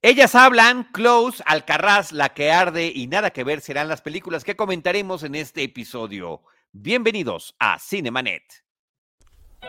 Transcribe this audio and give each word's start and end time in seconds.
Ellas 0.00 0.36
hablan, 0.36 0.84
Close, 0.92 1.42
Alcarraz, 1.44 2.12
La 2.12 2.28
que 2.28 2.52
arde 2.52 2.92
y 2.94 3.08
nada 3.08 3.30
que 3.30 3.42
ver 3.42 3.60
serán 3.60 3.88
las 3.88 4.00
películas 4.00 4.44
que 4.44 4.54
comentaremos 4.54 5.24
en 5.24 5.34
este 5.34 5.64
episodio. 5.64 6.42
Bienvenidos 6.70 7.56
a 7.58 7.80
Cinemanet. 7.80 8.44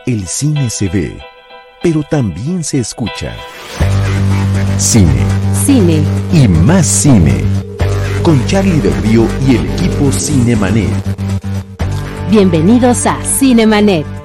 El 0.06 0.28
cine 0.28 0.70
se 0.70 0.88
ve, 0.88 1.20
pero 1.82 2.04
también 2.04 2.62
se 2.62 2.78
escucha. 2.78 3.34
Cine. 4.78 5.26
Cine. 5.64 6.04
Y 6.32 6.46
más 6.46 6.86
cine. 6.86 7.42
Con 8.22 8.44
Charlie 8.46 8.78
del 8.78 8.94
Río 9.02 9.26
y 9.48 9.56
el 9.56 9.68
equipo 9.72 10.12
Cinemanet. 10.12 10.90
Bienvenidos 12.30 13.04
a 13.04 13.20
Cinemanet. 13.24 14.19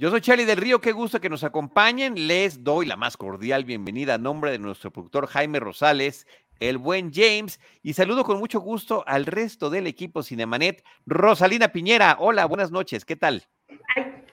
Yo 0.00 0.08
soy 0.08 0.22
Charlie 0.22 0.46
del 0.46 0.56
Río, 0.56 0.80
qué 0.80 0.92
gusto 0.92 1.20
que 1.20 1.28
nos 1.28 1.44
acompañen. 1.44 2.26
Les 2.26 2.64
doy 2.64 2.86
la 2.86 2.96
más 2.96 3.18
cordial 3.18 3.66
bienvenida 3.66 4.14
a 4.14 4.18
nombre 4.18 4.50
de 4.50 4.58
nuestro 4.58 4.90
productor 4.90 5.26
Jaime 5.26 5.60
Rosales, 5.60 6.26
el 6.58 6.78
buen 6.78 7.12
James, 7.12 7.60
y 7.82 7.92
saludo 7.92 8.24
con 8.24 8.38
mucho 8.38 8.60
gusto 8.60 9.04
al 9.06 9.26
resto 9.26 9.68
del 9.68 9.86
equipo 9.86 10.22
Cinemanet. 10.22 10.82
Rosalina 11.04 11.68
Piñera, 11.68 12.16
hola, 12.18 12.46
buenas 12.46 12.70
noches, 12.70 13.04
¿qué 13.04 13.14
tal? 13.14 13.44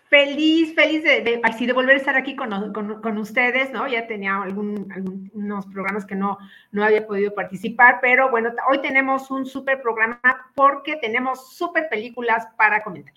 Feliz, 0.10 0.74
feliz 0.74 1.04
de, 1.04 1.20
de, 1.20 1.74
volver 1.74 1.96
a 1.96 2.00
estar 2.00 2.16
aquí 2.16 2.38
con, 2.38 3.18
ustedes, 3.18 3.70
¿no? 3.74 3.90
Ya 3.90 4.08
tenía 4.08 4.42
algún, 4.42 4.90
algunos 4.96 5.66
programas 5.66 6.06
que 6.06 6.16
no, 6.16 6.38
no 6.72 6.86
había 6.86 7.06
podido 7.06 7.36
participar, 7.36 8.00
pero 8.02 8.32
bueno, 8.32 8.54
hoy 8.72 8.82
tenemos 8.82 9.30
un 9.32 9.46
súper 9.46 9.82
programa 9.82 10.22
porque 10.56 10.96
tenemos 10.96 11.54
súper 11.58 11.90
películas 11.90 12.48
para 12.56 12.82
comentar. 12.86 13.14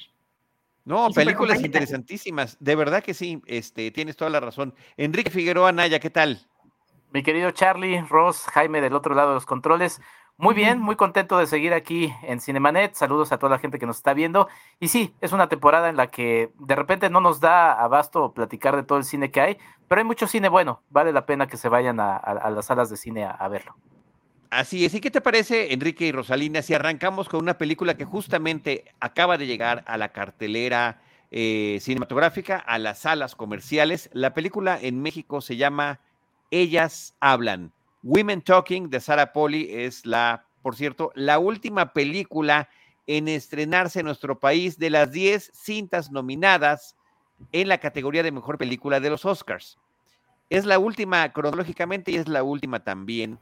No, 0.84 1.11
películas 1.11 1.62
interesantísimas. 1.62 2.57
De 2.61 2.75
verdad 2.75 3.02
que 3.02 3.15
sí, 3.15 3.43
este, 3.47 3.91
tienes 3.91 4.16
toda 4.16 4.30
la 4.30 4.41
razón. 4.41 4.75
Enrique 4.97 5.30
Figueroa 5.30 5.73
Naya, 5.73 6.01
¿qué 6.01 6.11
tal? 6.11 6.47
Mi 7.12 7.23
querido 7.23 7.51
Charlie, 7.51 8.01
Ross, 8.09 8.46
Jaime 8.52 8.80
del 8.80 8.95
otro 8.95 9.15
lado 9.15 9.30
de 9.30 9.35
los 9.35 9.46
controles. 9.46 10.01
Muy 10.37 10.54
bien, 10.54 10.80
muy 10.80 10.96
contento 10.96 11.37
de 11.37 11.46
seguir 11.46 11.74
aquí 11.74 12.15
en 12.23 12.41
Cinemanet. 12.41 12.95
Saludos 12.95 13.30
a 13.30 13.38
toda 13.38 13.51
la 13.51 13.59
gente 13.59 13.79
que 13.79 13.85
nos 13.85 13.99
está 13.99 14.15
viendo. 14.15 14.49
Y 14.79 14.88
sí, 14.88 15.15
es 15.21 15.32
una 15.32 15.49
temporada 15.49 15.91
en 15.91 15.96
la 15.96 16.07
que 16.07 16.51
de 16.59 16.77
repente 16.77 17.10
no 17.10 17.21
nos 17.21 17.41
da 17.41 17.73
abasto 17.73 18.32
platicar 18.32 18.74
de 18.74 18.82
todo 18.82 18.97
el 18.97 19.04
cine 19.04 19.30
que 19.30 19.43
hay, 19.43 19.59
pero 19.87 20.01
hay 20.01 20.07
mucho 20.07 20.26
cine 20.26 20.49
bueno. 20.49 20.82
Vale 20.88 21.13
la 21.13 21.26
pena 21.26 21.47
que 21.47 21.59
se 21.59 21.69
vayan 21.69 22.01
a, 22.01 22.51
las 22.51 22.65
salas 22.65 22.88
de 22.88 22.97
cine 22.97 23.24
a 23.24 23.49
verlo. 23.49 23.76
Así 24.51 24.84
es. 24.84 24.95
¿Y 24.95 25.01
qué 25.01 25.12
te 25.12 25.20
parece, 25.20 25.73
Enrique 25.73 26.06
y 26.06 26.12
Rosalina, 26.12 26.60
si 26.60 26.74
arrancamos 26.74 27.29
con 27.29 27.40
una 27.40 27.56
película 27.56 27.96
que 27.96 28.04
justamente 28.04 28.84
acaba 28.98 29.38
de 29.38 29.46
llegar 29.46 29.84
a 29.87 29.96
la 29.96 30.09
cartelera 30.09 31.01
eh, 31.30 31.79
cinematográfica, 31.80 32.57
a 32.59 32.80
las 32.80 32.98
salas 32.98 33.37
comerciales? 33.37 34.10
La 34.12 34.34
película 34.34 34.76
en 34.82 35.01
México 35.01 35.40
se 35.40 35.57
llama 35.57 36.01
Ellas 36.51 37.15
Hablan. 37.20 37.73
Women 38.02 38.42
Talking 38.42 38.90
de 38.90 38.98
Sarah 38.98 39.32
Poli 39.32 39.68
es 39.70 40.04
la, 40.04 40.45
por 40.62 40.74
cierto, 40.74 41.12
la 41.14 41.38
última 41.38 41.92
película 41.92 42.68
en 43.07 43.29
estrenarse 43.29 44.01
en 44.01 44.07
nuestro 44.07 44.40
país 44.40 44.79
de 44.79 44.90
las 44.90 45.12
10 45.12 45.52
cintas 45.54 46.10
nominadas 46.10 46.96
en 47.52 47.68
la 47.68 47.79
categoría 47.79 48.24
de 48.24 48.32
mejor 48.32 48.59
película 48.59 48.98
de 48.98 49.10
los 49.10 49.24
Oscars. 49.24 49.79
Es 50.48 50.64
la 50.64 50.80
última 50.80 51.32
cronológicamente 51.32 52.10
y 52.10 52.16
es 52.16 52.26
la 52.26 52.42
última 52.42 52.82
también 52.82 53.38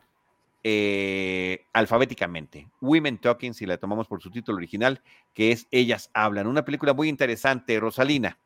eh, 0.63 1.67
alfabéticamente. 1.73 2.69
Women 2.81 3.19
Talking, 3.19 3.55
si 3.55 3.67
la 3.67 3.79
tomamos 3.79 4.07
por 4.07 4.23
su 4.23 4.31
título 4.31 4.59
original, 4.59 5.03
que 5.35 5.53
es 5.53 5.67
Ellas 5.71 6.11
Hablan. 6.15 6.47
Una 6.47 6.65
película 6.65 6.93
muy 6.93 7.09
interesante, 7.09 7.79
Rosalina. 7.81 8.39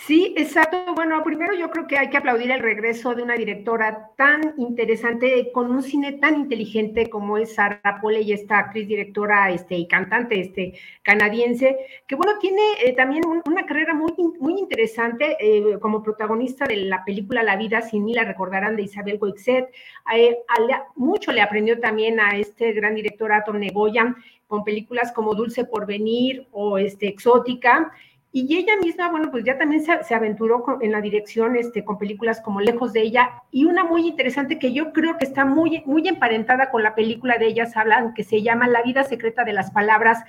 Sí, 0.00 0.32
exacto. 0.36 0.94
Bueno, 0.94 1.22
primero 1.24 1.54
yo 1.54 1.70
creo 1.70 1.86
que 1.86 1.98
hay 1.98 2.08
que 2.08 2.16
aplaudir 2.16 2.50
el 2.52 2.60
regreso 2.60 3.14
de 3.14 3.22
una 3.22 3.34
directora 3.34 4.10
tan 4.16 4.54
interesante, 4.56 5.50
con 5.52 5.70
un 5.70 5.82
cine 5.82 6.12
tan 6.12 6.36
inteligente 6.36 7.10
como 7.10 7.36
es 7.36 7.56
Sara 7.56 7.98
Pole 8.00 8.22
y 8.22 8.32
esta 8.32 8.58
actriz, 8.58 8.86
directora 8.86 9.50
este, 9.50 9.74
y 9.74 9.88
cantante 9.88 10.40
este, 10.40 10.78
canadiense, 11.02 11.76
que 12.06 12.14
bueno, 12.14 12.38
tiene 12.38 12.62
eh, 12.84 12.92
también 12.92 13.22
una 13.44 13.66
carrera 13.66 13.92
muy, 13.92 14.14
muy 14.40 14.58
interesante 14.58 15.36
eh, 15.40 15.78
como 15.80 16.02
protagonista 16.02 16.64
de 16.64 16.76
la 16.76 17.04
película 17.04 17.42
La 17.42 17.56
vida 17.56 17.82
sin 17.82 18.04
mí, 18.04 18.14
la 18.14 18.24
recordarán 18.24 18.76
de 18.76 18.82
Isabel 18.84 19.18
Goixet. 19.18 19.68
Mucho 20.94 21.32
le 21.32 21.42
aprendió 21.42 21.80
también 21.80 22.20
a 22.20 22.36
este 22.36 22.72
gran 22.72 22.94
director 22.94 23.32
Atom 23.32 23.58
Negoyan 23.58 24.16
con 24.46 24.64
películas 24.64 25.12
como 25.12 25.34
Dulce 25.34 25.64
por 25.64 25.86
Venir 25.86 26.46
o 26.52 26.78
este, 26.78 27.06
Exótica. 27.06 27.92
Y 28.30 28.56
ella 28.56 28.76
misma, 28.82 29.10
bueno, 29.10 29.30
pues 29.30 29.44
ya 29.44 29.56
también 29.56 29.82
se, 29.82 30.14
aventuró 30.14 30.62
en 30.82 30.92
la 30.92 31.00
dirección 31.00 31.56
este, 31.56 31.82
con 31.82 31.96
películas 31.96 32.42
como 32.42 32.60
Lejos 32.60 32.92
de 32.92 33.00
ella 33.00 33.42
y 33.50 33.64
una 33.64 33.84
muy 33.84 34.06
interesante 34.06 34.58
que 34.58 34.74
yo 34.74 34.92
creo 34.92 35.16
que 35.16 35.24
está 35.24 35.46
muy, 35.46 35.82
muy 35.86 36.06
emparentada 36.06 36.70
con 36.70 36.82
la 36.82 36.94
película 36.94 37.38
de 37.38 37.46
ellas 37.46 37.74
hablan, 37.74 38.12
que 38.12 38.24
se 38.24 38.42
llama 38.42 38.68
La 38.68 38.82
vida 38.82 39.04
secreta 39.04 39.44
de 39.44 39.54
las 39.54 39.70
palabras, 39.70 40.22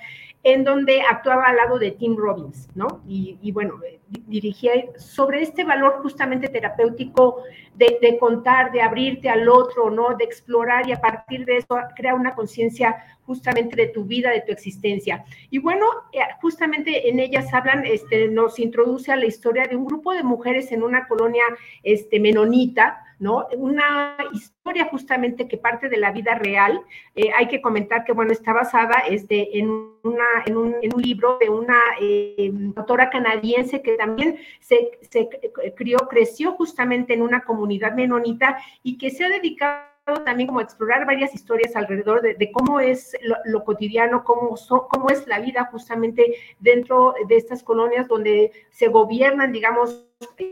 en 0.44 0.64
donde 0.64 1.02
actuaba 1.02 1.44
al 1.44 1.56
lado 1.56 1.78
de 1.78 1.90
Tim 1.90 2.16
Robbins, 2.16 2.68
¿no? 2.74 3.02
Y, 3.06 3.52
bueno, 3.52 3.78
dirigía 4.26 4.72
sobre 4.96 5.42
este 5.42 5.64
valor 5.64 6.00
justamente 6.02 6.48
terapéutico 6.48 7.42
de, 7.76 8.18
contar, 8.18 8.72
de 8.72 8.82
abrirte 8.82 9.28
al 9.28 9.48
otro, 9.48 9.90
¿no? 9.90 10.16
De 10.16 10.24
explorar 10.24 10.88
y 10.88 10.92
a 10.92 11.00
partir 11.00 11.44
de 11.44 11.58
eso 11.58 11.78
crear 11.96 12.14
una 12.14 12.34
conciencia 12.34 12.96
justamente 13.24 13.76
de 13.76 13.86
tu 13.86 14.04
vida, 14.04 14.30
de 14.30 14.42
tu 14.42 14.52
existencia. 14.52 15.24
Y 15.50 15.58
bueno, 15.58 15.86
eh, 16.12 16.18
justamente 16.40 17.08
en 17.08 17.20
ellas 17.20 17.52
hablan, 17.54 17.86
este, 17.86 18.28
nos 18.28 18.58
introduce 18.58 19.12
a 19.12 19.16
la 19.16 19.26
historia 19.26 19.66
de 19.66 19.76
un 19.76 19.86
grupo 19.86 20.12
de 20.12 20.22
mujeres 20.22 20.72
en 20.72 20.82
una 20.82 21.06
colonia 21.06 21.44
este, 21.82 22.20
menonita, 22.20 23.02
¿no? 23.20 23.46
Una 23.56 24.16
historia 24.32 24.86
justamente 24.86 25.46
que 25.46 25.58
parte 25.58 25.88
de 25.88 25.98
la 25.98 26.10
vida 26.10 26.34
real. 26.34 26.80
Eh, 27.14 27.30
hay 27.36 27.46
que 27.46 27.60
comentar 27.60 28.04
que, 28.04 28.12
bueno, 28.12 28.32
está 28.32 28.52
basada 28.52 29.00
este, 29.08 29.58
en, 29.58 29.70
una, 30.02 30.24
en, 30.46 30.56
un, 30.56 30.74
en 30.82 30.94
un 30.94 31.02
libro 31.02 31.38
de 31.38 31.50
una 31.50 31.78
eh, 32.00 32.52
autora 32.74 33.10
canadiense 33.10 33.82
que 33.82 33.92
también 33.96 34.38
se, 34.60 34.98
se 35.08 35.28
crió, 35.76 35.98
creció 36.08 36.52
justamente 36.52 37.14
en 37.14 37.22
una 37.22 37.42
comunidad 37.42 37.94
menonita 37.94 38.58
y 38.82 38.98
que 38.98 39.10
se 39.10 39.24
ha 39.24 39.28
dedicado 39.28 39.89
también 40.14 40.48
como 40.48 40.60
explorar 40.60 41.06
varias 41.06 41.34
historias 41.34 41.76
alrededor 41.76 42.22
de, 42.22 42.52
cómo 42.52 42.80
es 42.80 43.16
lo, 43.44 43.64
cotidiano, 43.64 44.24
cómo, 44.24 44.56
cómo 44.88 45.10
es 45.10 45.26
la 45.26 45.40
vida 45.40 45.68
justamente 45.70 46.34
dentro 46.58 47.14
de 47.28 47.36
estas 47.36 47.62
colonias 47.62 48.08
donde 48.08 48.52
se 48.70 48.88
gobiernan, 48.88 49.52
digamos, 49.52 50.06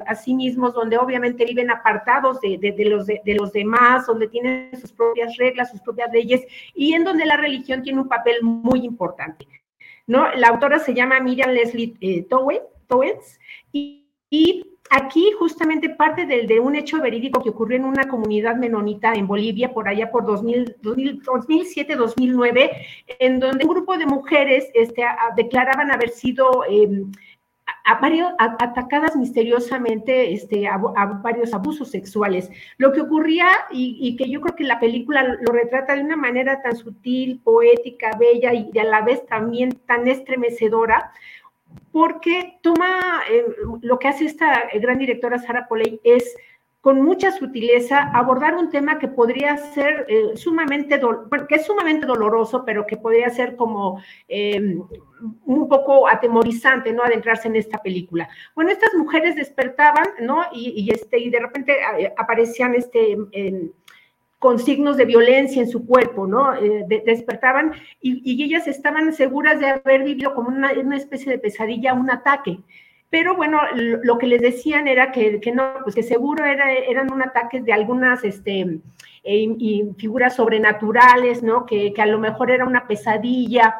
a 0.07 0.15
sí 0.15 0.35
mismos, 0.35 0.73
donde 0.73 0.97
obviamente 0.97 1.45
viven 1.45 1.71
apartados 1.71 2.41
de, 2.41 2.59
los, 2.87 3.07
de, 3.07 3.35
los 3.35 3.53
demás, 3.53 4.07
donde 4.07 4.29
tienen 4.29 4.71
sus 4.81 4.93
propias 4.93 5.37
reglas, 5.37 5.71
sus 5.71 5.81
propias 5.83 6.11
leyes 6.13 6.47
y 6.75 6.95
en 6.95 7.05
donde 7.05 7.27
la 7.27 7.37
religión 7.37 7.83
tiene 7.83 8.01
un 8.01 8.09
papel 8.09 8.43
muy 8.43 8.81
importante. 8.85 9.47
¿no? 10.07 10.33
La 10.35 10.49
autora 10.49 10.79
se 10.79 10.95
llama 10.95 11.21
Miriam 11.21 11.51
Leslie 11.51 11.95
eh, 12.01 12.27
Towens 12.29 13.39
y, 13.73 14.07
Aquí 14.91 15.33
justamente 15.39 15.91
parte 15.91 16.25
de, 16.25 16.61
un 16.61 16.75
hecho 16.75 16.99
verídico 17.01 17.43
que 17.43 17.51
ocurrió 17.51 17.77
en 17.77 17.85
una 17.85 18.09
comunidad 18.09 18.57
menonita 18.57 19.13
en 19.15 19.27
Bolivia 19.27 19.71
por 19.73 19.87
allá 19.89 20.11
por 20.11 20.25
2007-2009, 20.25 22.71
en 23.19 23.39
donde 23.39 23.65
un 23.65 23.71
grupo 23.71 23.99
de 23.99 24.07
mujeres 24.07 24.71
este, 24.75 25.05
declaraban 25.37 25.91
haber 25.91 26.09
sido 26.09 26.65
em, 26.69 27.13
atacadas 27.85 29.17
misteriosamente 29.17 30.33
este, 30.33 30.69
a, 30.69 30.77
varios 31.23 31.55
abusos 31.55 31.91
sexuales. 31.91 32.51
Lo 32.77 32.93
que 32.93 33.01
ocurría 33.01 33.49
y, 33.71 34.17
que 34.17 34.31
yo 34.31 34.41
creo 34.41 34.57
que 34.57 34.65
la 34.65 34.81
película 34.81 35.23
lo 35.23 35.53
retrata 35.53 35.95
de 35.95 36.03
una 36.03 36.17
manera 36.17 36.61
tan 36.63 36.77
sutil, 36.77 37.41
poética, 37.43 38.11
bella 38.19 38.53
y 38.53 38.79
a 38.79 38.85
la 38.85 39.03
vez 39.03 39.25
también 39.27 39.73
tan 39.87 40.07
estremecedora, 40.07 41.13
porque 41.93 42.59
toma, 42.63 43.23
eh, 43.31 43.45
lo 43.83 43.99
que 43.99 44.09
hace 44.09 44.25
esta 44.25 44.69
gran 44.75 44.99
directora 44.99 45.39
Sara 45.39 45.67
Poley 45.69 46.01
es 46.05 46.35
con 46.81 47.03
mucha 47.03 47.33
sutileza 47.33 48.11
abordar 48.15 48.55
un 48.55 48.71
tema 48.71 48.99
que 48.99 49.09
podría 49.09 49.57
ser 49.57 50.07
eh, 50.09 50.37
sumamente, 50.37 51.01
que 51.49 51.55
es 51.57 51.67
sumamente 51.67 52.07
doloroso, 52.07 52.65
pero 52.65 52.87
que 52.87 52.97
podría 52.97 53.29
ser 53.31 53.57
como 53.57 54.01
em, 54.29 54.81
un 55.45 55.69
poco 55.69 56.09
atemorizante, 56.09 56.93
¿no? 56.93 57.03
Adentrarse 57.03 57.49
en 57.49 57.57
esta 57.57 57.79
película. 57.79 58.29
Bueno, 58.55 58.71
estas 58.71 58.95
mujeres 58.95 59.35
despertaban, 59.35 60.07
¿no? 60.21 60.45
Y, 60.53 60.89
este, 60.93 61.19
y 61.19 61.31
de 61.31 61.41
repente 61.41 61.77
eh, 61.99 62.13
aparecían 62.17 62.75
este, 62.75 63.17
con 64.39 64.59
signos 64.59 64.97
de 64.97 65.05
violencia 65.05 65.61
en 65.61 65.69
su 65.69 65.85
cuerpo, 65.85 66.27
¿no? 66.27 66.55
Eh, 66.55 66.85
despertaban 67.05 67.73
y, 68.01 68.43
ellas 68.43 68.69
estaban 68.69 69.13
seguras 69.13 69.59
de 69.59 69.69
haber 69.71 70.05
vivido 70.05 70.35
como 70.35 70.49
una, 70.49 70.97
especie 70.97 71.33
de 71.33 71.39
pesadilla, 71.39 71.95
un 71.95 72.11
ataque. 72.11 72.59
Pero 73.11 73.35
bueno, 73.37 73.61
lo, 73.75 74.19
que 74.19 74.27
les 74.27 74.41
decían 74.41 74.87
era 74.87 75.11
que, 75.13 75.41
no, 75.53 75.73
pues 75.83 75.95
que 75.95 76.03
seguro 76.03 76.45
era, 76.45 76.73
eran 76.73 77.13
un 77.13 77.23
ataque 77.23 77.61
de 77.61 77.73
algunas 77.73 78.23
este, 78.23 78.81
eh, 79.25 79.89
figuras 79.97 80.37
sobrenaturales, 80.37 81.43
¿no? 81.43 81.67
Que, 81.67 81.93
a 81.99 82.07
lo 82.07 82.19
mejor 82.19 82.51
era 82.51 82.67
una 82.67 82.87
pesadilla 82.87 83.77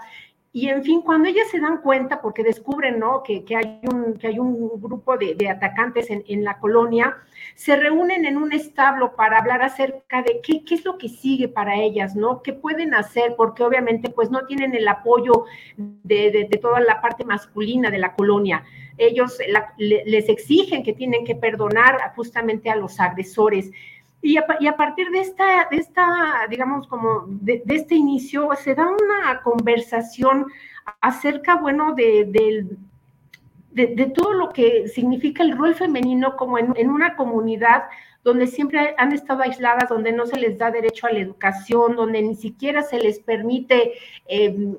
y 0.61 0.69
en 0.71 0.83
fin, 0.83 1.03
cuando 1.03 1.29
ellas 1.29 1.47
se 1.53 1.61
dan 1.61 1.81
cuenta, 1.83 2.21
porque 2.21 2.43
descubren, 2.43 2.99
¿no? 2.99 3.23
Que, 3.23 3.45
hay, 3.55 3.79
un, 3.93 4.15
que 4.15 4.27
hay 4.27 4.41
un 4.41 4.81
grupo 4.81 5.17
de, 5.17 5.49
atacantes 5.49 6.11
en, 6.11 6.25
en, 6.27 6.43
la 6.43 6.59
colonia, 6.59 7.17
se 7.55 7.77
reúnen 7.77 8.25
en 8.25 8.37
un 8.37 8.53
establo 8.53 9.15
para 9.15 9.39
hablar 9.39 9.63
acerca 9.63 10.21
de 10.23 10.41
qué, 10.43 10.65
qué 10.65 10.75
es 10.75 10.85
lo 10.85 10.99
que 10.99 11.09
sigue 11.09 11.47
para 11.47 11.77
ellas, 11.77 12.17
¿no? 12.17 12.43
¿Qué 12.43 12.53
pueden 12.53 12.93
hacer? 12.93 13.37
Porque 13.37 13.63
obviamente 13.63 14.11
pues 14.11 14.33
no 14.33 14.47
tienen 14.47 14.75
el 14.75 14.89
apoyo 14.89 15.45
de, 15.77 16.49
de, 16.51 16.59
toda 16.59 16.81
la 16.81 17.01
parte 17.01 17.25
masculina 17.25 17.89
de 17.93 17.99
la 17.99 18.15
colonia. 18.17 18.65
Ellos 18.97 19.39
les 19.77 20.29
exigen 20.29 20.83
que 20.83 20.93
tienen 20.93 21.25
que 21.25 21.37
perdonar 21.37 22.01
justamente 22.17 22.69
a 22.69 22.75
los 22.75 22.99
agresores. 22.99 23.71
Y 24.21 24.37
a, 24.37 24.77
partir 24.77 25.11
de 25.11 25.21
esta, 25.21 25.69
de 25.71 25.77
esta, 25.77 26.47
digamos, 26.51 26.89
como 26.89 27.25
de, 27.29 27.63
este 27.69 27.95
inicio, 27.95 28.51
se 28.57 28.75
da 28.75 28.89
una 28.89 29.41
conversación 29.43 30.47
acerca, 31.01 31.57
bueno, 31.57 31.95
de, 31.95 32.25
de, 33.71 34.07
todo 34.07 34.33
lo 34.33 34.49
que 34.49 34.89
significa 34.89 35.45
el 35.45 35.57
rol 35.57 35.75
femenino 35.75 36.37
como 36.37 36.59
en, 36.59 36.91
una 36.91 37.15
comunidad 37.15 37.85
donde 38.25 38.49
siempre 38.49 38.95
han 38.99 39.13
estado 39.13 39.43
aisladas, 39.43 39.89
donde 39.89 40.13
no 40.13 40.27
se 40.27 40.39
les 40.39 40.59
da 40.59 40.73
derecho 40.73 41.07
a 41.07 41.13
la 41.13 41.21
educación, 41.21 41.95
donde 41.95 42.21
ni 42.21 42.35
siquiera 42.35 42.83
se 42.83 42.99
les 42.99 43.21
permite 43.21 43.93
eh, 44.27 44.75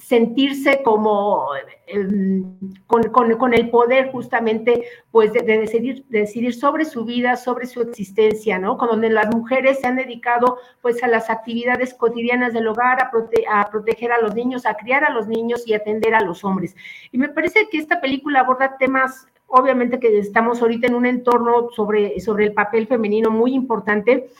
sentirse 0.00 0.82
como 0.82 1.48
em, 1.86 2.56
con, 2.86 3.52
el 3.54 3.70
poder 3.70 4.10
justamente 4.10 4.84
pues 5.10 5.32
de, 5.32 5.42
decidir, 5.42 6.04
decidir 6.08 6.54
sobre 6.54 6.84
su 6.84 7.04
vida, 7.04 7.36
sobre 7.36 7.66
su 7.66 7.82
existencia, 7.82 8.58
¿no? 8.58 8.78
Con 8.78 8.88
donde 8.88 9.10
las 9.10 9.34
mujeres 9.34 9.80
se 9.80 9.86
han 9.86 9.96
dedicado 9.96 10.58
pues 10.80 11.02
a 11.02 11.08
las 11.08 11.28
actividades 11.28 11.92
cotidianas 11.94 12.54
del 12.54 12.68
hogar, 12.68 12.98
a, 13.00 13.60
a 13.60 13.70
proteger 13.70 14.12
a 14.12 14.20
los 14.20 14.34
niños, 14.34 14.64
a 14.64 14.74
criar 14.74 15.04
a 15.04 15.12
los 15.12 15.28
niños 15.28 15.66
y 15.66 15.74
atender 15.74 16.14
a 16.14 16.22
los 16.22 16.44
hombres. 16.44 16.74
Y 17.12 17.18
me 17.18 17.28
parece 17.28 17.68
que 17.70 17.78
esta 17.78 18.00
película 18.00 18.40
aborda 18.40 18.76
temas 18.78 19.26
obviamente 19.50 19.98
que 19.98 20.16
estamos 20.18 20.62
ahorita 20.62 20.86
en 20.86 20.94
un 20.94 21.06
entorno 21.06 21.70
sobre, 21.74 22.20
sobre 22.20 22.46
el 22.46 22.52
papel 22.52 22.86
femenino 22.86 23.30
muy 23.30 23.52
importante, 23.52 24.30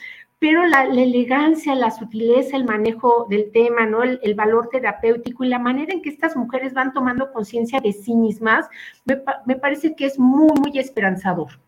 pero 0.40 0.66
la, 0.66 0.84
elegancia, 0.84 1.74
la 1.74 1.90
sutileza, 1.90 2.56
el 2.56 2.64
manejo 2.64 3.26
del 3.28 3.52
tema, 3.52 3.84
¿no? 3.84 4.02
El, 4.02 4.34
valor 4.34 4.70
terapéutico 4.72 5.44
y 5.44 5.48
la 5.48 5.58
manera 5.58 5.92
en 5.92 6.00
que 6.00 6.08
estas 6.08 6.34
mujeres 6.34 6.72
van 6.72 6.94
tomando 6.94 7.30
conciencia 7.30 7.78
de 7.78 7.92
sí 7.92 8.14
mismas, 8.14 8.66
me, 9.04 9.56
parece 9.56 9.94
que 9.94 10.06
es 10.06 10.18
muy, 10.18 10.48
muy 10.58 10.78
esperanzador. 10.78 11.60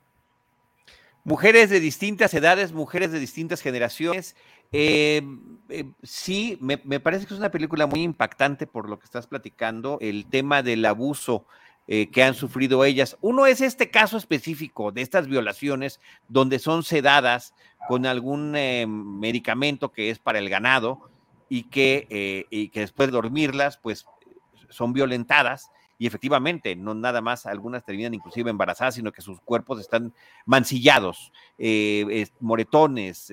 Mujeres 1.22 1.68
de 1.68 1.80
distintas 1.80 2.32
edades, 2.32 2.72
mujeres 2.72 3.12
de 3.12 3.20
distintas 3.20 3.60
generaciones. 3.60 4.34
Eh, 4.72 5.22
eh, 5.68 5.84
sí, 6.02 6.56
me, 6.62 6.80
me, 6.84 6.98
parece 6.98 7.26
que 7.26 7.34
es 7.34 7.38
una 7.38 7.50
película 7.50 7.86
muy 7.86 8.00
impactante 8.02 8.66
por 8.66 8.88
lo 8.88 8.98
que 8.98 9.04
estás 9.04 9.26
platicando, 9.26 9.98
el 10.00 10.24
tema 10.30 10.62
del 10.62 10.86
abuso 10.86 11.46
eh, 11.88 12.10
que 12.10 12.22
han 12.22 12.34
sufrido 12.34 12.84
ellas. 12.84 13.16
Uno 13.20 13.44
es 13.44 13.60
este 13.60 13.90
caso 13.90 14.16
específico 14.16 14.92
de 14.92 15.02
estas 15.02 15.26
violaciones 15.26 16.00
donde 16.28 16.60
son 16.60 16.84
sedadas 16.84 17.54
con 17.88 18.06
algún 18.06 18.54
eh, 18.54 18.86
medicamento 18.86 19.90
que 19.90 20.10
es 20.10 20.20
para 20.20 20.38
el 20.38 20.48
ganado 20.48 21.10
y 21.48 21.64
que, 21.64 22.06
eh, 22.08 22.46
y 22.50 22.68
que 22.68 22.80
después 22.80 23.08
de 23.08 23.12
dormirlas, 23.12 23.78
pues 23.78 24.06
son 24.68 24.92
violentadas 24.92 25.72
y 25.98 26.06
efectivamente, 26.06 26.76
no 26.76 26.94
nada 26.94 27.20
más, 27.20 27.46
algunas 27.46 27.84
terminan 27.84 28.14
inclusive 28.14 28.48
embarazadas, 28.48 28.94
sino 28.94 29.10
que 29.10 29.20
sus 29.20 29.40
cuerpos 29.40 29.80
están 29.80 30.14
mancillados, 30.46 31.32
moretones, 32.40 33.32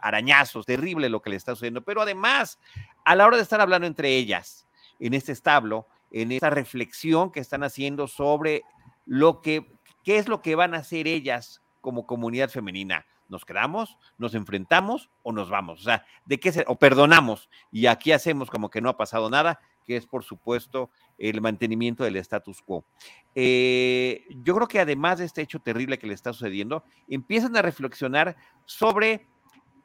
arañazos, 0.00 0.66
terrible 0.66 1.08
lo 1.08 1.22
que 1.22 1.30
le 1.30 1.36
está 1.36 1.52
sucediendo. 1.52 1.82
Pero 1.82 2.02
además, 2.02 2.58
a 3.04 3.16
la 3.16 3.26
hora 3.26 3.36
de 3.36 3.42
estar 3.42 3.60
hablando 3.60 3.86
entre 3.86 4.16
ellas 4.16 4.66
en 5.00 5.14
este 5.14 5.32
establo, 5.32 5.88
en 6.12 6.30
esta 6.30 6.50
reflexión 6.50 7.32
que 7.32 7.40
están 7.40 7.64
haciendo 7.64 8.06
sobre 8.06 8.62
lo 9.06 9.40
que, 9.40 9.66
qué 10.04 10.18
es 10.18 10.28
lo 10.28 10.42
que 10.42 10.54
van 10.54 10.74
a 10.74 10.78
hacer 10.78 11.08
ellas 11.08 11.62
como 11.80 12.06
comunidad 12.06 12.50
femenina. 12.50 13.06
¿Nos 13.28 13.46
quedamos, 13.46 13.96
nos 14.18 14.34
enfrentamos 14.34 15.08
o 15.22 15.32
nos 15.32 15.48
vamos? 15.48 15.80
O 15.80 15.84
sea, 15.84 16.04
¿de 16.26 16.38
qué 16.38 16.52
se, 16.52 16.64
o 16.68 16.76
perdonamos? 16.76 17.48
Y 17.70 17.86
aquí 17.86 18.12
hacemos 18.12 18.50
como 18.50 18.68
que 18.68 18.82
no 18.82 18.90
ha 18.90 18.96
pasado 18.98 19.30
nada, 19.30 19.58
que 19.86 19.96
es 19.96 20.06
por 20.06 20.22
supuesto 20.22 20.90
el 21.16 21.40
mantenimiento 21.40 22.04
del 22.04 22.16
status 22.16 22.60
quo. 22.60 22.84
Eh, 23.34 24.26
yo 24.42 24.54
creo 24.54 24.68
que 24.68 24.80
además 24.80 25.18
de 25.18 25.24
este 25.24 25.40
hecho 25.40 25.60
terrible 25.60 25.98
que 25.98 26.06
le 26.06 26.14
está 26.14 26.34
sucediendo, 26.34 26.84
empiezan 27.08 27.56
a 27.56 27.62
reflexionar 27.62 28.36
sobre 28.66 29.26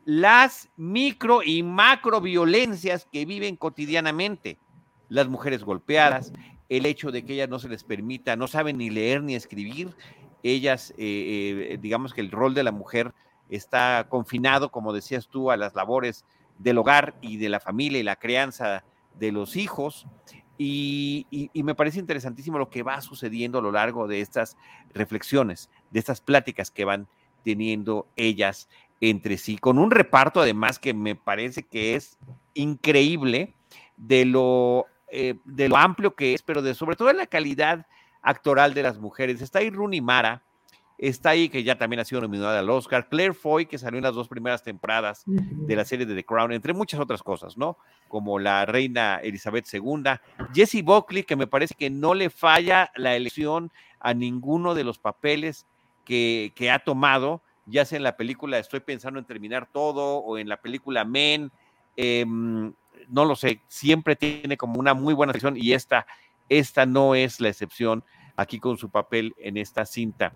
las 0.04 0.70
micro 0.76 1.42
y 1.42 1.64
macro 1.64 2.20
violencias 2.20 3.08
que 3.12 3.26
viven 3.26 3.56
cotidianamente 3.56 4.60
las 5.10 5.28
mujeres 5.28 5.64
golpeadas, 5.64 6.34
el 6.70 6.86
hecho 6.86 7.12
de 7.12 7.24
que 7.24 7.34
ellas 7.34 7.50
no 7.50 7.60
se 7.60 7.70
les 7.70 7.84
permita, 7.84 8.36
no 8.36 8.48
saben 8.48 8.78
ni 8.78 8.90
leer 8.90 9.24
ni 9.24 9.36
escribir, 9.36 9.96
ellas, 10.44 10.92
eh, 10.98 11.70
eh, 11.72 11.78
digamos 11.82 12.14
que 12.14 12.22
el 12.22 12.32
rol 12.32 12.54
de 12.54 12.64
la 12.64 12.72
mujer 12.72 13.14
está 13.50 14.08
confinado, 14.10 14.70
como 14.70 14.94
decías 14.94 15.28
tú, 15.28 15.52
a 15.52 15.58
las 15.58 15.76
labores 15.76 16.26
del 16.60 16.78
hogar 16.78 17.16
y 17.22 17.38
de 17.38 17.50
la 17.50 17.60
familia 17.60 18.00
y 18.00 18.04
la 18.04 18.18
crianza 18.18 18.84
de 19.16 19.32
los 19.32 19.56
hijos. 19.56 20.08
Y, 20.60 21.28
y, 21.30 21.62
me 21.62 21.76
parece 21.76 22.00
interesantísimo 22.00 22.58
lo 22.58 22.72
que 22.72 22.82
va 22.82 23.00
sucediendo 23.02 23.60
a 23.60 23.62
lo 23.62 23.72
largo 23.72 24.08
de 24.08 24.22
estas 24.22 24.58
reflexiones, 24.92 25.70
de 25.92 26.00
estas 26.00 26.20
pláticas 26.20 26.72
que 26.72 26.84
van 26.84 27.08
teniendo 27.44 28.08
ellas 28.16 28.68
entre 29.00 29.38
sí, 29.38 29.60
con 29.60 29.78
un 29.78 29.92
reparto 29.92 30.42
además 30.42 30.80
que 30.80 30.96
me 30.96 31.16
parece 31.16 31.62
que 31.62 31.96
es 31.96 32.18
increíble 32.56 33.54
de 33.98 34.26
lo 34.26 34.88
eh, 35.10 35.36
de 35.46 35.70
lo 35.70 35.78
amplio 35.78 36.16
que 36.16 36.34
es, 36.34 36.42
pero 36.42 36.62
de 36.62 36.74
sobre 36.74 36.96
todo 36.96 37.08
de 37.08 37.14
la 37.14 37.28
calidad 37.28 37.86
actoral 38.22 38.74
de 38.74 38.84
las 38.84 39.00
mujeres. 39.00 39.42
Está 39.42 39.60
ahí 39.60 39.70
Rooney 39.70 40.02
Mara, 40.02 40.44
está 40.98 41.30
ahí 41.30 41.50
que 41.50 41.64
ya 41.64 41.78
también 41.78 42.00
ha 42.00 42.06
sido 42.06 42.22
nominada 42.22 42.60
al 42.60 42.70
Oscar, 42.70 43.08
Claire 43.08 43.34
Foy, 43.34 43.68
que 43.68 43.78
salió 43.78 43.98
en 43.98 44.04
las 44.04 44.16
dos 44.16 44.28
primeras 44.28 44.64
temporadas 44.64 45.24
de 45.26 45.76
la 45.76 45.86
serie 45.86 46.06
de 46.06 46.16
The 46.16 46.26
Crown, 46.26 46.52
entre 46.52 46.74
muchas 46.74 47.00
otras 47.00 47.24
cosas, 47.24 47.58
¿no? 47.58 47.78
Como 48.08 48.40
la 48.40 48.66
reina 48.66 49.20
Elizabeth 49.24 49.68
II, 49.72 50.04
Jessie 50.54 50.82
Buckley, 50.82 51.24
que 51.24 51.36
me 51.36 51.48
parece 51.48 51.76
que 51.76 51.90
no 51.90 52.14
le 52.14 52.30
falla 52.30 52.92
la 52.96 53.16
elección 53.16 53.72
a 54.00 54.14
ninguno 54.14 54.76
de 54.76 54.84
los 54.84 55.00
papeles 55.00 55.66
que, 56.04 56.52
que 56.56 56.72
ha 56.72 56.80
tomado, 56.80 57.42
ya 57.66 57.86
sea 57.86 57.98
en 57.98 58.04
la 58.04 58.16
película 58.16 58.58
Estoy 58.58 58.80
pensando 58.80 59.20
en 59.20 59.26
terminar 59.26 59.68
todo 59.72 60.18
o 60.20 60.38
en 60.38 60.48
la 60.50 60.58
película 60.58 61.04
Men. 61.04 61.52
Eh, 61.98 62.26
no 63.08 63.26
lo 63.26 63.36
sé, 63.36 63.62
siempre 63.68 64.16
tiene 64.16 64.58
como 64.58 64.80
una 64.80 64.94
muy 64.94 65.14
buena 65.14 65.34
sección 65.34 65.56
y 65.58 65.74
esta, 65.74 66.06
esta 66.50 66.86
no 66.86 67.16
es 67.16 67.40
la 67.40 67.50
excepción 67.50 68.04
aquí 68.36 68.60
con 68.60 68.78
su 68.78 68.90
papel 68.90 69.34
en 69.38 69.58
esta 69.58 69.86
cinta. 69.86 70.34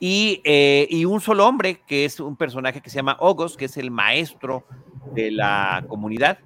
Y, 0.00 0.40
eh, 0.44 0.86
y, 0.90 1.04
un 1.06 1.20
solo 1.20 1.46
hombre, 1.46 1.80
que 1.86 2.04
es 2.04 2.20
un 2.20 2.36
personaje 2.36 2.80
que 2.80 2.88
se 2.88 2.96
llama 2.96 3.16
Ogos, 3.18 3.56
que 3.56 3.64
es 3.64 3.76
el 3.76 3.90
maestro 3.90 4.64
de 5.12 5.32
la 5.32 5.84
comunidad, 5.88 6.38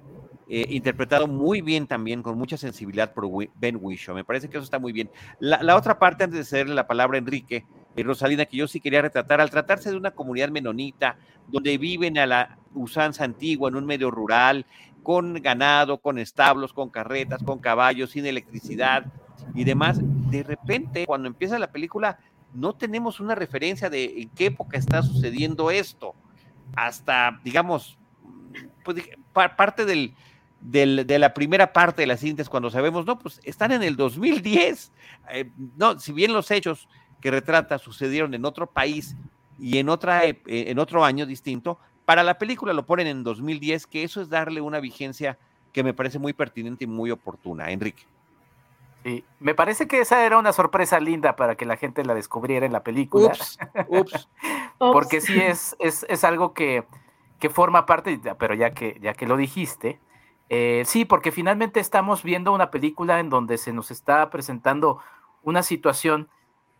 eh, 0.47 0.65
interpretado 0.69 1.27
muy 1.27 1.61
bien 1.61 1.87
también, 1.87 2.21
con 2.21 2.37
mucha 2.37 2.57
sensibilidad 2.57 3.13
por 3.13 3.29
Ben 3.55 3.77
Whishaw. 3.79 4.15
Me 4.15 4.23
parece 4.23 4.49
que 4.49 4.57
eso 4.57 4.65
está 4.65 4.79
muy 4.79 4.91
bien. 4.91 5.09
La, 5.39 5.75
otra 5.75 5.99
parte, 5.99 6.23
antes 6.23 6.39
de 6.39 6.45
cederle 6.45 6.75
la 6.75 6.87
palabra 6.87 7.17
a 7.17 7.19
Enrique, 7.19 7.65
eh, 7.95 8.03
Rosalina, 8.03 8.45
que 8.45 8.57
yo 8.57 8.67
sí 8.67 8.79
quería 8.79 9.01
retratar, 9.01 9.41
al 9.41 9.49
tratarse 9.49 9.89
de 9.89 9.97
una 9.97 10.11
comunidad 10.11 10.49
menonita, 10.49 11.17
donde 11.47 11.77
viven 11.77 12.17
a 12.17 12.25
la 12.25 12.57
usanza 12.73 13.23
antigua, 13.23 13.69
en 13.69 13.75
un 13.75 13.85
medio 13.85 14.11
rural, 14.11 14.65
con 15.03 15.33
ganado, 15.35 15.99
con 15.99 16.17
establos, 16.17 16.73
con 16.73 16.89
carretas, 16.89 17.43
con 17.43 17.59
caballos, 17.59 18.11
sin 18.11 18.25
electricidad 18.25 19.05
y 19.53 19.63
demás, 19.63 19.99
de 20.01 20.43
repente, 20.43 21.05
cuando 21.05 21.27
empieza 21.27 21.59
la 21.59 21.71
película, 21.71 22.17
no 22.53 22.73
tenemos 22.73 23.19
una 23.19 23.35
referencia 23.35 23.89
de 23.89 24.21
en 24.21 24.29
qué 24.29 24.47
época 24.47 24.77
está 24.77 25.01
sucediendo 25.03 25.71
esto. 25.71 26.15
Hasta, 26.75 27.39
digamos, 27.43 27.97
pues, 28.83 29.09
parte 29.33 29.85
del, 29.85 30.15
de 30.63 31.19
la 31.19 31.33
primera 31.33 31.73
parte 31.73 32.03
de 32.03 32.07
las 32.07 32.21
cintas, 32.21 32.49
cuando 32.49 32.69
sabemos, 32.69 33.05
no, 33.05 33.19
pues 33.19 33.41
están 33.43 33.71
en 33.71 33.83
el 33.83 33.95
2010. 33.95 34.91
Eh, 35.31 35.51
no, 35.77 35.99
si 35.99 36.13
bien 36.13 36.31
los 36.33 36.49
hechos 36.51 36.87
que 37.19 37.31
retrata 37.31 37.77
sucedieron 37.77 38.33
en 38.33 38.45
otro 38.45 38.67
país 38.67 39.15
y 39.59 39.77
en, 39.77 39.89
otra, 39.89 40.25
eh, 40.25 40.41
en 40.45 40.79
otro 40.79 41.03
año 41.03 41.25
distinto, 41.25 41.79
para 42.05 42.23
la 42.23 42.37
película 42.37 42.73
lo 42.73 42.85
ponen 42.85 43.07
en 43.07 43.23
2010, 43.23 43.87
que 43.87 44.03
eso 44.03 44.21
es 44.21 44.29
darle 44.29 44.61
una 44.61 44.79
vigencia 44.79 45.37
que 45.73 45.83
me 45.83 45.93
parece 45.93 46.19
muy 46.19 46.33
pertinente 46.33 46.85
y 46.85 46.87
muy 46.87 47.11
oportuna. 47.11 47.69
Enrique. 47.71 48.03
Sí, 49.03 49.25
me 49.39 49.53
parece 49.53 49.87
que 49.87 49.99
esa 49.99 50.25
era 50.25 50.37
una 50.37 50.53
sorpresa 50.53 50.99
linda 50.99 51.35
para 51.35 51.55
que 51.55 51.65
la 51.65 51.75
gente 51.75 52.05
la 52.05 52.13
descubriera 52.13 52.65
en 52.65 52.71
la 52.71 52.83
película. 52.83 53.27
Ups, 53.27 53.59
ups. 53.87 54.29
Porque 54.77 55.19
sí 55.19 55.39
es, 55.39 55.75
es, 55.79 56.23
algo 56.23 56.53
que, 56.53 56.83
que, 57.39 57.49
forma 57.49 57.85
parte, 57.85 58.19
pero 58.37 58.53
ya 58.53 58.71
que, 58.71 58.97
ya 59.01 59.13
que 59.13 59.27
lo 59.27 59.37
dijiste, 59.37 59.99
eh, 60.55 60.83
sí, 60.85 61.03
porque 61.03 61.31
finalmente 61.31 61.79
estamos 61.79 62.21
viendo 62.21 62.53
una 62.53 62.69
película 62.69 63.19
en 63.19 63.31
donde 63.31 63.57
se 63.57 63.73
nos 63.73 63.89
está 63.89 64.29
presentando 64.29 64.99
una 65.41 65.63
situación 65.63 66.29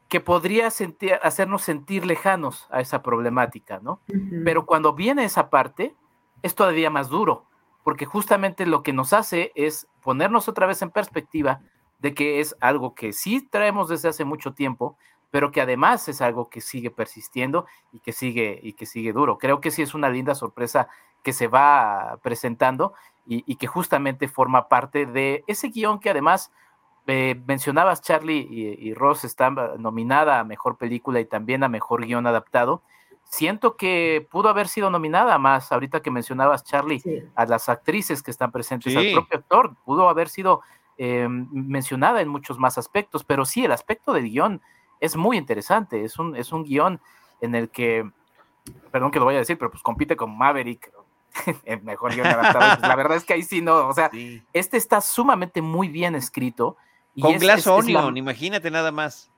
que 0.09 0.19
podría 0.19 0.67
hacernos 0.67 1.63
sentir 1.63 2.05
lejanos 2.05 2.67
a 2.69 2.81
esa 2.81 3.01
problemática, 3.01 3.79
¿no? 3.81 3.99
Pero 4.45 4.67
cuando 4.67 4.93
viene 4.93 5.23
esa 5.23 5.49
parte, 5.49 5.95
es 6.43 6.53
todavía 6.53 6.91
más 6.91 7.09
duro, 7.09 7.47
porque 7.83 8.05
justamente 8.05 8.67
lo 8.67 8.83
que 8.83 8.93
nos 8.93 9.11
hace 9.11 9.51
es 9.55 9.87
ponernos 10.03 10.47
otra 10.47 10.67
vez 10.67 10.83
en 10.83 10.91
perspectiva 10.91 11.61
de 11.97 12.13
que 12.13 12.41
es 12.41 12.55
algo 12.59 12.93
que 12.93 13.11
sí 13.11 13.41
traemos 13.41 13.89
desde 13.89 14.09
hace 14.09 14.23
mucho 14.23 14.53
tiempo, 14.53 14.97
pero 15.31 15.51
que 15.51 15.61
además 15.61 16.07
es 16.09 16.21
algo 16.21 16.47
que 16.47 16.61
sigue 16.61 16.91
persistiendo 16.91 17.65
y 17.91 18.01
que 18.01 18.11
sigue 18.11 18.59
y 18.61 18.73
que 18.73 18.85
sigue 18.85 19.13
duro. 19.13 19.39
Creo 19.39 19.61
que 19.61 19.71
sí 19.71 19.81
es 19.81 19.95
una 19.95 20.09
linda 20.09 20.35
sorpresa 20.35 20.89
que 21.23 21.33
se 21.33 21.47
va 21.47 22.19
presentando 22.21 22.93
y, 23.25 23.55
que 23.55 23.67
justamente 23.67 24.27
forma 24.27 24.67
parte 24.67 25.05
de 25.05 25.43
ese 25.47 25.69
guion 25.69 25.99
que 25.99 26.09
además 26.09 26.51
eh, 27.07 27.41
mencionabas, 27.47 28.01
Charlie 28.01 28.47
y, 28.49 28.93
Ross 28.93 29.23
están 29.23 29.55
nominada 29.77 30.39
a 30.39 30.43
mejor 30.43 30.77
película 30.77 31.19
y 31.19 31.25
también 31.25 31.63
a 31.63 31.69
mejor 31.69 32.05
guion 32.05 32.27
adaptado. 32.27 32.81
Siento 33.23 33.77
que 33.77 34.27
pudo 34.29 34.49
haber 34.49 34.67
sido 34.67 34.89
nominada 34.89 35.37
más, 35.37 35.71
ahorita 35.71 36.01
que 36.01 36.11
mencionabas, 36.11 36.63
Charlie, 36.63 37.01
a 37.35 37.45
las 37.45 37.69
actrices 37.69 38.21
que 38.21 38.31
están 38.31 38.51
presentes, 38.51 38.95
al 38.95 39.11
propio 39.11 39.39
actor, 39.39 39.75
pudo 39.85 40.09
haber 40.09 40.29
sido 40.29 40.61
eh, 40.97 41.27
mencionada 41.27 42.21
en 42.21 42.27
muchos 42.27 42.59
más 42.59 42.77
aspectos, 42.77 43.23
pero 43.23 43.45
sí, 43.45 43.65
el 43.65 43.71
aspecto 43.71 44.13
del 44.13 44.29
guion 44.29 44.61
es 44.99 45.15
muy 45.15 45.37
interesante, 45.37 46.03
es 46.03 46.19
un, 46.19 46.35
es 46.35 46.51
un 46.51 46.63
guion 46.63 47.01
en 47.41 47.55
el 47.55 47.69
que, 47.69 48.09
perdón 48.91 49.09
que 49.09 49.19
lo 49.19 49.25
voy 49.25 49.35
a 49.35 49.39
decir, 49.39 49.57
pero 49.57 49.71
pues 49.71 49.81
compite 49.81 50.15
con 50.15 50.37
Maverick, 50.37 50.91
el 51.65 51.81
mejor 51.83 52.13
guion 52.13 52.27
adaptado. 52.27 52.77
Pues, 52.79 52.87
la 52.87 52.95
verdad 52.95 53.17
es 53.17 53.23
que 53.23 53.33
ahí 53.33 53.43
sí 53.43 53.61
no, 53.61 53.87
o 53.87 53.93
sea, 53.93 54.11
este 54.53 54.77
está 54.77 55.01
sumamente 55.01 55.61
muy 55.61 55.87
bien 55.87 56.15
escrito. 56.15 56.77
Y 57.15 57.21
con 57.21 57.37
Glass 57.37 57.67
Onion, 57.67 58.17
imagínate 58.17 58.71
nada 58.71 58.91
más. 58.91 59.31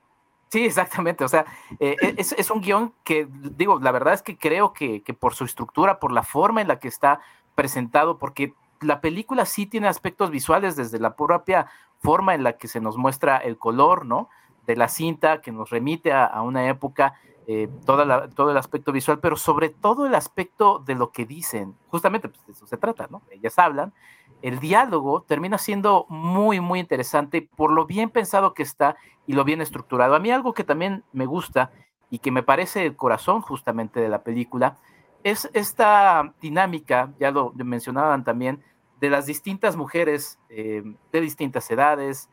Sí, 0.50 0.64
exactamente. 0.64 1.24
O 1.24 1.28
sea, 1.28 1.46
eh, 1.80 1.96
e, 2.02 2.16
es, 2.18 2.50
un 2.50 2.62
guion 2.62 2.94
que, 3.04 3.28
digo, 3.30 3.80
la 3.80 3.92
verdad 3.92 4.14
es 4.14 4.22
que 4.22 4.38
creo 4.38 4.74
que, 4.74 5.02
que, 5.04 5.14
por 5.14 5.36
su 5.36 5.44
estructura, 5.44 6.00
por 6.00 6.12
la 6.12 6.24
forma 6.24 6.62
en 6.62 6.68
la 6.68 6.80
que 6.80 6.88
está 6.88 7.20
presentado, 7.56 8.18
porque 8.18 8.54
la 8.80 9.02
película 9.02 9.46
sí 9.46 9.66
tiene 9.66 9.88
aspectos 9.88 10.30
visuales 10.30 10.76
desde 10.76 11.00
la 11.00 11.16
propia 11.16 11.68
forma 12.00 12.36
en 12.36 12.44
la 12.44 12.58
que 12.58 12.68
se 12.68 12.80
nos 12.80 12.98
muestra 12.98 13.38
el 13.38 13.58
color, 13.58 14.06
¿no? 14.06 14.30
De 14.66 14.76
la 14.76 14.88
cinta 14.88 15.42
que 15.42 15.52
nos 15.52 15.70
remite 15.70 16.14
a 16.14 16.42
una 16.42 16.70
época 16.70 17.16
eh, 17.48 17.70
todo 17.86 18.50
el 18.52 18.58
aspecto 18.58 18.92
visual, 18.92 19.20
pero 19.20 19.36
sobre 19.36 19.70
todo 19.70 20.08
el 20.08 20.16
aspecto 20.16 20.80
de 20.80 20.96
lo 20.96 21.12
que 21.12 21.26
dicen. 21.26 21.76
Justamente 21.90 22.30
pues, 22.30 22.46
de 22.46 22.54
eso 22.54 22.66
se 22.66 22.78
trata, 22.78 23.08
¿no? 23.10 23.22
Ellas 23.30 23.60
hablan. 23.60 23.94
El 24.42 24.60
diálogo 24.60 25.22
termina 25.22 25.58
siendo 25.58 26.06
muy, 26.10 26.60
muy 26.60 26.80
interesante 26.80 27.48
por 27.56 27.72
lo 27.72 27.86
bien 27.86 28.10
pensado 28.10 28.54
que 28.54 28.64
está 28.64 28.96
y 29.28 29.34
lo 29.34 29.44
bien 29.44 29.62
estructurado. 29.62 30.16
A 30.16 30.20
mí 30.20 30.32
algo 30.32 30.54
que 30.54 30.64
también 30.64 31.04
me 31.14 31.26
gusta 31.26 31.72
y 32.10 32.20
que 32.20 32.32
me 32.32 32.44
parece 32.44 32.86
el 32.86 32.96
corazón 32.96 33.42
justamente 33.42 34.00
de 34.00 34.10
la 34.10 34.24
película 34.24 34.78
es 35.24 35.50
esta 35.54 36.34
dinámica, 36.40 37.14
ya 37.20 37.32
lo 37.32 37.52
mencionaban 37.56 38.24
también, 38.24 38.64
de 39.00 39.10
las 39.10 39.26
distintas 39.26 39.76
mujeres 39.76 40.40
eh, 40.50 40.84
de 41.12 41.22
distintas 41.22 41.70
edades, 41.72 42.30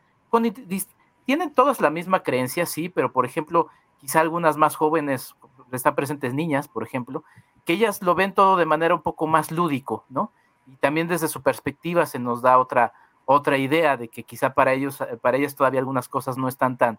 tienen 1.25 1.55
todas 1.55 1.81
la 1.81 1.91
misma 1.91 2.23
creencia, 2.23 2.67
sí, 2.67 2.89
pero 2.89 3.13
por 3.13 3.25
ejemplo, 3.25 3.69
quizá 4.03 4.21
algunas 4.21 4.57
más 4.57 4.75
jóvenes, 4.75 5.37
están 5.71 5.95
presentes 5.95 6.35
niñas, 6.35 6.67
por 6.67 6.83
ejemplo, 6.83 7.23
que 7.65 7.75
ellas 7.75 8.03
lo 8.03 8.17
ven 8.17 8.35
todo 8.35 8.57
de 8.57 8.67
manera 8.67 8.97
un 8.97 9.03
poco 9.03 9.29
más 9.29 9.53
lúdico, 9.53 10.05
¿no? 10.09 10.33
Y 10.67 10.77
también 10.77 11.07
desde 11.07 11.29
su 11.29 11.41
perspectiva 11.41 12.05
se 12.05 12.19
nos 12.19 12.43
da 12.43 12.59
otra, 12.59 12.93
otra 13.25 13.59
idea 13.59 13.97
de 13.97 14.09
que 14.09 14.25
quizá 14.25 14.55
para 14.55 14.73
ellos, 14.73 14.99
para 15.21 15.37
ellas 15.37 15.55
todavía 15.55 15.79
algunas 15.79 16.09
cosas 16.09 16.37
no 16.37 16.49
están 16.49 16.77
tan, 16.77 16.99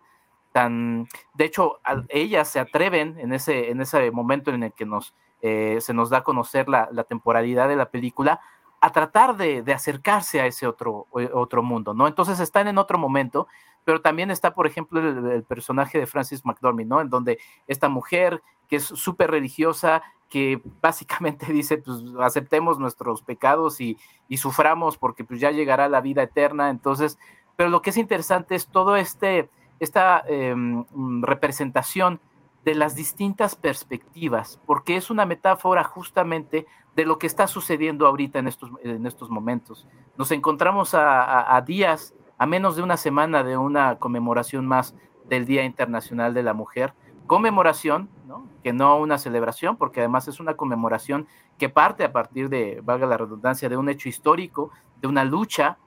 tan, 0.54 1.10
de 1.34 1.44
hecho, 1.44 1.80
ellas 2.08 2.48
se 2.48 2.62
atreven 2.62 3.20
en 3.20 3.34
ese, 3.34 3.70
en 3.70 3.82
ese 3.82 4.10
momento 4.12 4.52
en 4.52 4.64
el 4.64 4.72
que 4.72 4.86
nos, 4.86 5.14
eh, 5.42 5.80
se 5.82 5.94
nos 5.94 6.10
da 6.10 6.20
a 6.20 6.24
conocer 6.24 6.70
la, 6.70 6.88
la, 6.90 7.04
temporalidad 7.04 7.68
de 7.68 7.76
la 7.76 7.90
película, 7.90 8.40
a 8.80 8.92
tratar 8.92 9.36
de, 9.36 9.62
de, 9.62 9.74
acercarse 9.74 10.40
a 10.40 10.46
ese 10.46 10.68
otro, 10.68 11.08
otro 11.12 11.64
mundo, 11.64 11.94
¿no? 11.94 12.08
Entonces 12.08 12.40
están 12.40 12.70
en 12.70 12.78
otro 12.78 12.98
momento 12.98 13.48
pero 13.84 14.02
también 14.02 14.32
está, 14.32 14.54
por 14.54 14.68
ejemplo, 14.68 15.00
el, 15.00 15.44
personaje 15.44 16.00
de 16.00 16.08
Francis 16.08 16.46
McDormand, 16.46 16.88
¿no? 16.88 17.02
En 17.02 17.10
donde 17.10 17.40
esta 17.68 17.90
mujer 17.90 18.42
que 18.68 18.78
es 18.78 18.86
súper 18.86 19.32
religiosa, 19.32 20.02
que 20.30 20.62
básicamente 20.82 21.52
dice, 21.52 21.78
pues 21.78 21.98
aceptemos 22.20 22.80
nuestros 22.80 23.22
pecados 23.22 23.82
y, 23.82 23.98
suframos 24.36 24.98
porque 24.98 25.24
pues 25.24 25.40
ya 25.40 25.52
llegará 25.52 25.88
la 25.88 26.02
vida 26.02 26.24
eterna. 26.24 26.72
Entonces, 26.72 27.20
pero 27.56 27.70
lo 27.70 27.84
que 27.84 27.92
es 27.92 27.98
interesante 27.98 28.56
es 28.56 28.66
todo 28.66 28.96
este, 28.96 29.48
esta 29.80 30.24
em, 30.28 30.86
representación 31.22 32.20
de 32.66 32.74
las 32.74 32.96
distintas 32.96 33.56
perspectivas, 33.56 34.60
porque 34.66 34.96
es 34.96 35.12
una 35.12 35.28
metáfora 35.28 35.84
justamente 35.84 36.66
de 36.96 37.06
lo 37.06 37.20
que 37.20 37.28
está 37.28 37.46
sucediendo 37.46 38.08
ahorita 38.08 38.40
en 38.40 38.48
estos, 38.48 38.72
en 38.82 39.06
estos 39.06 39.30
momentos. 39.30 39.88
Nos 40.18 40.32
encontramos 40.32 40.96
a 40.96 41.64
días 41.68 42.16
a 42.44 42.46
menos 42.46 42.76
de 42.76 42.84
una 42.84 42.98
semana 42.98 43.42
de 43.42 43.56
una 43.56 44.00
conmemoración 44.00 44.66
más 44.66 44.94
del 45.30 45.46
Día 45.46 45.64
Internacional 45.64 46.34
de 46.34 46.44
la 46.44 46.54
Mujer. 46.54 46.94
Conmemoración, 47.26 48.10
¿no? 48.28 48.46
que 48.62 48.74
no 48.74 48.98
una 48.98 49.18
celebración, 49.18 49.78
porque 49.78 50.02
además 50.02 50.28
es 50.28 50.42
una 50.42 50.56
conmemoración 50.56 51.26
que 51.58 51.70
parte 51.70 52.04
a 52.04 52.12
partir 52.12 52.50
de, 52.50 52.82
valga 52.84 53.08
la 53.08 53.16
redundancia, 53.16 53.70
de 53.70 53.78
un 53.78 53.88
hecho 53.88 54.10
histórico, 54.10 54.72
de 55.00 55.08
una 55.08 55.24
lucha 55.24 55.78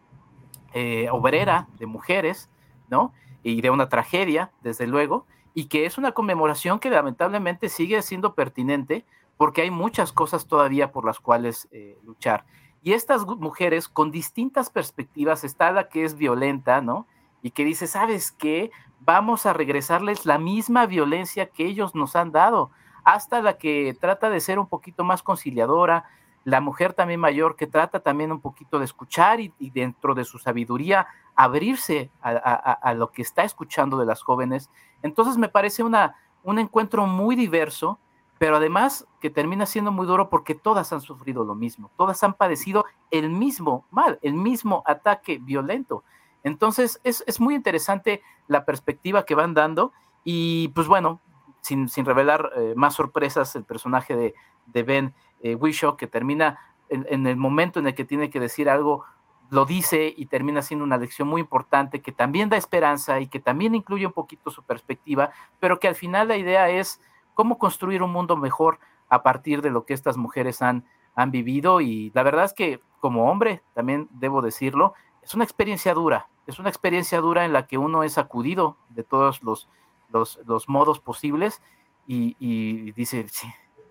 eh, 0.73 1.09
obrera 1.13 1.69
de 1.79 1.85
mujeres, 1.85 2.49
¿no? 2.89 3.13
Y 3.43 3.61
de 3.61 3.69
una 3.69 3.91
tragedia, 3.91 4.51
desde 4.63 4.87
luego, 4.87 5.27
y 5.53 5.67
que 5.67 5.85
es 5.85 5.99
una 5.99 6.13
conmemoración 6.13 6.79
que 6.79 6.89
lamentablemente 6.89 7.69
sigue 7.69 8.01
siendo 8.01 8.35
pertinente 8.35 9.05
porque 9.37 9.61
hay 9.61 9.71
muchas 9.71 10.11
cosas 10.11 10.47
todavía 10.47 10.91
por 10.91 11.05
las 11.05 11.21
cuales 11.21 11.69
eh, 11.71 11.99
luchar. 12.03 12.47
Y 12.87 12.93
estas 12.93 13.27
mujeres 13.27 13.89
con 13.89 14.13
distintas 14.13 14.71
perspectivas, 14.71 15.43
está 15.43 15.73
la 15.73 15.89
que 15.89 16.05
es 16.05 16.17
violenta, 16.17 16.81
¿no? 16.81 17.09
Y 17.43 17.51
que 17.51 17.65
dice, 17.65 17.89
¿sabes 17.89 18.31
qué? 18.31 18.71
Vamos 19.01 19.45
a 19.45 19.53
regresarles 19.53 20.25
la 20.25 20.39
misma 20.39 20.87
violencia 20.87 21.47
que 21.47 21.67
ellos 21.67 21.97
nos 21.97 22.15
han 22.15 22.31
dado, 22.31 22.71
hasta 23.03 23.43
la 23.43 23.59
que 23.59 23.97
trata 24.01 24.31
de 24.31 24.39
ser 24.39 24.61
un 24.61 24.69
poquito 24.69 25.03
más 25.03 25.25
conciliadora, 25.25 26.05
la 26.45 26.61
mujer 26.61 26.93
también 26.93 27.19
mayor 27.19 27.57
que 27.57 27.67
trata 27.67 27.99
también 27.99 28.31
un 28.31 28.41
poquito 28.41 28.79
de 28.79 28.85
escuchar 28.85 29.41
y, 29.41 29.53
dentro 29.59 30.15
de 30.15 30.25
su 30.25 30.39
sabiduría 30.39 31.09
abrirse 31.35 32.13
a, 32.23 32.95
lo 32.95 33.11
que 33.11 33.23
está 33.23 33.43
escuchando 33.43 33.99
de 33.99 34.07
las 34.07 34.23
jóvenes. 34.23 34.71
Entonces 35.03 35.39
me 35.39 35.49
parece 35.49 35.83
una, 35.83 36.15
un 36.45 36.61
encuentro 36.61 37.05
muy 37.09 37.35
diverso 37.35 37.99
pero 38.39 38.57
además 38.57 39.07
que 39.21 39.31
termina 39.31 39.67
siendo 39.67 39.93
muy 39.93 40.07
duro 40.07 40.29
porque 40.29 40.55
todas 40.55 40.93
han 40.93 41.01
sufrido 41.01 41.45
lo 41.45 41.55
mismo, 41.55 41.91
todas 41.97 42.23
han 42.23 42.35
padecido 42.35 42.85
el 43.11 43.31
mismo 43.31 43.87
mal, 43.91 44.19
el 44.23 44.35
mismo 44.35 44.83
ataque 44.87 45.39
violento. 45.39 46.05
Entonces 46.43 47.01
es, 47.03 47.41
muy 47.41 47.55
interesante 47.55 48.23
la 48.47 48.65
perspectiva 48.65 49.25
que 49.25 49.35
van 49.35 49.55
dando 49.55 49.93
y 50.23 50.69
pues 50.69 50.87
bueno, 50.87 51.21
sin, 51.61 51.89
revelar 52.05 52.53
eh, 52.57 52.75
más 52.77 52.95
sorpresas, 52.95 53.57
el 53.57 53.65
personaje 53.65 54.15
de, 54.15 54.35
de 54.67 54.83
Ben 54.83 55.15
eh, 55.41 55.55
Wishaw 55.55 55.97
que 55.97 56.07
termina 56.07 56.59
en, 56.89 57.27
el 57.27 57.37
momento 57.37 57.81
en 57.81 57.89
el 57.89 57.95
que 57.95 58.05
tiene 58.05 58.31
que 58.31 58.41
decir 58.41 58.69
algo, 58.69 59.05
lo 59.51 59.65
dice 59.65 60.13
y 60.17 60.27
termina 60.27 60.63
siendo 60.63 60.85
una 60.85 60.99
lección 60.99 61.29
muy 61.29 61.41
importante 61.41 62.01
que 62.01 62.13
también 62.13 62.49
da 62.49 62.57
esperanza 62.57 63.21
y 63.21 63.29
que 63.29 63.41
también 63.41 63.75
incluye 63.75 64.07
un 64.07 64.13
poquito 64.13 64.51
su 64.51 64.63
perspectiva, 64.63 65.31
pero 65.61 65.79
que 65.79 65.89
al 65.89 65.95
final 65.95 66.29
la 66.29 66.37
idea 66.37 66.69
es 66.69 67.01
cómo 67.37 67.59
construir 67.59 68.03
un 68.03 68.11
mundo 68.11 68.37
mejor 68.37 68.81
a 69.09 69.23
partir 69.23 69.61
de 69.63 69.71
lo 69.71 69.85
que 69.85 69.95
estas 69.95 70.17
mujeres 70.17 70.63
han, 70.63 70.85
han 71.15 71.31
vivido. 71.31 71.81
Y 71.81 72.11
la 72.15 72.25
verdad 72.25 72.47
es 72.47 72.55
que 72.55 72.81
como 72.99 73.31
hombre, 73.31 73.63
también 73.75 74.09
debo 74.11 74.43
decirlo, 74.43 74.95
es 75.23 75.35
una 75.35 75.45
experiencia 75.45 75.95
dura, 75.95 76.29
es 76.47 76.59
una 76.59 76.71
experiencia 76.71 77.21
dura 77.21 77.45
en 77.45 77.53
la 77.53 77.67
que 77.67 77.79
uno 77.79 78.03
es 78.03 78.17
acudido 78.17 78.79
de 78.89 79.05
todos 79.05 79.43
los, 79.43 79.69
los, 80.11 80.69
modos 80.69 80.99
posibles 80.99 81.63
y, 82.07 82.93
dice, 82.93 83.27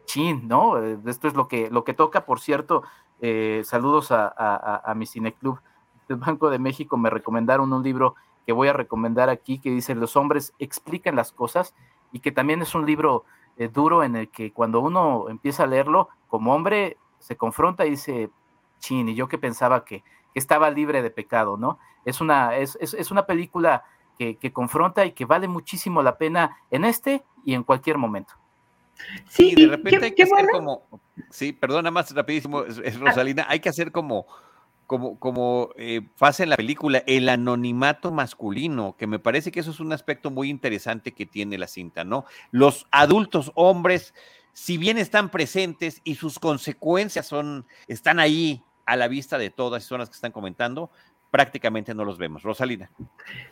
chin, 0.06 0.48
¿no? 0.48 0.78
Esto 1.06 1.28
es 1.28 1.36
lo 1.36 1.48
que, 1.48 1.70
lo 1.70 1.84
que 1.84 1.94
toca. 1.94 2.26
Por 2.26 2.40
cierto, 2.40 2.82
eh, 3.22 3.62
saludos 3.64 4.12
a, 4.12 4.28
a, 4.28 4.82
a 4.84 4.96
mi 4.96 5.06
cineclub 5.06 5.60
del 6.08 6.18
Banco 6.18 6.50
de 6.50 6.60
México, 6.60 6.98
me 6.98 7.10
recomendaron 7.10 7.72
un 7.72 7.84
libro 7.84 8.16
que 8.46 8.54
voy 8.54 8.68
a 8.68 8.74
recomendar 8.74 9.30
aquí 9.30 9.60
que 9.60 9.72
dice 9.72 9.96
Los 9.96 10.16
hombres 10.16 10.54
explican 10.60 11.16
las 11.16 11.32
cosas 11.32 11.74
y 12.16 12.22
que 12.22 12.32
también 12.32 12.62
es 12.62 12.74
un 12.74 12.86
libro 12.86 13.26
eh, 13.58 13.68
duro 13.68 14.02
en 14.02 14.16
el 14.16 14.30
que 14.30 14.54
cuando 14.54 14.80
uno 14.80 15.26
empieza 15.28 15.64
a 15.64 15.68
leerlo, 15.68 16.08
como 16.30 16.56
hombre, 16.56 16.96
se 17.20 17.36
confronta 17.36 17.86
y 17.86 17.90
dice, 17.90 18.30
chin, 18.80 19.10
y 19.10 19.16
yo 19.16 19.28
que 19.28 19.38
pensaba 19.38 19.84
que, 19.84 20.02
estaba 20.34 20.70
libre 20.70 21.02
de 21.02 21.12
pecado, 21.12 21.56
¿no? 21.56 21.80
Es 22.04 22.20
una, 22.20 22.58
es, 22.58 22.78
es, 22.82 23.10
una 23.12 23.26
película 23.26 23.86
que, 24.18 24.38
confronta 24.52 25.06
y 25.06 25.14
que 25.14 25.24
vale 25.24 25.48
muchísimo 25.48 26.04
la 26.04 26.18
pena 26.18 26.58
en 26.72 26.84
este 26.84 27.24
y 27.46 27.54
en 27.54 27.64
cualquier 27.64 27.98
momento. 27.98 28.34
Sí, 29.30 29.56
de 29.56 29.68
repente 29.68 30.06
hay 30.06 30.16
que 30.16 30.24
hacer 30.24 30.48
como, 30.52 30.84
sí, 31.30 31.54
perdona 31.54 31.90
más 31.90 32.14
rapidísimo, 32.14 32.64
es, 32.64 33.00
Rosalina, 33.00 33.46
hay 33.48 33.62
que 33.62 33.70
hacer 33.70 33.94
como 33.94 34.26
como, 34.86 35.20
como 35.20 35.70
eh, 35.78 36.02
en 36.40 36.50
la 36.50 36.56
película, 36.56 37.04
el 37.08 37.30
anonimato 37.30 38.12
masculino, 38.12 38.96
que 38.98 39.08
me 39.08 39.20
parece 39.20 39.52
que 39.52 39.60
eso 39.60 39.72
es 39.72 39.80
un 39.80 39.94
aspecto 39.94 40.32
muy 40.32 40.50
interesante 40.50 41.14
que 41.14 41.26
tiene 41.26 41.58
la 41.58 41.68
cinta, 41.68 42.04
¿no? 42.04 42.26
Los 42.52 42.86
adultos 42.92 43.52
hombres, 43.56 44.14
si 44.54 44.78
bien 44.78 44.98
están 44.98 45.30
presentes 45.30 46.02
y 46.04 46.16
sus 46.16 46.40
consecuencias 46.40 47.26
son, 47.26 47.66
están 47.88 48.20
ahí 48.20 48.64
a 48.86 48.96
la 48.96 49.08
vista 49.08 49.38
de 49.38 49.50
todas 49.50 49.84
las 49.84 49.88
zonas 49.88 50.10
que 50.10 50.16
están 50.16 50.32
comentando, 50.32 50.92
prácticamente 51.36 51.94
no 51.94 52.06
los 52.06 52.18
vemos. 52.18 52.44
Rosalina. 52.44 52.90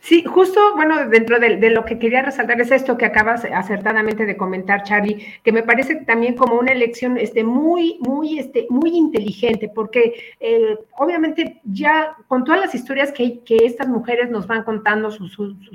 Sí, 0.00 0.24
justo, 0.24 0.58
bueno, 0.74 1.06
dentro 1.06 1.38
de, 1.38 1.68
lo 1.68 1.84
que 1.84 1.98
quería 1.98 2.22
resaltar 2.22 2.58
es 2.58 2.70
esto 2.70 2.96
que 2.96 3.04
acabas 3.04 3.44
acertadamente 3.44 4.24
de 4.24 4.38
comentar, 4.38 4.84
Charlie, 4.84 5.22
que 5.42 5.52
me 5.52 5.62
parece 5.62 5.96
también 5.96 6.34
como 6.34 6.58
una 6.58 6.72
elección 6.72 7.18
este, 7.18 7.44
muy, 7.44 7.98
muy, 8.00 8.38
este, 8.38 8.66
muy 8.70 8.96
inteligente, 8.96 9.68
porque 9.68 10.14
obviamente 10.96 11.60
ya 11.64 12.16
con 12.26 12.44
todas 12.44 12.62
las 12.62 12.74
historias 12.74 13.12
que, 13.12 13.40
que 13.40 13.56
estas 13.56 13.86
mujeres 13.86 14.30
nos 14.30 14.46
van 14.46 14.62
contando, 14.62 15.10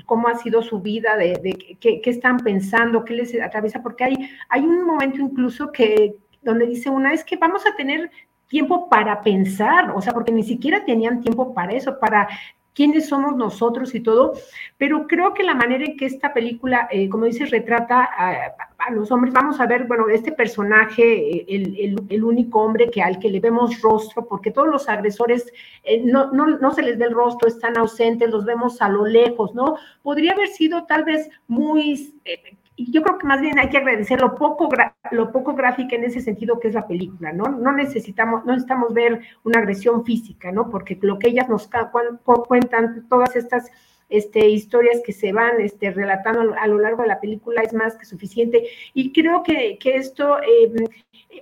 cómo 0.04 0.26
ha 0.26 0.34
sido 0.34 0.62
su 0.62 0.80
vida, 0.80 1.16
de, 1.16 1.34
de 1.34 1.76
qué, 1.78 2.02
están 2.06 2.38
pensando, 2.38 3.04
qué 3.04 3.14
les 3.14 3.40
atraviesa, 3.40 3.84
porque 3.84 4.02
hay, 4.02 4.30
hay 4.48 4.62
un 4.62 4.84
momento 4.84 5.20
incluso 5.20 5.70
que 5.70 6.16
donde 6.42 6.66
dice 6.66 6.90
una, 6.90 7.12
es 7.12 7.22
que 7.22 7.36
vamos 7.36 7.64
a 7.66 7.76
tener 7.76 8.10
tiempo 8.50 8.88
para 8.88 9.22
pensar, 9.22 9.92
o 9.94 10.02
sea, 10.02 10.12
porque 10.12 10.32
ni 10.32 10.42
siquiera 10.42 10.84
tenían 10.84 11.22
tiempo 11.22 11.54
para 11.54 11.72
eso, 11.72 11.98
para 12.00 12.28
quiénes 12.74 13.08
somos 13.08 13.36
nosotros 13.36 13.94
y 13.94 14.00
todo, 14.00 14.32
pero 14.76 15.06
creo 15.06 15.34
que 15.34 15.44
la 15.44 15.54
manera 15.54 15.84
en 15.84 15.96
que 15.96 16.06
esta 16.06 16.32
película, 16.32 16.88
eh, 16.90 17.08
como 17.08 17.26
dices, 17.26 17.50
retrata 17.50 18.02
a, 18.02 18.90
los 18.92 19.12
hombres, 19.12 19.32
vamos 19.32 19.60
a 19.60 19.66
ver, 19.66 19.84
bueno, 19.84 20.08
este 20.08 20.32
personaje, 20.32 21.44
el, 21.54 22.24
único 22.24 22.60
hombre 22.60 22.90
que 22.90 23.02
al 23.02 23.18
que 23.18 23.28
le 23.28 23.38
vemos 23.38 23.80
rostro, 23.82 24.26
porque 24.26 24.50
todos 24.50 24.68
los 24.68 24.88
agresores 24.88 25.52
eh, 25.84 26.02
no, 26.04 26.32
no, 26.32 26.46
no, 26.46 26.70
se 26.72 26.82
les 26.82 26.98
ve 26.98 27.04
el 27.04 27.14
rostro, 27.14 27.46
están 27.46 27.76
ausentes, 27.76 28.30
los 28.30 28.44
vemos 28.44 28.80
a 28.82 28.88
lo 28.88 29.04
lejos, 29.04 29.54
¿no? 29.54 29.76
Podría 30.02 30.32
haber 30.32 30.48
sido 30.48 30.84
tal 30.86 31.04
vez 31.04 31.28
muy... 31.46 32.14
Eh, 32.24 32.56
yo 32.90 33.02
creo 33.02 33.18
que 33.18 33.26
más 33.26 33.40
bien 33.40 33.58
hay 33.58 33.68
que 33.68 33.78
agradecer 33.78 34.20
lo 34.20 34.34
poco, 34.34 34.68
lo 35.10 35.32
poco 35.32 35.54
gráfica 35.54 35.96
en 35.96 36.04
ese 36.04 36.20
sentido 36.20 36.60
que 36.60 36.68
es 36.68 36.74
la 36.74 36.86
película, 36.86 37.32
¿no? 37.32 37.44
No 37.44 37.72
necesitamos, 37.72 38.44
no 38.44 38.52
necesitamos 38.52 38.94
ver 38.94 39.20
una 39.44 39.58
agresión 39.58 40.04
física, 40.04 40.52
¿no? 40.52 40.70
Porque 40.70 40.98
lo 41.02 41.18
que 41.18 41.28
ellas 41.28 41.48
nos 41.48 41.68
cuentan, 42.46 43.06
todas 43.08 43.36
estas 43.36 43.70
este, 44.10 44.48
historias 44.48 45.00
que 45.04 45.12
se 45.12 45.32
van 45.32 45.60
este, 45.60 45.90
relatando 45.90 46.54
a 46.58 46.66
lo 46.66 46.78
largo 46.78 47.02
de 47.02 47.08
la 47.08 47.20
película 47.20 47.62
es 47.62 47.72
más 47.72 47.96
que 47.96 48.04
suficiente. 48.04 48.64
Y 48.92 49.12
creo 49.12 49.42
que, 49.42 49.78
esto 49.82 50.38
em, 50.42 50.84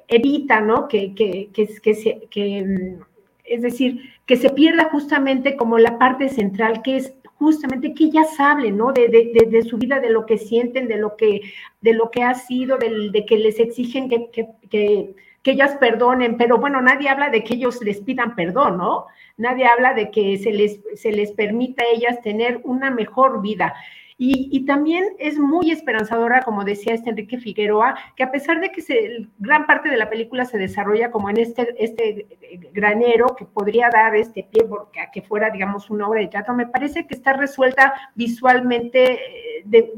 evita, 0.06 0.60
¿no? 0.60 0.86
Que, 0.86 1.14
que, 1.14 1.50
que, 1.52 2.28
que, 2.30 2.64
mm, 2.64 3.02
es 3.44 3.62
decir, 3.62 4.02
que 4.26 4.36
se 4.36 4.50
pierda 4.50 4.90
justamente 4.90 5.56
como 5.56 5.78
la 5.78 5.98
parte 5.98 6.28
central, 6.28 6.82
que 6.82 6.96
es 6.96 7.14
justamente 7.38 7.94
que 7.94 8.04
ellas 8.04 8.38
hablen, 8.38 8.76
¿no? 8.76 8.92
De, 8.92 9.08
de, 9.08 9.46
de, 9.48 9.62
su 9.62 9.78
vida, 9.78 10.00
de 10.00 10.10
lo 10.10 10.26
que 10.26 10.38
sienten, 10.38 10.88
de 10.88 10.96
lo 10.96 11.16
que, 11.16 11.40
de 11.80 11.92
lo 11.94 12.10
que 12.10 12.22
ha 12.22 12.34
sido, 12.34 12.76
de, 12.78 13.24
que 13.26 13.38
les 13.38 13.60
exigen 13.60 14.08
que, 14.08 14.30
que, 14.30 14.48
que, 14.70 15.14
ellas 15.44 15.76
perdonen, 15.80 16.36
pero 16.36 16.58
bueno, 16.58 16.82
nadie 16.82 17.08
habla 17.08 17.30
de 17.30 17.42
que 17.42 17.54
ellos 17.54 17.80
les 17.80 18.02
pidan 18.02 18.34
perdón, 18.34 18.76
¿no? 18.76 19.06
Nadie 19.38 19.64
habla 19.64 19.94
de 19.94 20.10
que 20.10 20.36
se 20.36 20.52
les, 20.52 20.78
se 20.94 21.10
les 21.10 21.32
permita 21.32 21.82
a 21.84 21.86
ellas 21.86 22.20
tener 22.20 22.60
una 22.64 22.90
mejor 22.90 23.40
vida. 23.40 23.74
Y, 24.20 24.66
también 24.66 25.04
es 25.20 25.38
muy 25.38 25.70
esperanzadora, 25.70 26.42
como 26.42 26.64
decía 26.64 26.92
este 26.92 27.10
Enrique 27.10 27.38
Figueroa, 27.38 27.96
que 28.16 28.24
a 28.24 28.32
pesar 28.32 28.60
de 28.60 28.72
que 28.72 28.82
se, 28.82 29.28
gran 29.38 29.64
parte 29.64 29.88
de 29.88 29.96
la 29.96 30.10
película 30.10 30.44
se 30.44 30.58
desarrolla 30.58 31.12
como 31.12 31.30
en 31.30 31.36
este, 31.36 31.72
este 31.78 32.26
granero 32.72 33.36
que 33.36 33.44
podría 33.44 33.90
dar 33.90 34.16
este 34.16 34.42
pie 34.42 34.64
porque 34.64 35.00
a 35.00 35.12
que 35.12 35.22
fuera, 35.22 35.50
digamos, 35.50 35.88
una 35.88 36.08
obra 36.08 36.20
de 36.20 36.26
teatro, 36.26 36.52
me 36.52 36.66
parece 36.66 37.06
que 37.06 37.14
está 37.14 37.34
resuelta 37.34 37.94
visualmente, 38.16 39.20
eh, 39.62 39.92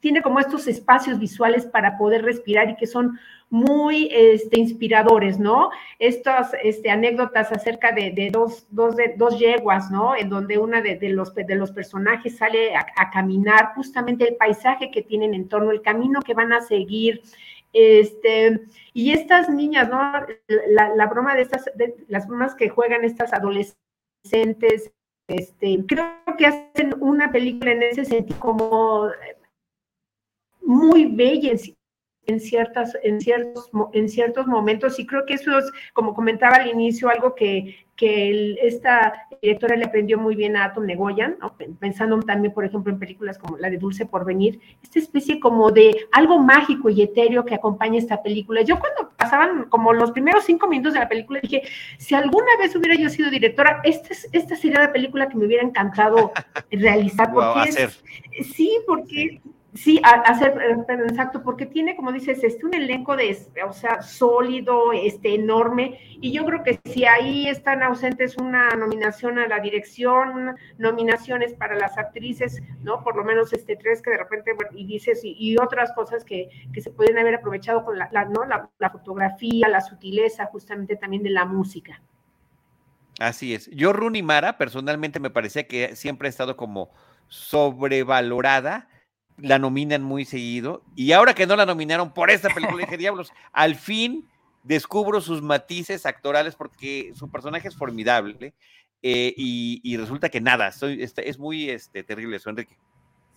tiene 0.00 0.22
como 0.22 0.40
estos 0.40 0.66
espacios 0.66 1.18
visuales 1.18 1.66
para 1.66 1.98
poder 1.98 2.24
respirar 2.24 2.70
y 2.70 2.76
que 2.76 2.86
son 2.86 3.18
muy 3.50 4.08
este, 4.12 4.60
inspiradores, 4.60 5.40
¿no? 5.40 5.70
Estas 5.98 6.52
este, 6.62 6.88
anécdotas 6.88 7.50
acerca 7.50 7.90
de, 7.90 8.30
dos, 8.32 8.66
dos, 8.70 8.94
de, 8.94 9.14
dos 9.16 9.38
yeguas, 9.40 9.90
¿no? 9.90 10.16
En 10.16 10.30
donde 10.30 10.58
una 10.58 10.80
de, 10.80 10.98
los, 11.08 11.34
de 11.34 11.54
los 11.56 11.72
personajes 11.72 12.38
sale 12.38 12.76
a, 12.76 13.10
caminar, 13.10 13.72
justamente 13.74 14.28
el 14.28 14.36
paisaje 14.36 14.92
que 14.92 15.02
tienen 15.02 15.34
en 15.34 15.48
torno, 15.48 15.72
el 15.72 15.82
camino 15.82 16.20
que 16.22 16.32
van 16.32 16.52
a 16.52 16.60
seguir, 16.60 17.22
este, 17.72 18.60
y 18.94 19.12
estas 19.12 19.48
niñas, 19.48 19.90
¿no? 19.90 20.00
La, 20.68 21.06
broma 21.06 21.34
de 21.34 21.42
estas, 21.42 21.70
las 22.06 22.28
bromas 22.28 22.54
que 22.54 22.68
juegan 22.68 23.04
estas 23.04 23.32
adolescentes, 23.32 24.92
este, 25.26 25.84
creo 25.88 26.14
que 26.38 26.46
hacen 26.46 26.94
una 27.00 27.32
película 27.32 27.72
en 27.72 27.82
ese 27.82 28.04
sentido 28.04 28.38
como 28.38 29.08
muy 30.62 31.06
bella 31.06 31.52
en, 32.30 32.40
ciertas, 32.40 32.96
en, 33.02 33.20
ciertos, 33.20 33.70
en 33.92 34.08
ciertos 34.08 34.46
momentos. 34.46 34.98
Y 34.98 35.06
creo 35.06 35.26
que 35.26 35.34
eso 35.34 35.58
es, 35.58 35.70
como 35.92 36.14
comentaba 36.14 36.56
al 36.56 36.68
inicio, 36.68 37.08
algo 37.08 37.34
que, 37.34 37.86
que 37.96 38.56
esta 38.62 39.26
directora 39.42 39.76
le 39.76 39.84
aprendió 39.84 40.18
muy 40.18 40.34
bien 40.34 40.56
a 40.56 40.64
Atom 40.64 40.86
Negoyan, 40.86 41.36
pensando 41.78 42.18
también, 42.20 42.54
por 42.54 42.64
ejemplo, 42.64 42.92
en 42.92 42.98
películas 42.98 43.36
como 43.36 43.58
la 43.58 43.68
de 43.68 43.78
Dulce 43.78 44.06
por 44.06 44.24
Venir, 44.24 44.60
esta 44.82 44.98
especie 44.98 45.40
como 45.40 45.70
de 45.70 46.06
algo 46.12 46.38
mágico 46.38 46.88
y 46.88 47.02
etéreo 47.02 47.44
que 47.44 47.54
acompaña 47.54 47.98
esta 47.98 48.22
película. 48.22 48.62
Yo 48.62 48.78
cuando 48.78 49.10
pasaban 49.16 49.64
como 49.64 49.92
los 49.92 50.12
primeros 50.12 50.44
cinco 50.44 50.68
minutos 50.68 50.94
de 50.94 51.00
la 51.00 51.08
película 51.08 51.40
dije, 51.42 51.62
si 51.98 52.14
alguna 52.14 52.56
vez 52.58 52.74
hubiera 52.76 52.94
yo 52.94 53.08
sido 53.10 53.28
directora, 53.28 53.80
esta, 53.84 54.14
es, 54.14 54.28
esta 54.32 54.56
sería 54.56 54.80
la 54.80 54.92
película 54.92 55.28
que 55.28 55.36
me 55.36 55.46
hubiera 55.46 55.64
encantado 55.64 56.32
realizar, 56.70 57.32
porque 57.32 57.88
sí, 58.42 58.78
porque 58.86 59.40
Sí, 59.40 59.40
hacer, 60.02 60.52
exacto, 61.08 61.42
porque 61.42 61.66
tiene, 61.66 61.94
como 61.94 62.12
dices, 62.12 62.42
este, 62.42 62.66
un 62.66 62.74
elenco 62.74 63.16
de, 63.16 63.36
o 63.66 63.72
sea, 63.72 64.02
sólido, 64.02 64.92
este, 64.92 65.34
enorme, 65.34 65.98
y 66.20 66.32
yo 66.32 66.44
creo 66.44 66.62
que 66.62 66.80
si 66.84 67.04
ahí 67.04 67.48
están 67.48 67.82
ausentes 67.82 68.36
una 68.36 68.70
nominación 68.70 69.38
a 69.38 69.46
la 69.46 69.60
dirección, 69.60 70.56
nominaciones 70.78 71.54
para 71.54 71.76
las 71.76 71.96
actrices, 71.98 72.60
¿no? 72.82 73.02
Por 73.04 73.16
lo 73.16 73.24
menos 73.24 73.52
este 73.52 73.76
tres 73.76 74.02
que 74.02 74.10
de 74.10 74.18
repente, 74.18 74.52
y 74.74 74.86
dices, 74.86 75.20
y, 75.22 75.56
otras 75.60 75.92
cosas 75.92 76.24
que, 76.24 76.48
que, 76.72 76.80
se 76.80 76.90
pueden 76.90 77.18
haber 77.18 77.34
aprovechado 77.34 77.84
con 77.84 77.98
la, 77.98 78.08
¿no? 78.24 78.44
La, 78.44 78.90
fotografía, 78.90 79.68
la 79.68 79.80
sutileza, 79.80 80.46
justamente 80.46 80.96
también 80.96 81.22
de 81.22 81.30
la 81.30 81.44
música. 81.44 82.02
Así 83.18 83.54
es. 83.54 83.68
Yo, 83.70 83.92
Rooney 83.92 84.22
Mara, 84.22 84.56
personalmente 84.56 85.20
me 85.20 85.30
parece 85.30 85.66
que 85.66 85.94
siempre 85.94 86.28
ha 86.28 86.30
estado 86.30 86.56
como 86.56 86.90
sobrevalorada 87.28 88.88
la 89.42 89.58
nominan 89.58 90.02
muy 90.02 90.24
seguido. 90.24 90.82
Y 90.94 91.12
ahora 91.12 91.34
que 91.34 91.46
no 91.46 91.56
la 91.56 91.66
nominaron 91.66 92.12
por 92.12 92.30
esta 92.30 92.48
película, 92.48 92.84
dije, 92.84 92.96
diablos, 92.98 93.32
al 93.52 93.74
fin 93.74 94.28
descubro 94.62 95.20
sus 95.20 95.42
matices 95.42 96.06
actorales 96.06 96.54
porque 96.54 97.12
su 97.14 97.30
personaje 97.30 97.68
es 97.68 97.76
formidable. 97.76 98.54
Eh, 99.02 99.32
y, 99.36 99.96
resulta 99.96 100.28
que 100.28 100.40
nada, 100.40 100.68
este, 100.68 101.28
es 101.30 101.38
muy 101.38 101.70
este, 101.70 102.02
terrible 102.02 102.36
eso, 102.36 102.50
Enrique. 102.50 102.76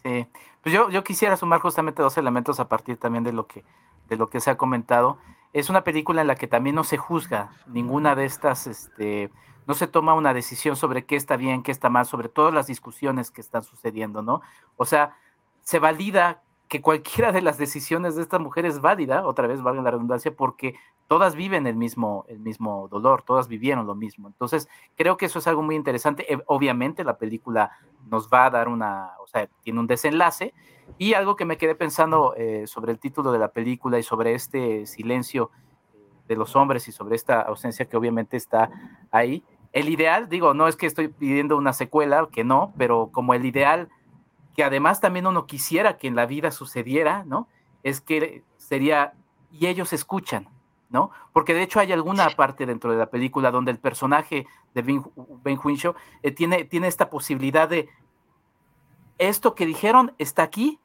Sí, 0.03 0.27
pues 0.61 0.75
yo, 0.75 0.89
yo 0.89 1.03
quisiera 1.03 1.37
sumar 1.37 1.61
justamente 1.61 2.01
dos 2.01 2.17
elementos 2.17 2.59
a 2.59 2.67
partir 2.67 2.97
también 2.97 3.23
de 3.23 3.31
lo 3.31 3.47
que, 3.47 3.63
de 4.09 4.17
lo 4.17 4.27
que 4.29 4.41
se 4.41 4.49
ha 4.49 4.57
comentado. 4.57 5.17
Es 5.53 5.69
una 5.69 5.85
película 5.85 6.21
en 6.21 6.27
la 6.27 6.35
que 6.35 6.47
también 6.47 6.75
no 6.75 6.83
se 6.83 6.97
juzga 6.97 7.51
ninguna 7.67 8.15
de 8.15 8.25
estas, 8.25 8.67
este, 8.67 9.31
no 9.65 9.73
se 9.73 9.87
toma 9.87 10.13
una 10.13 10.33
decisión 10.33 10.75
sobre 10.75 11.05
qué 11.05 11.15
está 11.15 11.37
bien, 11.37 11.63
qué 11.63 11.71
está 11.71 11.89
mal, 11.89 12.05
sobre 12.05 12.27
todas 12.27 12.53
las 12.53 12.67
discusiones 12.67 13.31
que 13.31 13.39
están 13.39 13.63
sucediendo, 13.63 14.21
¿no? 14.21 14.41
O 14.75 14.85
sea, 14.85 15.15
se 15.63 15.79
valida 15.79 16.43
que 16.67 16.81
cualquiera 16.81 17.31
de 17.31 17.41
las 17.41 17.57
decisiones 17.57 18.15
de 18.15 18.23
esta 18.23 18.39
mujer 18.39 18.65
es 18.65 18.81
válida, 18.81 19.27
otra 19.27 19.47
vez 19.47 19.61
valga 19.61 19.83
la 19.83 19.91
redundancia, 19.91 20.35
porque 20.35 20.75
todas 21.07 21.35
viven 21.35 21.67
el 21.67 21.75
mismo, 21.75 22.25
el 22.27 22.39
mismo 22.39 22.87
dolor, 22.87 23.21
todas 23.21 23.47
vivieron 23.47 23.85
lo 23.85 23.93
mismo. 23.93 24.27
Entonces, 24.27 24.67
creo 24.95 25.15
que 25.15 25.27
eso 25.27 25.37
es 25.37 25.47
algo 25.47 25.61
muy 25.61 25.75
interesante. 25.75 26.33
Eh, 26.33 26.41
obviamente 26.47 27.03
la 27.03 27.17
película 27.17 27.71
nos 28.09 28.27
va 28.27 28.45
a 28.45 28.49
dar 28.49 28.67
una, 28.67 29.11
o 29.21 29.27
sea, 29.27 29.47
tiene 29.61 29.79
un 29.79 29.87
desenlace. 29.87 30.53
Y 30.97 31.13
algo 31.13 31.35
que 31.35 31.45
me 31.45 31.57
quedé 31.57 31.75
pensando 31.75 32.33
eh, 32.35 32.65
sobre 32.65 32.91
el 32.91 32.99
título 32.99 33.31
de 33.31 33.39
la 33.39 33.49
película 33.49 33.99
y 33.99 34.03
sobre 34.03 34.33
este 34.33 34.87
silencio 34.87 35.51
eh, 35.93 35.99
de 36.27 36.35
los 36.35 36.55
hombres 36.55 36.87
y 36.87 36.91
sobre 36.91 37.15
esta 37.15 37.41
ausencia 37.41 37.85
que 37.85 37.97
obviamente 37.97 38.35
está 38.35 38.71
ahí. 39.11 39.43
El 39.71 39.89
ideal, 39.89 40.27
digo, 40.27 40.55
no 40.55 40.67
es 40.67 40.75
que 40.75 40.87
estoy 40.87 41.07
pidiendo 41.07 41.55
una 41.55 41.73
secuela, 41.73 42.27
que 42.31 42.43
no, 42.43 42.73
pero 42.77 43.09
como 43.11 43.33
el 43.33 43.45
ideal 43.45 43.89
que 44.55 44.63
además 44.63 45.01
también 45.01 45.27
uno 45.27 45.45
quisiera 45.45 45.97
que 45.97 46.07
en 46.07 46.15
la 46.15 46.25
vida 46.25 46.51
sucediera, 46.51 47.23
¿no? 47.25 47.47
Es 47.83 48.01
que 48.01 48.43
sería, 48.57 49.13
y 49.51 49.67
ellos 49.67 49.93
escuchan, 49.93 50.47
¿no? 50.89 51.11
Porque 51.31 51.53
de 51.53 51.63
hecho 51.63 51.79
hay 51.79 51.91
alguna 51.91 52.29
parte 52.29 52.65
dentro 52.65 52.91
de 52.91 52.97
la 52.97 53.07
película 53.07 53.51
donde 53.51 53.71
el 53.71 53.79
personaje 53.79 54.45
de 54.73 54.81
Ben, 54.81 55.03
ben 55.43 55.59
eh, 56.21 56.31
tiene, 56.31 56.65
tiene 56.65 56.87
esta 56.87 57.09
posibilidad 57.09 57.67
de, 57.67 57.89
esto 59.17 59.55
que 59.55 59.65
dijeron 59.65 60.13
está 60.17 60.43
aquí 60.43 60.79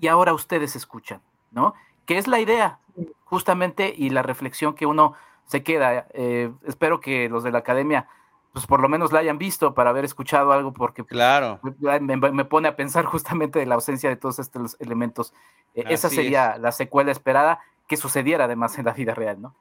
y 0.00 0.08
ahora 0.08 0.32
ustedes 0.32 0.76
escuchan, 0.76 1.20
¿no? 1.50 1.74
Que 2.06 2.18
es 2.18 2.26
la 2.26 2.40
idea, 2.40 2.78
justamente, 3.24 3.92
y 3.96 4.10
la 4.10 4.22
reflexión 4.22 4.74
que 4.74 4.86
uno 4.86 5.14
se 5.44 5.62
queda. 5.62 6.06
Eh, 6.12 6.52
espero 6.66 7.00
que 7.00 7.28
los 7.28 7.42
de 7.42 7.50
la 7.50 7.58
academia 7.58 8.08
pues 8.58 8.66
por 8.66 8.80
lo 8.80 8.88
menos 8.88 9.12
la 9.12 9.20
hayan 9.20 9.38
visto 9.38 9.72
para 9.72 9.90
haber 9.90 10.04
escuchado 10.04 10.50
algo, 10.50 10.72
porque 10.72 11.04
claro. 11.04 11.60
me, 12.00 12.44
pone 12.44 12.66
a 12.66 12.74
pensar 12.74 13.04
justamente 13.04 13.60
de 13.60 13.66
la 13.66 13.76
ausencia 13.76 14.10
de 14.10 14.16
todos 14.16 14.40
estos 14.40 14.76
elementos. 14.80 15.32
E, 15.76 15.84
esa 15.94 16.08
sería 16.08 16.58
la 16.58 16.72
secuela 16.72 17.12
esperada 17.12 17.60
que 17.86 17.96
sucediera 17.96 18.46
además 18.46 18.76
en 18.76 18.86
la 18.86 18.94
vida 18.94 19.14
real, 19.14 19.40
¿no? 19.40 19.54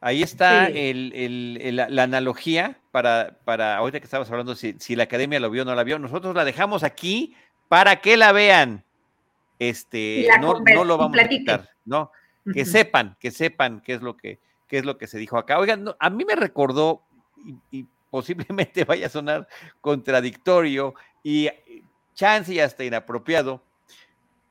Ahí 0.00 0.24
está 0.24 0.68
la, 0.68 2.02
analogía 2.02 2.80
para, 2.90 3.38
para, 3.44 3.76
ahorita 3.76 4.00
que 4.00 4.04
estabas 4.04 4.28
hablando, 4.32 4.56
si, 4.56 4.74
si, 4.80 4.96
la 4.96 5.04
academia 5.04 5.38
lo 5.38 5.48
vio 5.48 5.62
o 5.62 5.64
no 5.64 5.76
la 5.76 5.84
vio, 5.84 6.00
nosotros 6.00 6.34
la 6.34 6.44
dejamos 6.44 6.82
aquí 6.82 7.36
para 7.68 8.00
que 8.00 8.16
la 8.16 8.32
vean. 8.32 8.82
Este, 9.60 10.26
no, 10.40 10.58
no, 10.58 10.82
lo 10.82 10.98
vamos 10.98 11.16
a 11.20 11.28
quitar, 11.28 11.70
¿no? 11.84 12.10
Que 12.52 12.64
sepan, 12.64 13.16
que 13.20 13.30
sepan 13.30 13.80
qué 13.80 13.94
es 13.94 14.02
lo 14.02 14.16
que, 14.16 14.40
qué 14.66 14.78
es 14.78 14.84
lo 14.84 14.98
que 14.98 15.06
se 15.06 15.18
dijo 15.18 15.38
acá. 15.38 15.60
Oigan, 15.60 15.84
a 16.00 16.10
mí 16.10 16.24
me 16.24 16.34
recordó, 16.34 17.04
y, 17.70 17.86
posiblemente 18.14 18.84
vaya 18.84 19.08
a 19.08 19.10
sonar 19.10 19.48
contradictorio 19.80 20.94
y 21.24 21.48
chance 22.14 22.54
y 22.54 22.60
hasta 22.60 22.84
inapropiado, 22.84 23.64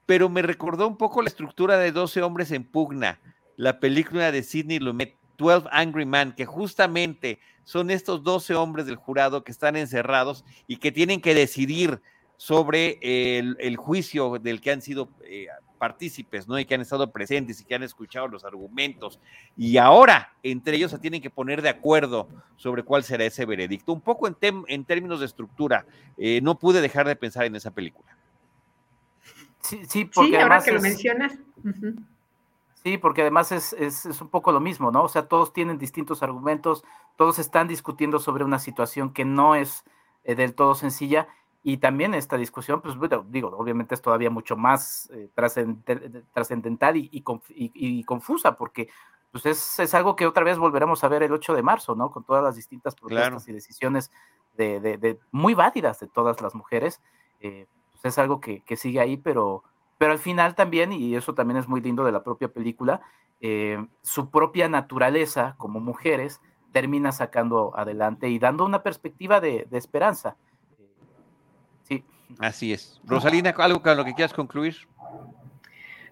pero 0.06 0.28
me 0.28 0.42
recordó 0.42 0.86
un 0.86 0.98
poco 0.98 1.22
la 1.22 1.30
estructura 1.30 1.78
de 1.78 1.94
12 1.94 2.24
hombres 2.24 2.52
en 2.52 2.66
pugna, 2.66 3.22
la 3.56 3.80
película 3.80 4.34
de 4.34 4.44
Sidney 4.44 4.80
Lumet, 4.80 5.16
12 5.38 5.70
Angry 5.72 6.06
Men, 6.06 6.34
que 6.34 6.46
justamente 6.46 7.40
son 7.64 7.90
estos 7.90 8.22
12 8.24 8.54
hombres 8.56 8.86
del 8.86 8.98
jurado 8.98 9.46
que 9.46 9.54
están 9.54 9.78
encerrados 9.78 10.44
y 10.68 10.76
que 10.76 10.92
tienen 10.92 11.22
que 11.22 11.34
decidir 11.34 12.02
sobre 12.36 13.00
el, 13.02 13.78
juicio 13.78 14.40
del 14.40 14.60
que 14.60 14.72
han 14.72 14.82
sido 14.82 15.10
eh, 15.24 15.48
partícipes, 15.84 16.48
¿no? 16.48 16.58
Y 16.58 16.64
que 16.64 16.76
han 16.76 16.80
estado 16.80 17.12
presentes 17.12 17.60
y 17.60 17.66
que 17.66 17.76
han 17.76 17.84
escuchado 17.84 18.30
los 18.30 18.46
argumentos. 18.46 19.20
Y 19.58 19.76
ahora, 19.76 20.32
entre 20.42 20.78
ellos, 20.78 20.92
se 20.92 20.98
tienen 20.98 21.22
que 21.22 21.30
poner 21.30 21.62
de 21.62 21.68
acuerdo 21.68 22.30
sobre 22.56 22.84
cuál 22.84 23.04
será 23.04 23.26
ese 23.26 23.46
veredicto. 23.46 23.92
Un 23.92 24.00
poco 24.00 24.30
en, 24.30 24.38
en 24.70 24.86
términos 24.86 25.20
de 25.20 25.26
estructura, 25.26 25.86
eh, 26.18 26.40
no 26.42 26.58
pude 26.58 26.80
dejar 26.80 27.06
de 27.06 27.18
pensar 27.18 27.44
en 27.44 27.58
esa 27.58 27.72
película. 27.72 28.16
Sí, 29.60 29.82
sí, 29.90 30.06
porque 30.06 30.40
ahora 30.40 30.64
que 30.64 30.72
lo 30.72 30.80
mencionas. 30.80 31.38
Sí, 32.82 32.98
porque 32.98 33.20
además 33.20 33.52
es, 33.52 33.74
es, 33.74 34.06
un 34.22 34.30
poco 34.30 34.54
lo 34.54 34.62
mismo, 34.62 34.90
¿no? 34.90 35.04
O 35.04 35.10
sea, 35.10 35.28
todos 35.28 35.52
tienen 35.52 35.78
distintos 35.80 36.24
argumentos, 36.24 36.86
todos 37.18 37.40
están 37.40 37.68
discutiendo 37.68 38.20
sobre 38.20 38.46
una 38.46 38.60
situación 38.60 39.12
que 39.12 39.26
no 39.26 39.56
es 39.56 39.84
eh, 40.24 40.36
del 40.36 40.54
todo 40.56 40.76
sencilla 40.76 41.28
y 41.64 41.78
también 41.78 42.14
esta 42.14 42.38
discusión, 42.38 42.82
pues 42.82 42.96
digo, 43.30 43.50
obviamente 43.58 43.96
es 43.96 44.02
todavía 44.02 44.30
mucho 44.30 44.58
más 44.58 45.10
eh, 45.14 45.30
trascendental 46.34 46.98
y, 46.98 47.10
y, 47.12 48.04
confusa, 48.04 48.56
porque 48.56 48.90
pues 49.32 49.46
es, 49.46 49.94
algo 49.96 50.16
que 50.16 50.28
otra 50.28 50.44
vez 50.44 50.58
volveremos 50.58 51.04
a 51.04 51.08
ver 51.08 51.24
el 51.24 51.32
8 51.32 51.56
de 51.56 51.64
marzo, 51.64 51.96
¿no? 51.96 52.12
Con 52.12 52.24
todas 52.24 52.44
las 52.44 52.56
distintas 52.56 52.96
protestas 52.96 53.48
y 53.48 53.54
decisiones 53.54 54.12
de, 54.56 54.80
de, 54.80 55.20
muy 55.32 55.54
válidas 55.54 56.00
de 56.00 56.08
todas 56.08 56.42
las 56.42 56.54
mujeres. 56.54 57.02
Eh, 57.40 57.66
pues 57.92 58.06
es 58.06 58.20
algo 58.20 58.40
que, 58.40 58.62
que 58.62 58.76
sigue 58.76 59.00
ahí, 59.00 59.18
pero 59.18 59.64
pero 60.04 60.12
al 60.12 60.20
final 60.20 60.54
también, 60.54 60.92
y 60.92 61.16
eso 61.16 61.34
también 61.34 61.58
es 61.58 61.70
muy 61.70 61.80
lindo 61.80 62.04
de 62.04 62.12
la 62.12 62.24
propia 62.24 62.50
película, 62.50 63.00
eh, 63.40 63.88
su 64.02 64.30
propia 64.30 64.68
naturaleza 64.68 65.56
como 65.58 65.80
mujeres 65.80 66.42
termina 66.74 67.14
sacando 67.14 67.72
adelante 67.74 68.28
y 68.28 68.38
dando 68.38 68.66
una 68.66 68.84
perspectiva 68.84 69.40
de, 69.40 69.66
esperanza. 69.72 70.36
Sí. 72.28 72.36
Así 72.40 72.74
es. 72.74 73.00
Rosalina, 73.06 73.54
¿algo 73.58 73.82
con 73.82 73.98
lo 73.98 74.06
que 74.06 74.14
quieras 74.14 74.34
concluir? 74.34 74.76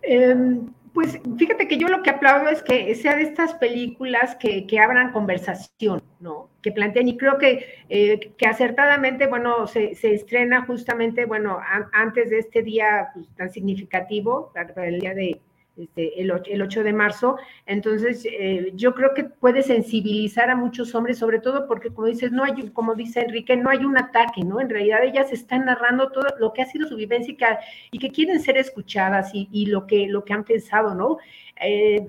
Em, 0.04 0.72
pues 0.94 1.20
fíjate 1.38 1.68
que 1.68 1.78
yo 1.78 1.88
lo 1.88 2.04
que 2.04 2.10
aplaudo 2.10 2.50
es 2.50 2.62
que 2.64 2.94
sea 2.96 3.16
de 3.16 3.24
estas 3.24 3.54
películas 3.56 4.36
que, 4.36 4.68
que 4.68 4.80
abran 4.80 5.14
conversación, 5.14 6.04
¿no? 6.20 6.50
Que 6.62 6.72
planteen, 6.72 7.08
y 7.08 7.18
creo 7.18 7.38
que, 7.38 7.66
eh, 7.90 8.34
que 8.38 8.46
acertadamente, 8.46 9.28
bueno, 9.28 9.68
se, 9.68 9.96
se, 9.96 10.14
estrena 10.14 10.66
justamente, 10.66 11.26
bueno, 11.26 11.60
antes 11.94 12.30
de 12.30 12.40
este 12.40 12.62
día 12.62 13.10
pues, 13.14 13.28
tan 13.36 13.52
significativo, 13.52 14.52
el 14.76 15.00
día 15.00 15.14
de, 15.14 15.40
este, 15.82 16.22
el, 16.22 16.32
8, 16.32 16.84
de 16.84 16.94
marzo. 16.94 17.38
Entonces, 17.66 18.26
eh, 18.26 18.72
yo 18.76 18.94
creo 18.94 19.14
que 19.14 19.24
puede 19.24 19.64
sensibilizar 19.64 20.50
a 20.50 20.56
muchos 20.56 20.94
hombres, 20.94 21.18
sobre 21.18 21.40
todo 21.40 21.68
porque, 21.68 21.90
como 21.90 22.08
dices, 22.08 22.32
no 22.32 22.44
hay, 22.44 22.70
como 22.70 22.96
dice 22.96 23.22
Enrique, 23.22 23.58
no 23.58 23.70
hay 23.70 23.80
un 23.86 23.98
ataque, 23.98 24.44
¿no? 24.44 24.62
En 24.62 24.70
realidad 24.70 25.04
ellas 25.04 25.32
están 25.32 25.66
narrando 25.66 26.12
todo 26.12 26.28
lo 26.40 26.54
que 26.54 26.62
ha 26.62 26.66
sido 26.66 26.88
su 26.88 26.96
vivencia 26.96 27.34
y 27.34 27.38
que, 27.38 27.46
y 27.92 28.00
que 28.00 28.12
quieren 28.12 28.40
ser 28.40 28.58
escuchadas 28.58 29.32
y, 29.34 29.66
lo, 29.66 29.88
que, 29.88 30.08
lo 30.08 30.24
que 30.24 30.34
han 30.34 30.44
pensado, 30.44 30.94
¿no? 30.94 31.18
Eh, 31.60 32.08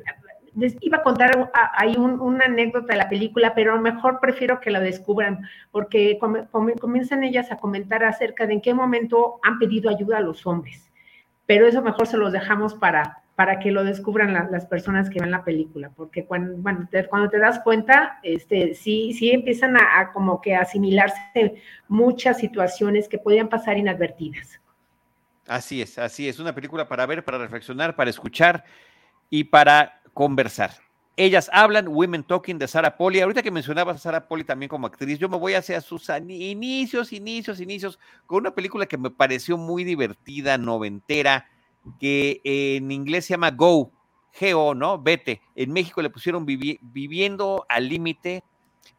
les 0.54 0.76
iba 0.80 0.98
a 0.98 1.02
contar 1.02 1.50
ahí 1.74 1.96
una 1.96 2.44
anécdota 2.44 2.92
de 2.92 2.98
la 2.98 3.08
película, 3.08 3.54
pero 3.54 3.80
mejor 3.80 4.20
prefiero 4.20 4.60
que 4.60 4.70
la 4.70 4.80
descubran, 4.80 5.48
porque 5.70 6.18
comienzan 6.18 7.24
ellas 7.24 7.50
a 7.50 7.56
comentar 7.56 8.04
acerca 8.04 8.46
de 8.46 8.54
en 8.54 8.60
qué 8.60 8.74
momento 8.74 9.40
han 9.42 9.58
pedido 9.58 9.88
ayuda 9.88 10.18
a 10.18 10.20
los 10.20 10.46
hombres. 10.46 10.90
Pero 11.46 11.66
eso 11.66 11.82
mejor 11.82 12.06
se 12.06 12.18
los 12.18 12.32
dejamos 12.32 12.74
para, 12.74 13.21
para 13.42 13.58
que 13.58 13.72
lo 13.72 13.82
descubran 13.82 14.34
las 14.52 14.66
personas 14.66 15.10
que 15.10 15.18
ven 15.18 15.32
la 15.32 15.42
película, 15.42 15.90
porque 15.96 16.24
cuando, 16.24 16.56
bueno, 16.58 16.86
te, 16.88 17.08
cuando 17.08 17.28
te 17.28 17.40
das 17.40 17.58
cuenta, 17.64 18.20
este, 18.22 18.72
sí, 18.72 19.12
sí 19.14 19.32
empiezan 19.32 19.76
a, 19.76 20.12
como 20.12 20.40
que 20.40 20.54
asimilarse 20.54 21.60
muchas 21.88 22.38
situaciones 22.38 23.08
que 23.08 23.18
podrían 23.18 23.48
pasar 23.48 23.78
inadvertidas. 23.78 24.60
Así 25.48 25.82
es, 25.82 25.98
así 25.98 26.28
es, 26.28 26.38
una 26.38 26.54
película 26.54 26.86
para 26.86 27.04
ver, 27.04 27.24
para 27.24 27.36
reflexionar, 27.38 27.96
para 27.96 28.10
escuchar 28.10 28.62
y 29.28 29.42
para 29.42 30.00
conversar. 30.14 30.70
Ellas 31.16 31.50
hablan, 31.52 31.88
Women 31.88 32.22
Talking 32.22 32.60
de 32.60 32.68
Sara 32.68 32.96
Poli. 32.96 33.18
Ahorita 33.18 33.42
que 33.42 33.50
mencionabas 33.50 33.96
a 33.96 33.98
Sara 33.98 34.28
Poli 34.28 34.44
también 34.44 34.68
como 34.68 34.86
actriz, 34.86 35.18
yo 35.18 35.28
me 35.28 35.36
voy 35.36 35.54
hacia 35.54 35.80
sus 35.80 36.08
inicios, 36.28 37.12
inicios, 37.12 37.60
inicios, 37.60 37.98
con 38.24 38.38
una 38.38 38.54
película 38.54 38.86
que 38.86 38.98
me 38.98 39.10
pareció 39.10 39.56
muy 39.56 39.82
divertida, 39.82 40.58
noventera, 40.58 41.48
que 41.98 42.40
en 42.44 42.90
inglés 42.90 43.26
se 43.26 43.34
llama 43.34 43.50
Go, 43.50 43.90
G-O, 44.38 44.74
¿no? 44.74 44.98
Vete. 44.98 45.42
En 45.54 45.72
México 45.72 46.02
le 46.02 46.10
pusieron 46.10 46.46
Viviendo 46.46 47.66
al 47.68 47.88
Límite, 47.88 48.42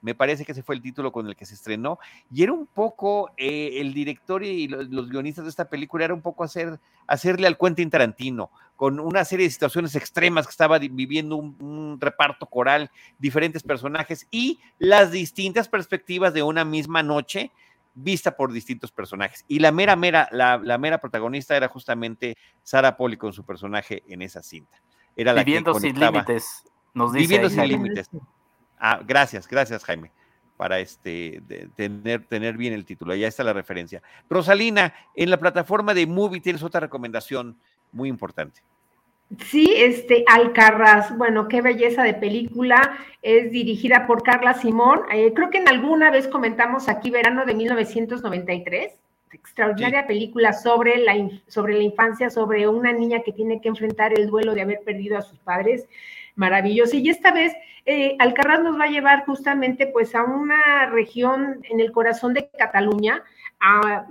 me 0.02 0.16
parece 0.16 0.46
que 0.46 0.52
ese 0.52 0.64
fue 0.64 0.76
el 0.76 0.82
título 0.82 1.12
con 1.12 1.28
el 1.28 1.36
que 1.36 1.46
se 1.46 1.56
estrenó, 1.56 1.98
y 2.32 2.44
era 2.44 2.54
un 2.54 2.68
poco, 2.68 3.32
eh, 3.38 3.80
el 3.80 3.94
director 3.94 4.44
y 4.44 4.68
los, 4.68 5.10
guionistas 5.10 5.46
de 5.46 5.50
esta 5.50 5.70
película 5.70 6.06
era 6.06 6.14
un 6.14 6.22
poco 6.22 6.44
hacer, 6.44 6.80
hacerle 7.08 7.48
al 7.48 7.58
Quentin 7.58 7.90
Tarantino, 7.90 8.52
con 8.76 9.00
una 9.00 9.24
serie 9.24 9.46
de 9.46 9.52
situaciones 9.52 9.96
extremas 9.96 10.46
que 10.46 10.52
estaba 10.52 10.78
viviendo 10.78 11.38
un, 11.38 11.98
reparto 12.02 12.46
coral, 12.48 12.92
diferentes 13.18 13.64
personajes 13.64 14.28
y 14.30 14.60
las 14.78 15.12
distintas 15.12 15.70
perspectivas 15.70 16.34
de 16.34 16.44
una 16.44 16.66
misma 16.66 17.02
noche 17.02 17.52
vista 17.94 18.36
por 18.36 18.52
distintos 18.52 18.92
personajes. 18.92 19.46
Y 19.48 19.60
la 19.60 19.72
mera, 19.72 19.96
mera, 19.96 20.28
la, 20.32 20.78
mera 20.78 20.98
protagonista 20.98 21.56
era 21.56 21.68
justamente 21.68 22.36
Sara 22.64 22.98
Poli 22.98 23.18
con 23.18 23.34
su 23.34 23.44
personaje 23.44 24.04
en 24.08 24.22
esa 24.22 24.42
cinta. 24.42 24.82
Era 25.16 25.34
la 25.34 25.44
Viviendo 25.44 25.74
sin 25.80 26.00
límites, 26.00 26.64
nos 26.94 27.14
dice. 27.14 27.24
Viviendo 27.24 27.50
sin 27.50 27.68
límites. 27.68 28.10
Ah, 28.80 29.00
gracias, 29.06 29.48
gracias, 29.48 29.84
Jaime, 29.84 30.12
para 30.58 30.80
este, 30.80 31.42
tener, 31.76 32.26
tener 32.26 32.58
bien 32.58 32.74
el 32.74 32.86
título. 32.86 33.16
Ya 33.16 33.28
está 33.28 33.44
la 33.44 33.54
referencia. 33.54 34.02
Rosalina, 34.30 34.94
en 35.16 35.30
la 35.30 35.38
plataforma 35.38 35.94
de 35.94 36.08
Movie 36.08 36.42
tienes 36.42 36.64
otra 36.64 36.80
recomendación 36.80 37.58
muy 37.92 38.10
importante. 38.10 38.62
Sí, 39.40 39.74
este 39.78 40.26
Alcarraz, 40.28 41.18
bueno, 41.18 41.48
qué 41.48 41.62
belleza 41.62 42.04
de 42.04 42.14
película, 42.14 42.98
es 43.22 43.52
dirigida 43.52 44.06
por 44.06 44.22
Carla 44.22 44.54
Simón. 44.54 45.02
Eh, 45.12 45.34
creo 45.34 45.50
que 45.50 45.60
en 45.60 45.70
alguna 45.70 46.12
vez 46.12 46.28
comentamos 46.28 46.90
aquí 46.90 47.10
verano 47.10 47.46
de 47.46 47.56
1993, 47.56 48.94
extraordinaria 49.32 50.06
película 50.06 50.54
sobre 50.54 50.98
la, 50.98 51.14
sobre 51.48 51.76
la 51.76 51.84
infancia, 51.84 52.30
sobre 52.30 52.68
una 52.68 52.92
niña 52.92 53.22
que 53.24 53.32
tiene 53.32 53.62
que 53.62 53.70
enfrentar 53.70 54.14
el 54.14 54.28
duelo 54.28 54.54
de 54.54 54.62
haber 54.62 54.82
perdido 54.82 55.18
a 55.18 55.22
sus 55.22 55.40
padres. 55.40 55.88
Maravilloso. 56.36 56.98
Y 56.98 57.10
esta 57.10 57.32
vez 57.32 57.54
eh, 57.86 58.16
Alcarraz 58.20 58.62
nos 58.62 58.80
va 58.80 58.86
a 58.86 58.90
llevar 58.90 59.26
justamente 59.26 59.88
pues 59.88 60.16
a 60.16 60.24
una 60.24 60.88
región 60.88 61.60
en 61.70 61.80
el 61.80 61.92
corazón 61.92 62.34
de 62.34 62.50
Cataluña, 62.50 63.24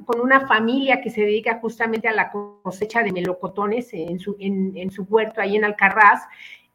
con 0.06 0.20
una 0.20 0.46
familia 0.46 1.00
que 1.00 1.10
se 1.10 1.22
dedica 1.22 1.58
justamente 1.60 2.08
a 2.08 2.12
la 2.12 2.30
cosecha 2.30 3.02
de 3.02 3.12
melocotones 3.12 3.92
en 3.92 4.18
su, 4.18 4.36
en, 4.38 4.90
su 4.90 5.02
huerto 5.04 5.40
ahí 5.40 5.56
en 5.56 5.64
Alcarraz, 5.64 6.22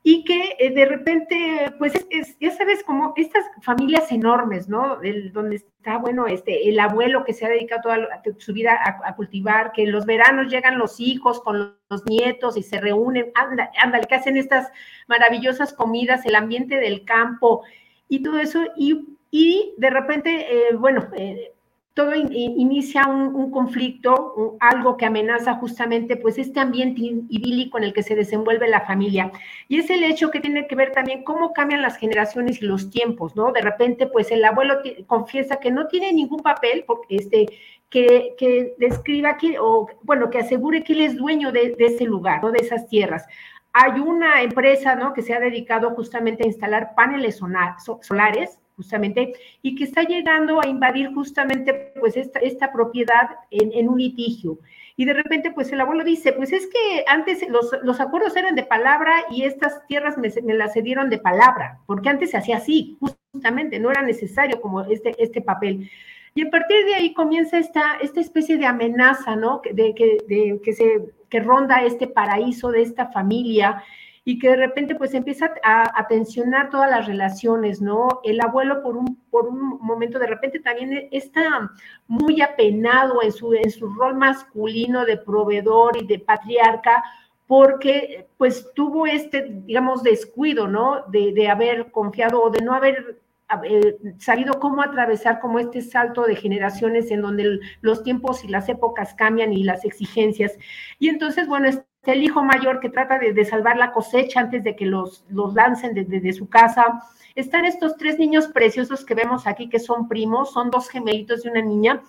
y 0.04 0.24
que 0.24 0.56
eh, 0.60 0.70
de 0.72 0.86
repente, 0.86 1.74
pues 1.80 1.94
es, 2.10 2.38
ya 2.40 2.52
sabes, 2.52 2.82
como 2.84 3.13
estas 3.18 3.44
familias 3.62 4.10
enormes, 4.12 4.70
¿no? 4.70 5.00
donde 5.34 5.58
está, 5.58 5.98
bueno, 5.98 6.28
este, 6.28 6.70
el 6.70 6.80
abuelo 6.80 7.26
que 7.26 7.34
se 7.34 7.46
ha 7.46 7.50
dedicado 7.50 7.82
toda 7.82 8.22
su 8.38 8.54
vida 8.54 8.80
a, 9.04 9.16
cultivar, 9.16 9.74
que 9.74 9.84
en 9.84 9.92
los 9.92 10.06
veranos 10.06 10.50
llegan 10.50 10.78
los 10.78 11.02
hijos 11.02 11.42
con 11.42 11.76
los 11.90 12.06
nietos 12.06 12.56
y 12.56 12.63
se 12.63 12.80
reúnen, 12.80 13.32
ándale, 13.36 13.70
anda, 13.84 14.00
que 14.00 14.16
hacen 14.16 14.38
estas 14.38 14.72
maravillosas 15.08 15.74
comidas, 15.74 16.26
el 16.26 16.36
ambiente 16.36 16.78
del 16.78 17.04
campo 17.04 17.63
y 18.08 18.24
todo 18.24 18.40
eso, 18.40 18.62
y, 18.78 19.18
y 19.30 19.74
de 19.78 19.90
repente, 19.90 20.70
eh, 20.70 20.76
bueno, 20.78 21.10
eh, 21.18 21.52
todo 21.98 22.14
inicia 22.14 23.08
un, 23.08 23.50
conflicto, 23.50 24.56
algo 24.60 24.98
que 24.98 25.08
amenaza 25.08 25.56
justamente 25.56 26.16
pues 26.16 26.38
este 26.38 26.60
ambiente 26.60 27.02
idílico 27.02 27.80
en 27.80 27.86
el 27.86 27.94
que 27.94 28.04
se 28.04 28.14
desenvuelve 28.14 28.68
la 28.68 28.82
familia. 28.82 29.32
Y 29.68 29.80
es 29.80 29.90
el 29.90 30.04
hecho 30.04 30.30
que 30.30 30.40
tiene 30.40 30.68
que 30.68 30.76
ver 30.76 30.92
también 30.92 31.24
cómo 31.24 31.54
cambian 31.54 31.82
las 31.82 31.98
generaciones 31.98 32.62
y 32.62 32.66
los 32.66 32.92
tiempos, 32.92 33.36
¿no? 33.36 33.52
De 33.52 33.62
repente 33.62 34.06
pues 34.06 34.30
el 34.30 34.46
abuelo 34.46 34.76
confiesa 35.08 35.56
que 35.56 35.72
no 35.72 35.88
tiene 35.88 36.14
ningún 36.14 36.42
papel, 36.42 36.84
porque 36.86 37.16
este, 37.16 37.48
que, 37.90 38.36
que 38.38 38.76
describa 38.78 39.36
que, 39.38 39.58
o 39.60 39.90
bueno, 40.04 40.30
que 40.30 40.38
asegure 40.38 40.84
que 40.84 40.94
él 40.94 41.02
es 41.02 41.18
dueño 41.18 41.52
de, 41.52 41.76
ese 41.80 42.06
lugar, 42.06 42.44
¿no? 42.44 42.52
De 42.52 42.60
esas 42.60 42.88
tierras 42.88 43.26
hay 43.74 44.00
una 44.00 44.42
empresa, 44.42 44.96
¿no? 44.96 45.14
Que 45.14 45.22
se 45.22 45.34
ha 45.34 45.40
dedicado 45.40 45.92
justamente 45.92 46.44
a 46.44 46.48
instalar 46.48 46.96
paneles 46.96 47.38
solares, 47.38 48.60
justamente, 48.78 49.34
y 49.62 49.76
que 49.76 49.84
está 49.84 50.04
llegando 50.04 50.62
a 50.62 50.68
invadir 50.68 51.13
justamente, 51.13 51.92
pues, 52.00 52.16
esta, 52.16 52.40
esta 52.40 52.72
propiedad 52.72 53.32
en, 53.52 53.90
un 53.90 53.98
litigio. 53.98 54.60
Y 54.96 55.06
de 55.06 55.13
repente, 55.13 55.52
pues 55.52 55.72
el 55.72 55.82
abuelo 55.82 56.04
dice, 56.04 56.32
pues 56.34 56.54
es 56.54 56.68
que 56.68 57.04
antes 57.08 57.48
los, 57.50 57.72
los 57.84 58.00
acuerdos 58.00 58.36
eran 58.36 58.56
de 58.56 58.63
palabra 58.63 59.13
y 59.30 59.44
estas 59.44 59.86
tierras 59.88 60.18
me, 60.18 60.30
me, 60.44 60.54
las 60.54 60.74
cedieron 60.74 61.10
de 61.10 61.20
palabra, 61.20 61.80
porque 61.86 62.10
antes 62.10 62.32
se 62.32 62.38
hacía 62.38 62.58
así, 62.58 62.98
justamente, 63.32 63.80
no 63.80 63.92
era 63.92 64.02
necesario 64.02 64.62
como 64.62 64.82
este, 64.84 65.16
este 65.22 65.42
papel. 65.42 65.90
Y 66.34 66.48
a 66.48 66.50
partir 66.50 66.86
de 66.86 66.96
ahí 66.96 67.13
comienza 67.13 67.58
esta, 67.58 67.98
esta 68.02 68.22
especie 68.22 68.58
de 68.58 68.66
amenaza, 68.66 69.36
¿no? 69.36 69.62
De, 69.63 69.94
de, 69.94 70.18
de 70.28 70.62
que 70.63 70.74
se 70.74 71.02
que 71.30 71.40
ronda 71.40 71.84
este 71.84 72.08
paraíso 72.08 72.72
de 72.72 72.82
esta 72.82 73.08
familia 73.08 73.84
y 74.28 74.40
que 74.40 74.50
de 74.50 74.58
repente 74.58 74.94
pues 74.94 75.13
empieza 75.13 75.54
a, 75.63 76.06
tensionar 76.10 76.70
todas 76.70 76.92
las 76.92 77.08
relaciones, 77.08 77.82
¿no? 77.82 78.20
El 78.26 78.42
abuelo 78.42 78.84
por 78.84 78.98
un, 78.98 79.16
por 79.32 79.48
un 79.48 79.80
momento 79.80 80.20
de 80.20 80.28
repente 80.28 80.60
también 80.60 81.08
está 81.12 81.72
muy 82.10 82.42
apenado 82.42 83.24
en 83.24 83.32
su, 83.32 83.54
en 83.54 83.72
su 83.72 83.88
rol 83.88 84.16
masculino 84.16 85.06
de 85.06 85.16
proveedor 85.16 85.96
y 85.96 86.06
de 86.06 86.20
patriarca, 86.20 87.06
porque 87.48 88.28
pues 88.38 88.70
tuvo 88.76 89.08
este, 89.08 89.48
digamos, 89.50 90.04
descuido, 90.04 90.68
¿no? 90.68 91.06
De, 91.08 91.32
de 91.32 91.48
haber 91.48 91.90
confiado 91.92 92.44
o 92.44 92.50
de 92.50 92.62
no 92.62 92.74
haber 92.74 93.22
eh, 93.63 93.98
sabido 94.18 94.60
cómo 94.60 94.82
atravesar 94.82 95.40
como 95.40 95.58
este 95.58 95.82
salto 95.82 96.24
de 96.24 96.36
generaciones 96.36 97.12
en 97.12 97.22
donde 97.22 97.62
los 97.80 98.04
tiempos 98.04 98.44
y 98.44 98.50
las 98.50 98.68
épocas 98.68 99.13
cambian 99.13 99.54
y 99.54 99.63
las 99.63 99.86
exigencias. 99.86 100.52
Y 101.00 101.08
entonces, 101.08 101.48
bueno, 101.48 101.70
el 102.13 102.24
hijo 102.24 102.43
mayor 102.43 102.80
que 102.80 102.89
trata 102.89 103.20
de, 103.20 103.46
salvar 103.46 103.78
la 103.78 103.91
cosecha 103.91 104.39
antes 104.39 104.63
de 104.63 104.76
que 104.76 104.86
los, 104.86 105.26
los 105.30 105.54
lancen 105.54 105.93
desde 105.93 106.20
de, 106.20 106.34
su 106.34 106.50
casa. 106.50 107.02
Están 107.36 107.65
estos 107.65 107.98
tres 107.98 108.17
niños 108.17 108.48
preciosos 108.48 109.06
que 109.06 109.13
vemos 109.13 109.48
aquí, 109.48 109.70
que 109.70 109.80
son 109.80 110.08
primos, 110.08 110.52
son 110.52 110.70
dos 110.70 110.89
gemelitos 110.89 111.43
de 111.43 111.52
una 111.52 111.62
niña, 111.62 112.02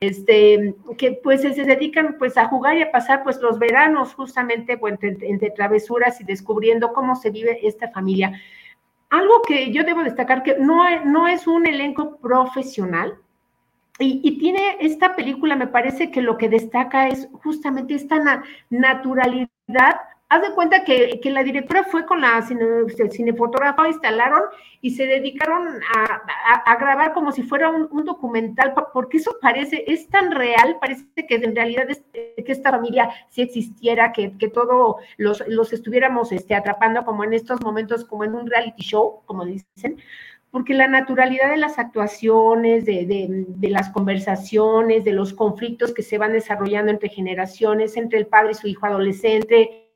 este, 0.00 0.74
que 0.98 1.12
pues 1.22 1.42
se 1.42 1.64
dedican 1.64 2.16
pues 2.18 2.36
a 2.36 2.46
jugar 2.46 2.76
y 2.76 2.82
a 2.82 2.90
pasar 2.90 3.22
pues 3.22 3.40
los 3.40 3.58
veranos 3.58 4.14
justamente 4.14 4.78
entre, 4.82 5.16
entre 5.22 5.50
travesuras 5.50 6.20
y 6.20 6.24
descubriendo 6.24 6.92
cómo 6.92 7.16
se 7.16 7.30
vive 7.30 7.66
esta 7.66 7.90
familia. 7.90 8.32
Algo 9.10 9.42
que 9.46 9.72
yo 9.72 9.84
debo 9.84 10.02
destacar 10.02 10.42
que 10.42 10.56
no, 10.58 11.04
no 11.04 11.28
es 11.28 11.46
un 11.46 11.66
elenco 11.66 12.16
profesional, 12.18 13.18
y, 14.00 14.38
tiene 14.38 14.76
esta 14.80 15.14
película, 15.14 15.54
me 15.54 15.68
parece 15.68 16.10
que 16.10 16.20
lo 16.20 16.36
que 16.36 16.48
destaca 16.48 17.08
es 17.08 17.28
justamente 17.44 17.94
esta 17.94 18.18
na 18.18 18.42
naturalidad. 18.68 20.00
Haz 20.28 20.42
de 20.42 20.54
cuenta 20.54 20.82
que, 20.82 21.20
que, 21.22 21.30
la 21.30 21.44
directora 21.44 21.84
fue 21.84 22.04
con 22.04 22.20
la 22.20 22.42
cine, 22.42 22.64
cinefotógrafa, 23.10 23.86
instalaron 23.86 24.42
y 24.80 24.90
se 24.90 25.06
dedicaron 25.06 25.80
a, 25.94 26.22
a, 26.66 26.76
grabar 26.76 27.12
como 27.12 27.30
si 27.30 27.42
fuera 27.44 27.70
un, 27.70 28.04
documental, 28.04 28.74
porque 28.92 29.18
eso 29.18 29.36
parece, 29.40 29.84
es 29.86 30.08
tan 30.08 30.32
real, 30.32 30.78
parece 30.80 31.04
que 31.28 31.36
en 31.36 31.54
realidad 31.54 31.88
es, 31.88 32.02
que 32.12 32.52
esta 32.52 32.70
familia 32.70 33.10
sí 33.28 33.42
existiera, 33.42 34.12
que, 34.12 34.36
que 34.38 34.48
todos 34.48 34.96
los, 35.18 35.44
los 35.46 35.72
estuviéramos 35.72 36.32
este, 36.32 36.56
atrapando 36.56 37.04
como 37.04 37.22
en 37.22 37.34
estos 37.34 37.60
momentos, 37.60 38.04
como 38.04 38.24
en 38.24 38.34
un 38.34 38.50
reality 38.50 38.82
show, 38.82 39.20
como 39.26 39.44
dicen 39.44 39.98
porque 40.54 40.72
la 40.72 40.86
naturalidad 40.86 41.50
de 41.50 41.56
las 41.56 41.80
actuaciones, 41.80 42.84
de, 42.84 43.06
de, 43.06 43.44
de, 43.48 43.70
las 43.70 43.90
conversaciones, 43.90 45.02
de 45.02 45.10
los 45.10 45.34
conflictos 45.34 45.92
que 45.92 46.04
se 46.04 46.16
van 46.16 46.32
desarrollando 46.32 46.92
entre 46.92 47.08
generaciones, 47.08 47.96
entre 47.96 48.20
el 48.20 48.28
padre 48.28 48.52
y 48.52 48.54
su 48.54 48.68
hijo 48.68 48.86
adolescente, 48.86 49.90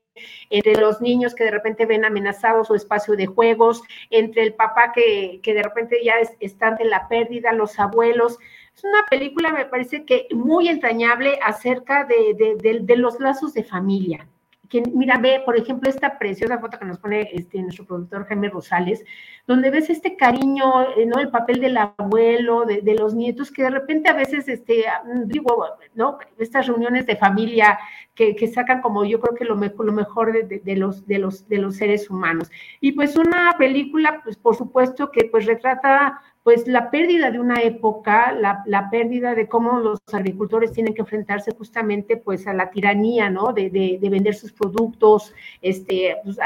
entre 0.49 0.75
los 0.75 0.99
niños 0.99 1.33
que 1.33 1.45
de 1.45 1.51
repente 1.51 1.85
ven 1.85 2.03
amenazados 2.03 2.67
su 2.67 2.75
espacio 2.75 3.15
de 3.15 3.27
juegos, 3.27 3.81
entre 4.09 4.43
el 4.43 4.53
papá 4.53 4.91
que, 4.91 5.39
de 5.41 5.63
repente 5.63 6.03
ya 6.03 6.15
es, 6.15 6.35
está 6.41 6.67
ante 6.67 6.83
la 6.83 7.07
pérdida, 7.07 7.53
los 7.53 7.79
abuelos. 7.79 8.37
Es 8.75 8.83
una 8.83 9.05
película, 9.09 9.53
me 9.53 9.63
parece 9.63 10.03
que 10.03 10.27
muy 10.31 10.67
entrañable 10.67 11.39
acerca 11.41 12.03
de 12.03 12.97
los 12.97 13.17
lazos 13.21 13.53
de 13.53 13.63
familia 13.63 14.27
que 14.69 14.83
mira, 14.93 15.17
ve, 15.17 15.41
por 15.43 15.57
ejemplo, 15.57 15.89
esta 15.89 16.17
preciosa 16.19 16.59
foto 16.59 16.77
que 16.77 16.85
nos 16.85 16.99
pone 16.99 17.29
este, 17.33 17.61
nuestro 17.61 17.85
productor 17.85 18.25
Jaime 18.27 18.49
Rosales, 18.49 19.03
donde 19.47 19.71
ves 19.71 19.89
este 19.89 20.15
cariño, 20.15 20.91
eh, 20.95 21.05
¿no? 21.07 21.19
El 21.19 21.29
papel 21.29 21.59
del 21.59 21.77
abuelo, 21.77 22.65
de, 22.65 22.81
de, 22.81 22.93
los 22.93 23.15
nietos, 23.15 23.51
que 23.51 23.63
de 23.63 23.71
repente 23.71 24.09
a 24.09 24.13
veces, 24.13 24.47
este, 24.47 24.85
digo, 25.25 25.65
¿no? 25.95 26.19
Estas 26.37 26.67
reuniones 26.67 27.07
de 27.07 27.15
familia 27.15 27.79
que, 28.13 28.35
que 28.35 28.47
sacan 28.47 28.81
como 28.81 29.05
yo 29.05 29.19
creo 29.19 29.35
que 29.35 29.45
lo 29.45 29.55
mejor, 29.55 29.85
lo 29.87 29.93
mejor 29.93 30.33
de, 30.33 30.59
de, 30.59 30.75
los, 30.75 31.07
de, 31.07 31.17
los, 31.17 31.47
de 31.47 31.57
los 31.57 31.75
seres 31.75 32.09
humanos. 32.09 32.51
Y 32.79 32.91
pues 32.91 33.15
una 33.15 33.55
película, 33.57 34.21
pues 34.23 34.37
por 34.37 34.55
supuesto 34.55 35.11
que 35.11 35.25
pues 35.25 35.45
retrata 35.45 36.21
pues 36.49 36.67
la 36.67 36.89
pérdida 36.89 37.29
de 37.29 37.39
una 37.39 37.61
época, 37.61 38.31
la, 38.31 38.63
la, 38.65 38.89
pérdida 38.89 39.35
de 39.35 39.47
cómo 39.47 39.77
los 39.77 39.99
agricultores 40.11 40.71
tienen 40.71 40.95
que 40.95 41.01
enfrentarse 41.01 41.51
justamente 41.55 42.17
pues 42.17 42.47
a 42.47 42.53
la 42.53 42.71
tiranía, 42.71 43.29
¿no? 43.29 43.53
De, 43.53 43.69
de, 43.69 43.99
de 44.01 44.09
vender 44.09 44.33
sus 44.33 44.51
productos, 44.51 45.31
este, 45.61 46.17
pues, 46.23 46.39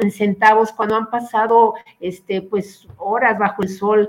en 0.00 0.10
centavos 0.10 0.72
cuando 0.72 0.96
han 0.96 1.10
pasado, 1.10 1.74
este, 2.00 2.40
pues 2.40 2.88
horas 2.96 3.38
bajo 3.38 3.62
el 3.62 3.68
sol. 3.68 4.08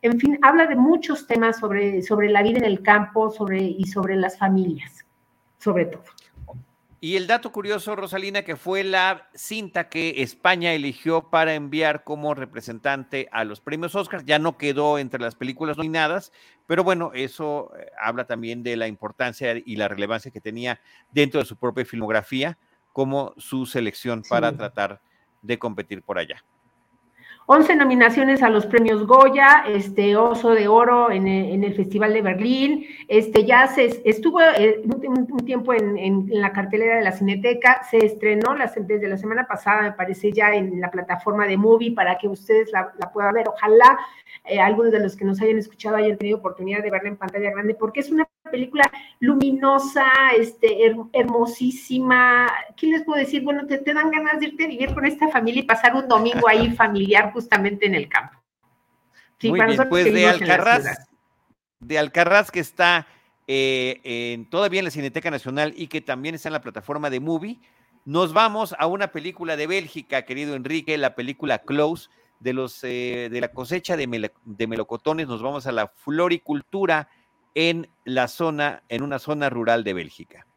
En 0.00 0.20
fin, 0.20 0.38
habla 0.42 0.66
de 0.66 0.76
muchos 0.76 1.26
temas 1.26 1.58
sobre, 1.58 2.00
sobre 2.02 2.28
la 2.28 2.44
vida 2.44 2.58
en 2.58 2.64
el 2.64 2.80
campo 2.80 3.30
sobre, 3.30 3.60
y 3.60 3.82
sobre 3.86 4.14
las 4.14 4.38
familias, 4.38 5.04
sobre 5.58 5.86
todo. 5.86 6.04
Y 7.00 7.14
el 7.14 7.28
dato 7.28 7.52
curioso, 7.52 7.94
Rosalina, 7.94 8.42
que 8.42 8.56
fue 8.56 8.82
la 8.82 9.28
cinta 9.32 9.88
que 9.88 10.20
España 10.22 10.72
eligió 10.72 11.30
para 11.30 11.54
enviar 11.54 12.02
como 12.02 12.34
representante 12.34 13.28
a 13.30 13.44
los 13.44 13.60
premios 13.60 13.94
Oscars, 13.94 14.24
ya 14.24 14.40
no 14.40 14.58
quedó 14.58 14.98
entre 14.98 15.20
las 15.20 15.36
películas 15.36 15.76
nominadas, 15.76 16.32
pero 16.66 16.82
bueno, 16.82 17.12
eso 17.14 17.70
eh, 17.78 17.86
habla 18.00 18.26
también 18.26 18.64
de 18.64 18.76
la 18.76 18.88
importancia 18.88 19.54
y 19.64 19.76
la 19.76 19.86
relevancia 19.86 20.32
que 20.32 20.40
tenía 20.40 20.80
dentro 21.12 21.38
de 21.38 21.46
su 21.46 21.56
propia 21.56 21.84
filmografía 21.84 22.58
como 22.92 23.32
su 23.36 23.64
selección 23.64 24.22
para 24.28 24.50
sí. 24.50 24.56
tratar 24.56 25.00
de 25.40 25.56
competir 25.56 26.02
por 26.02 26.18
allá. 26.18 26.44
11 27.50 27.76
nominaciones 27.76 28.42
a 28.42 28.50
los 28.50 28.66
premios 28.66 29.06
Goya, 29.06 29.64
este 29.66 30.18
Oso 30.18 30.50
de 30.50 30.68
Oro 30.68 31.10
en 31.10 31.26
el, 31.26 31.72
Festival 31.72 32.12
de 32.12 32.20
Berlín, 32.20 32.84
este 33.08 33.46
ya 33.46 33.66
se 33.68 34.02
estuvo 34.04 34.38
eh, 34.42 34.82
un, 34.84 35.26
tiempo 35.46 35.72
en, 35.72 36.28
la 36.28 36.52
cartelera 36.52 36.96
de 36.96 37.04
la 37.04 37.12
Cineteca, 37.12 37.80
se 37.90 38.04
estrenó 38.04 38.54
la, 38.54 38.70
desde 38.76 39.08
la 39.08 39.16
semana 39.16 39.46
pasada, 39.46 39.80
me 39.80 39.92
parece 39.92 40.30
ya 40.30 40.52
en 40.52 40.78
la 40.78 40.90
plataforma 40.90 41.46
de 41.46 41.56
Movie 41.56 41.92
para 41.92 42.18
que 42.18 42.28
ustedes 42.28 42.70
la, 42.70 42.92
puedan 43.14 43.32
ver. 43.32 43.48
Ojalá 43.48 43.98
eh, 44.44 44.60
algunos 44.60 44.92
de 44.92 45.00
los 45.00 45.16
que 45.16 45.24
nos 45.24 45.40
hayan 45.40 45.56
escuchado 45.56 45.96
hayan 45.96 46.18
tenido 46.18 46.36
oportunidad 46.36 46.82
de 46.82 46.90
verla 46.90 47.08
en 47.08 47.16
pantalla 47.16 47.50
grande, 47.50 47.74
porque 47.74 48.00
es 48.00 48.10
una 48.10 48.28
película 48.50 48.84
luminosa, 49.20 50.06
este, 50.38 50.84
her 50.84 50.96
hermosísima. 51.14 52.52
¿Qué 52.76 52.88
les 52.88 53.04
puedo 53.04 53.18
decir? 53.18 53.42
Bueno, 53.42 53.66
te, 53.66 53.78
te 53.78 53.94
dan 53.94 54.10
ganas 54.10 54.38
de 54.38 54.48
irte 54.48 54.64
a 54.64 54.68
vivir 54.68 54.92
con 54.94 55.06
esta 55.06 55.28
familia 55.28 55.62
y 55.62 55.66
pasar 55.66 55.94
un 55.94 56.08
domingo 56.08 56.46
ahí 56.46 56.70
familiar 56.72 57.32
justamente 57.38 57.86
en 57.86 57.94
el 57.94 58.08
campo. 58.08 58.36
Sí, 59.38 59.50
Muy 59.50 59.60
bien, 59.60 59.88
pues 59.88 60.12
de 60.12 60.26
Alcarraz, 60.26 61.06
de 61.78 61.98
Alcarraz 61.98 62.50
que 62.50 62.58
está 62.58 63.06
eh, 63.46 64.00
en, 64.02 64.50
todavía 64.50 64.80
en 64.80 64.86
la 64.86 64.90
Cineteca 64.90 65.30
Nacional 65.30 65.72
y 65.76 65.86
que 65.86 66.00
también 66.00 66.34
está 66.34 66.48
en 66.48 66.54
la 66.54 66.60
plataforma 66.60 67.10
de 67.10 67.20
Movie, 67.20 67.60
nos 68.04 68.32
vamos 68.32 68.74
a 68.76 68.88
una 68.88 69.12
película 69.12 69.56
de 69.56 69.68
Bélgica, 69.68 70.22
querido 70.22 70.56
Enrique, 70.56 70.98
la 70.98 71.14
película 71.14 71.60
Close, 71.60 72.08
de, 72.40 72.52
los, 72.54 72.82
eh, 72.82 73.28
de 73.30 73.40
la 73.40 73.52
cosecha 73.52 73.96
de, 73.96 74.08
mel 74.08 74.32
de 74.44 74.66
melocotones, 74.66 75.28
nos 75.28 75.40
vamos 75.40 75.68
a 75.68 75.72
la 75.72 75.92
floricultura 75.94 77.08
en 77.54 77.88
la 78.04 78.26
zona, 78.26 78.82
en 78.88 79.04
una 79.04 79.20
zona 79.20 79.48
rural 79.48 79.84
de 79.84 79.94
Bélgica. 79.94 80.47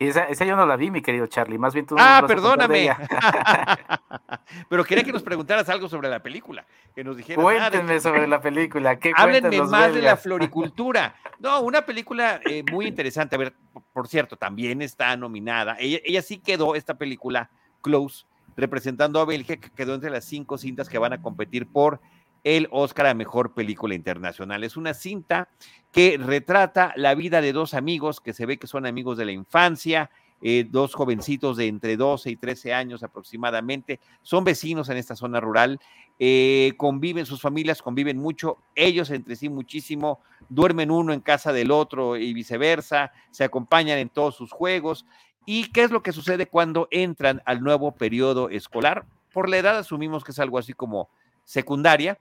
Esa, 0.00 0.24
esa, 0.24 0.46
yo 0.46 0.56
no 0.56 0.64
la 0.64 0.76
vi, 0.76 0.90
mi 0.90 1.02
querido 1.02 1.26
Charlie. 1.26 1.58
Más 1.58 1.74
bien 1.74 1.84
tú. 1.84 1.94
Ah, 1.98 2.24
perdóname. 2.26 2.88
Pero 4.70 4.82
quería 4.82 5.04
que 5.04 5.12
nos 5.12 5.22
preguntaras 5.22 5.68
algo 5.68 5.90
sobre 5.90 6.08
la 6.08 6.22
película. 6.22 6.64
Que 6.94 7.04
nos 7.04 7.18
dijeras. 7.18 7.42
Cuéntenme 7.42 7.96
ah, 7.96 8.00
sobre 8.00 8.26
la 8.26 8.40
película. 8.40 8.98
¿Qué 8.98 9.12
Háblenme 9.14 9.58
más 9.58 9.70
belgas? 9.70 9.94
de 9.94 10.02
la 10.02 10.16
floricultura. 10.16 11.14
No, 11.40 11.62
una 11.62 11.86
película 11.86 12.38
eh, 12.44 12.62
muy 12.70 12.86
interesante. 12.86 13.34
A 13.34 13.38
ver, 13.38 13.54
por 13.94 14.08
cierto, 14.08 14.36
también 14.36 14.82
está 14.82 15.16
nominada. 15.16 15.76
Ella, 15.80 15.98
ella 16.04 16.20
sí 16.20 16.36
quedó, 16.36 16.74
esta 16.74 16.98
película, 16.98 17.48
Close, 17.80 18.26
representando 18.58 19.18
a 19.20 19.24
Bélgica, 19.24 19.56
que 19.56 19.70
quedó 19.74 19.94
entre 19.94 20.10
las 20.10 20.26
cinco 20.26 20.58
cintas 20.58 20.90
que 20.90 20.98
van 20.98 21.14
a 21.14 21.22
competir 21.22 21.66
por 21.66 21.98
el 22.44 22.68
Oscar 22.70 23.06
a 23.06 23.14
Mejor 23.14 23.52
Película 23.52 23.94
Internacional. 23.94 24.64
Es 24.64 24.76
una 24.76 24.94
cinta 24.94 25.48
que 25.92 26.18
retrata 26.18 26.92
la 26.96 27.14
vida 27.14 27.40
de 27.40 27.52
dos 27.52 27.74
amigos 27.74 28.20
que 28.20 28.32
se 28.32 28.46
ve 28.46 28.58
que 28.58 28.66
son 28.66 28.86
amigos 28.86 29.18
de 29.18 29.24
la 29.24 29.32
infancia, 29.32 30.10
eh, 30.42 30.66
dos 30.68 30.94
jovencitos 30.94 31.56
de 31.56 31.66
entre 31.66 31.96
12 31.96 32.30
y 32.30 32.36
13 32.36 32.72
años 32.72 33.02
aproximadamente, 33.02 34.00
son 34.22 34.44
vecinos 34.44 34.88
en 34.88 34.96
esta 34.96 35.14
zona 35.14 35.38
rural, 35.40 35.78
eh, 36.18 36.72
conviven, 36.76 37.26
sus 37.26 37.42
familias 37.42 37.82
conviven 37.82 38.18
mucho, 38.18 38.56
ellos 38.74 39.10
entre 39.10 39.36
sí 39.36 39.48
muchísimo, 39.50 40.20
duermen 40.48 40.90
uno 40.90 41.12
en 41.12 41.20
casa 41.20 41.52
del 41.52 41.70
otro 41.70 42.16
y 42.16 42.32
viceversa, 42.32 43.12
se 43.30 43.44
acompañan 43.44 43.98
en 43.98 44.08
todos 44.08 44.34
sus 44.34 44.50
juegos 44.50 45.04
¿Y 45.46 45.72
qué 45.72 45.82
es 45.82 45.90
lo 45.90 46.02
que 46.02 46.12
sucede 46.12 46.46
cuando 46.46 46.86
entran 46.90 47.42
al 47.44 47.62
nuevo 47.62 47.92
periodo 47.92 48.50
escolar? 48.50 49.04
Por 49.32 49.48
la 49.48 49.58
edad 49.58 49.78
asumimos 49.78 50.22
que 50.22 50.32
es 50.32 50.38
algo 50.38 50.58
así 50.58 50.72
como 50.74 51.08
secundaria, 51.44 52.18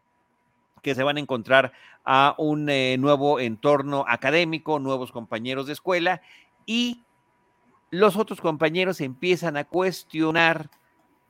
que 0.82 0.96
se 0.96 1.04
van 1.04 1.18
a 1.18 1.20
encontrar 1.20 1.74
a 2.06 2.36
un 2.38 2.70
eh, 2.70 2.98
nuevo 2.98 3.40
entorno 3.40 4.06
académico, 4.08 4.80
nuevos 4.80 5.12
compañeros 5.12 5.68
de 5.68 5.74
escuela 5.74 6.22
y 6.66 7.04
los 7.92 8.16
otros 8.18 8.42
compañeros 8.42 9.02
empiezan 9.02 9.58
a 9.58 9.64
cuestionar 9.64 10.70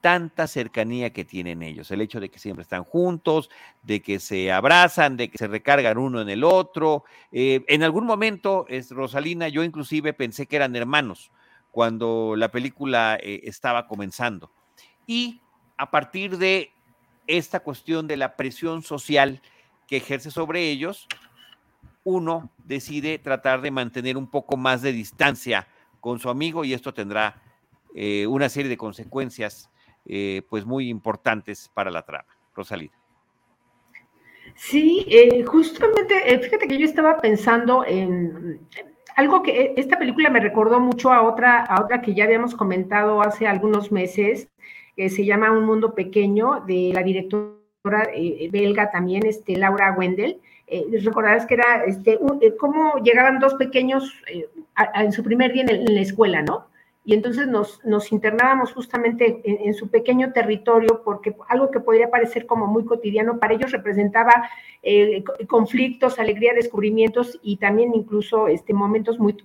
tanta 0.02 0.48
cercanía 0.48 1.12
que 1.12 1.26
tienen 1.26 1.62
ellos, 1.62 1.92
el 1.92 2.02
hecho 2.02 2.20
de 2.20 2.30
que 2.30 2.40
siempre 2.40 2.64
están 2.64 2.84
juntos, 2.84 3.50
de 3.84 4.02
que 4.02 4.20
se 4.20 4.52
abrazan, 4.52 5.18
de 5.18 5.30
que 5.30 5.38
se 5.38 5.48
recargan 5.48 5.98
uno 5.98 6.22
en 6.22 6.30
el 6.30 6.44
otro. 6.44 7.04
Eh, 7.32 7.64
en 7.68 7.84
algún 7.84 8.06
momento, 8.06 8.66
es, 8.70 8.92
Rosalina, 8.92 9.50
yo 9.50 9.64
inclusive 9.64 10.14
pensé 10.14 10.46
que 10.46 10.56
eran 10.56 10.76
hermanos 10.76 11.32
cuando 11.72 12.36
la 12.36 12.50
película 12.50 13.18
eh, 13.22 13.42
estaba 13.44 13.88
comenzando. 13.88 14.52
Y 15.06 15.42
a 15.78 15.92
partir 15.92 16.38
de 16.38 16.72
esta 17.30 17.62
cuestión 17.62 18.08
de 18.08 18.18
la 18.18 18.36
presión 18.36 18.82
social 18.82 19.42
que 19.88 19.98
ejerce 19.98 20.32
sobre 20.32 20.70
ellos, 20.70 21.08
uno 22.04 22.52
decide 22.66 23.20
tratar 23.20 23.62
de 23.62 23.72
mantener 23.72 24.18
un 24.18 24.30
poco 24.30 24.58
más 24.58 24.82
de 24.82 24.92
distancia 24.92 25.68
con 26.00 26.20
su 26.20 26.30
amigo 26.30 26.66
y 26.66 26.74
esto 26.74 26.94
tendrá 26.94 27.42
eh, 27.96 28.26
una 28.26 28.50
serie 28.50 28.70
de 28.70 28.78
consecuencias 28.78 29.70
eh, 30.06 30.42
pues 30.50 30.66
muy 30.66 30.90
importantes 30.90 31.70
para 31.74 31.92
la 31.92 32.02
trama. 32.02 32.26
Rosalina. 32.56 32.94
Sí, 34.56 35.06
eh, 35.08 35.44
justamente, 35.44 36.40
fíjate 36.40 36.68
que 36.68 36.78
yo 36.78 36.86
estaba 36.86 37.18
pensando 37.18 37.86
en 37.86 38.60
algo 39.16 39.44
que 39.44 39.74
esta 39.78 40.00
película 40.00 40.30
me 40.30 40.40
recordó 40.40 40.80
mucho 40.80 41.12
a 41.12 41.22
otra, 41.22 41.64
a 41.64 41.84
otra 41.84 42.02
que 42.02 42.16
ya 42.16 42.24
habíamos 42.24 42.56
comentado 42.56 43.22
hace 43.22 43.48
algunos 43.48 43.92
meses, 43.92 44.50
que 45.00 45.10
se 45.10 45.24
llama 45.24 45.54
Un 45.54 45.64
Mundo 45.64 45.96
Pequeño, 45.96 46.66
de 46.68 46.92
la 46.94 47.04
directora 47.04 48.10
belga 48.52 48.92
también, 48.92 49.26
este, 49.26 49.56
Laura 49.56 49.96
Wendell. 49.98 50.42
recordarás 51.02 51.46
que 51.46 51.54
era 51.54 51.86
este, 51.86 52.20
cómo 52.60 52.96
llegaban 53.02 53.40
dos 53.40 53.54
pequeños 53.54 54.14
en 54.96 55.12
su 55.14 55.24
primer 55.24 55.54
día 55.54 55.64
en, 55.70 55.96
la 55.96 56.02
escuela, 56.02 56.42
¿no? 56.42 56.66
Y 57.06 57.14
entonces 57.14 57.48
nos, 57.48 57.82
nos 57.86 58.12
internábamos 58.12 58.74
justamente 58.74 59.40
en, 59.46 59.74
su 59.74 59.88
pequeño 59.88 60.34
territorio 60.34 61.02
porque 61.06 61.34
algo 61.48 61.72
que 61.72 61.80
podría 61.80 62.12
parecer 62.12 62.46
como 62.46 62.68
muy 62.68 62.84
cotidiano 62.84 63.40
para 63.40 63.54
ellos 63.54 63.72
representaba 63.72 64.50
eh, 64.84 65.24
conflictos, 65.48 66.20
alegría, 66.20 66.54
descubrimientos 66.54 67.40
y 67.42 67.56
también 67.56 67.96
incluso 67.96 68.50
este, 68.50 68.74
momentos 68.74 69.18
muy, 69.18 69.38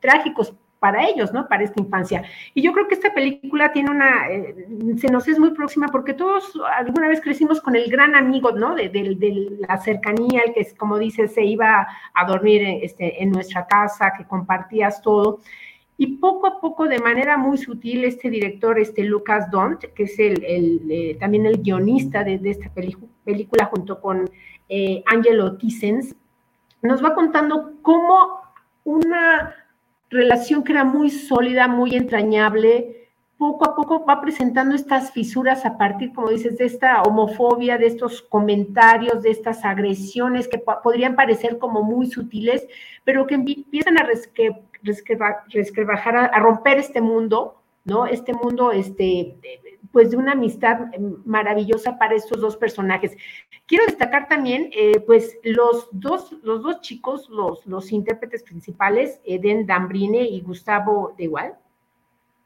trágicos 0.00 0.54
para 0.84 1.08
ellos, 1.08 1.32
¿no? 1.32 1.48
Para 1.48 1.64
esta 1.64 1.80
infancia. 1.80 2.24
Y 2.52 2.60
yo 2.60 2.74
creo 2.74 2.86
que 2.86 2.94
esta 2.96 3.14
película 3.14 3.72
tiene 3.72 3.90
una, 3.90 4.28
eh, 4.28 4.66
se 4.98 5.08
nos 5.08 5.26
es 5.28 5.38
muy 5.38 5.52
próxima 5.52 5.88
porque 5.88 6.12
todos 6.12 6.60
alguna 6.76 7.08
vez 7.08 7.22
crecimos 7.22 7.62
con 7.62 7.74
el 7.74 7.90
gran 7.90 8.14
amigo, 8.14 8.52
¿no? 8.52 8.74
De, 8.74 8.90
de 8.90 9.56
la 9.66 9.78
cercanía, 9.78 10.42
el 10.44 10.52
que, 10.52 10.76
como 10.76 10.98
dices, 10.98 11.32
se 11.32 11.42
iba 11.42 11.88
a 12.12 12.24
dormir 12.26 12.60
este, 12.82 13.22
en 13.22 13.30
nuestra 13.30 13.66
casa, 13.66 14.12
que 14.14 14.26
compartías 14.26 15.00
todo. 15.00 15.40
Y 15.96 16.18
poco 16.18 16.48
a 16.48 16.60
poco, 16.60 16.86
de 16.86 16.98
manera 16.98 17.38
muy 17.38 17.56
sutil, 17.56 18.04
este 18.04 18.28
director, 18.28 18.78
este 18.78 19.04
Lucas 19.04 19.50
Dont, 19.50 19.84
que 19.94 20.02
es 20.02 20.18
el, 20.18 20.44
eh, 20.90 21.16
también 21.18 21.46
el 21.46 21.62
guionista 21.62 22.24
de, 22.24 22.38
esta 22.44 22.70
película, 23.24 23.64
junto 23.72 24.02
con 24.02 24.28
eh, 24.68 25.02
Angelo 25.06 25.56
Tissens, 25.56 26.14
nos 26.82 27.02
va 27.02 27.14
contando 27.14 27.72
cómo 27.80 28.42
una 28.84 29.54
relación 30.10 30.64
que 30.64 30.72
era 30.72 30.84
muy 30.84 31.10
sólida, 31.10 31.68
muy 31.68 31.94
entrañable, 31.96 33.04
poco 33.36 33.68
a 33.68 33.74
poco 33.74 34.04
va 34.04 34.20
presentando 34.20 34.74
estas 34.74 35.12
fisuras 35.12 35.66
a 35.66 35.76
partir, 35.76 36.12
como 36.12 36.30
dices, 36.30 36.56
de 36.56 36.66
esta 36.66 37.02
homofobia, 37.02 37.78
de 37.78 37.86
estos 37.86 38.22
comentarios, 38.22 39.22
de 39.22 39.30
estas 39.30 39.64
agresiones 39.64 40.48
que 40.48 40.58
podrían 40.58 41.16
parecer 41.16 41.58
como 41.58 41.82
muy 41.82 42.06
sutiles, 42.06 42.66
pero 43.04 43.26
que 43.26 43.34
empiezan 43.34 43.98
a 43.98 44.08
resquebrajar, 45.52 46.16
a, 46.16 46.38
romper 46.38 46.78
este 46.78 47.00
mundo, 47.00 47.60
¿no? 47.84 48.06
Este 48.06 48.32
mundo, 48.32 48.70
este, 48.72 49.36
pues 49.94 50.10
de 50.10 50.16
una 50.16 50.32
amistad 50.32 50.88
maravillosa 51.24 51.96
para 51.98 52.16
estos 52.16 52.40
dos 52.40 52.56
personajes. 52.56 53.16
Quiero 53.66 53.86
destacar 53.86 54.26
también, 54.28 54.68
eh, 54.72 54.98
pues, 55.06 55.38
los 55.44 55.88
dos, 55.92 56.32
los 56.42 56.64
dos 56.64 56.80
chicos, 56.80 57.30
los, 57.30 57.64
los 57.64 57.92
intérpretes 57.92 58.42
principales, 58.42 59.20
Eden 59.24 59.66
Dambrine 59.66 60.22
y 60.24 60.40
Gustavo 60.40 61.14
de 61.16 61.24
Igual, 61.24 61.54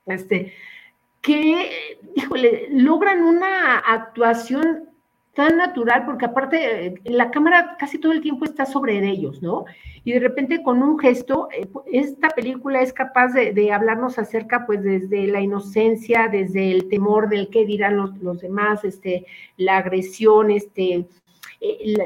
este, 0.04 0.52
que, 1.22 1.96
híjole, 2.14 2.68
logran 2.70 3.22
una 3.22 3.78
actuación 3.78 4.90
tan 5.38 5.56
natural, 5.56 6.04
porque 6.04 6.24
aparte 6.24 6.94
la 7.04 7.30
cámara 7.30 7.76
casi 7.78 7.96
todo 7.98 8.10
el 8.10 8.20
tiempo 8.20 8.44
está 8.44 8.66
sobre 8.66 8.98
ellos, 9.08 9.40
¿no? 9.40 9.66
Y 10.02 10.10
de 10.10 10.18
repente 10.18 10.64
con 10.64 10.82
un 10.82 10.98
gesto, 10.98 11.46
eh, 11.52 11.68
esta 11.92 12.30
película 12.30 12.82
es 12.82 12.92
capaz 12.92 13.28
de, 13.28 13.72
hablarnos 13.72 14.18
acerca, 14.18 14.66
pues 14.66 14.82
desde 14.82 15.28
la 15.28 15.40
inocencia, 15.40 16.26
desde 16.26 16.72
el 16.72 16.88
temor 16.88 17.28
del 17.28 17.50
qué 17.50 17.64
dirán 17.64 17.98
los, 17.98 18.18
los 18.18 18.40
demás, 18.40 18.82
este, 18.82 19.26
la 19.56 19.76
agresión, 19.76 20.50
este, 20.50 21.06
eh, 21.60 21.96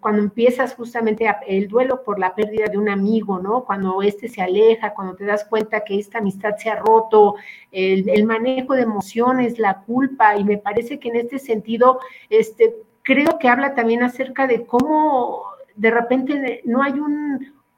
cuando 0.00 0.22
empiezas 0.22 0.74
justamente 0.74 1.26
el 1.46 1.68
duelo 1.68 2.02
por 2.02 2.18
la 2.18 2.34
pérdida 2.34 2.66
de 2.66 2.78
un 2.78 2.88
amigo, 2.88 3.38
¿no? 3.38 3.64
Cuando 3.64 4.00
este 4.02 4.28
se 4.28 4.40
aleja, 4.40 4.94
cuando 4.94 5.14
te 5.14 5.24
das 5.24 5.44
cuenta 5.44 5.84
que 5.84 5.98
esta 5.98 6.18
amistad 6.18 6.56
se 6.56 6.70
ha 6.70 6.76
roto, 6.76 7.34
el, 7.70 8.24
manejo 8.24 8.74
de 8.74 8.82
emociones, 8.82 9.58
la 9.58 9.82
culpa, 9.82 10.36
y 10.36 10.44
me 10.44 10.58
parece 10.58 10.98
que 10.98 11.08
en 11.08 11.16
este 11.16 11.38
sentido, 11.38 12.00
este, 12.30 12.76
creo 13.02 13.38
que 13.38 13.48
habla 13.48 13.74
también 13.74 14.02
acerca 14.02 14.46
de 14.46 14.64
cómo 14.64 15.42
de 15.76 15.90
repente 15.90 16.62
no 16.64 16.82
hay 16.82 16.94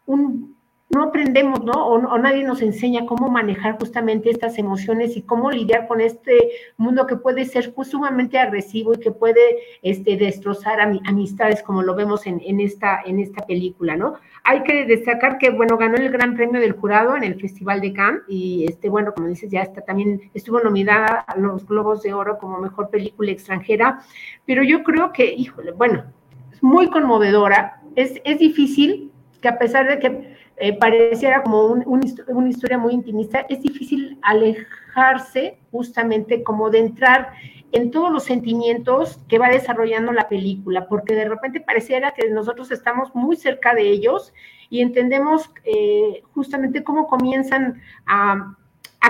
un 0.06 0.56
no 0.90 1.04
aprendemos, 1.04 1.62
¿no? 1.64 1.86
O, 1.86 2.18
nadie 2.18 2.42
nos 2.42 2.62
enseña 2.62 3.06
cómo 3.06 3.28
manejar 3.28 3.78
justamente 3.78 4.28
estas 4.28 4.58
emociones 4.58 5.16
y 5.16 5.22
cómo 5.22 5.50
lidiar 5.50 5.86
con 5.86 6.00
este 6.00 6.50
mundo 6.76 7.06
que 7.06 7.16
puede 7.16 7.44
ser 7.44 7.72
sumamente 7.84 8.38
agresivo 8.38 8.94
y 8.94 8.98
que 8.98 9.12
puede 9.12 9.40
este, 9.82 10.16
destrozar 10.16 10.80
amistades, 10.80 11.62
como 11.62 11.82
lo 11.82 11.94
vemos 11.94 12.26
en, 12.26 12.60
esta, 12.60 13.00
en 13.06 13.20
esta 13.20 13.46
película, 13.46 13.96
¿no? 13.96 14.14
Hay 14.42 14.64
que 14.64 14.84
destacar 14.84 15.38
que, 15.38 15.50
bueno, 15.50 15.76
ganó 15.76 15.96
el 15.96 16.10
Gran 16.10 16.34
Premio 16.34 16.60
del 16.60 16.72
Jurado 16.72 17.16
en 17.16 17.22
el 17.22 17.40
Festival 17.40 17.80
de 17.80 17.92
Cannes 17.92 18.22
y, 18.26 18.66
este, 18.68 18.88
bueno, 18.88 19.14
como 19.14 19.28
dices, 19.28 19.50
ya 19.50 19.62
está 19.62 19.82
también, 19.82 20.20
estuvo 20.34 20.58
nominada 20.60 21.24
a 21.26 21.38
los 21.38 21.66
Globos 21.66 22.02
de 22.02 22.12
Oro 22.12 22.38
como 22.38 22.58
Mejor 22.58 22.90
Película 22.90 23.30
Extranjera, 23.30 24.00
pero 24.44 24.64
yo 24.64 24.82
creo 24.82 25.12
que, 25.12 25.32
híjole, 25.32 25.70
bueno, 25.70 26.04
es 26.52 26.60
muy 26.62 26.90
conmovedora, 26.90 27.80
es, 27.94 28.20
es 28.24 28.38
difícil 28.40 29.12
que 29.40 29.48
a 29.48 29.58
pesar 29.58 29.88
de 29.88 29.98
que 29.98 30.39
eh, 30.60 30.74
pareciera 30.74 31.42
como 31.42 31.64
una 31.64 32.48
historia 32.48 32.76
muy 32.76 32.92
intimista, 32.92 33.46
es 33.48 33.62
difícil 33.62 34.18
alejarse 34.20 35.58
justamente 35.70 36.42
como 36.42 36.68
de 36.68 36.80
entrar 36.80 37.32
en 37.72 37.90
todos 37.90 38.12
los 38.12 38.24
sentimientos 38.24 39.18
que 39.26 39.38
va 39.38 39.48
desarrollando 39.48 40.12
la 40.12 40.28
película, 40.28 40.86
porque 40.86 41.14
de 41.14 41.28
repente 41.28 41.60
pareciera 41.60 42.12
que 42.12 42.28
nosotros 42.28 42.70
estamos 42.72 43.14
muy 43.14 43.36
cerca 43.36 43.74
de 43.74 43.88
ellos 43.88 44.34
y 44.68 44.80
entendemos 44.82 45.50
eh, 45.64 46.22
justamente 46.34 46.84
cómo 46.84 47.06
comienzan 47.06 47.80
a, 48.06 48.56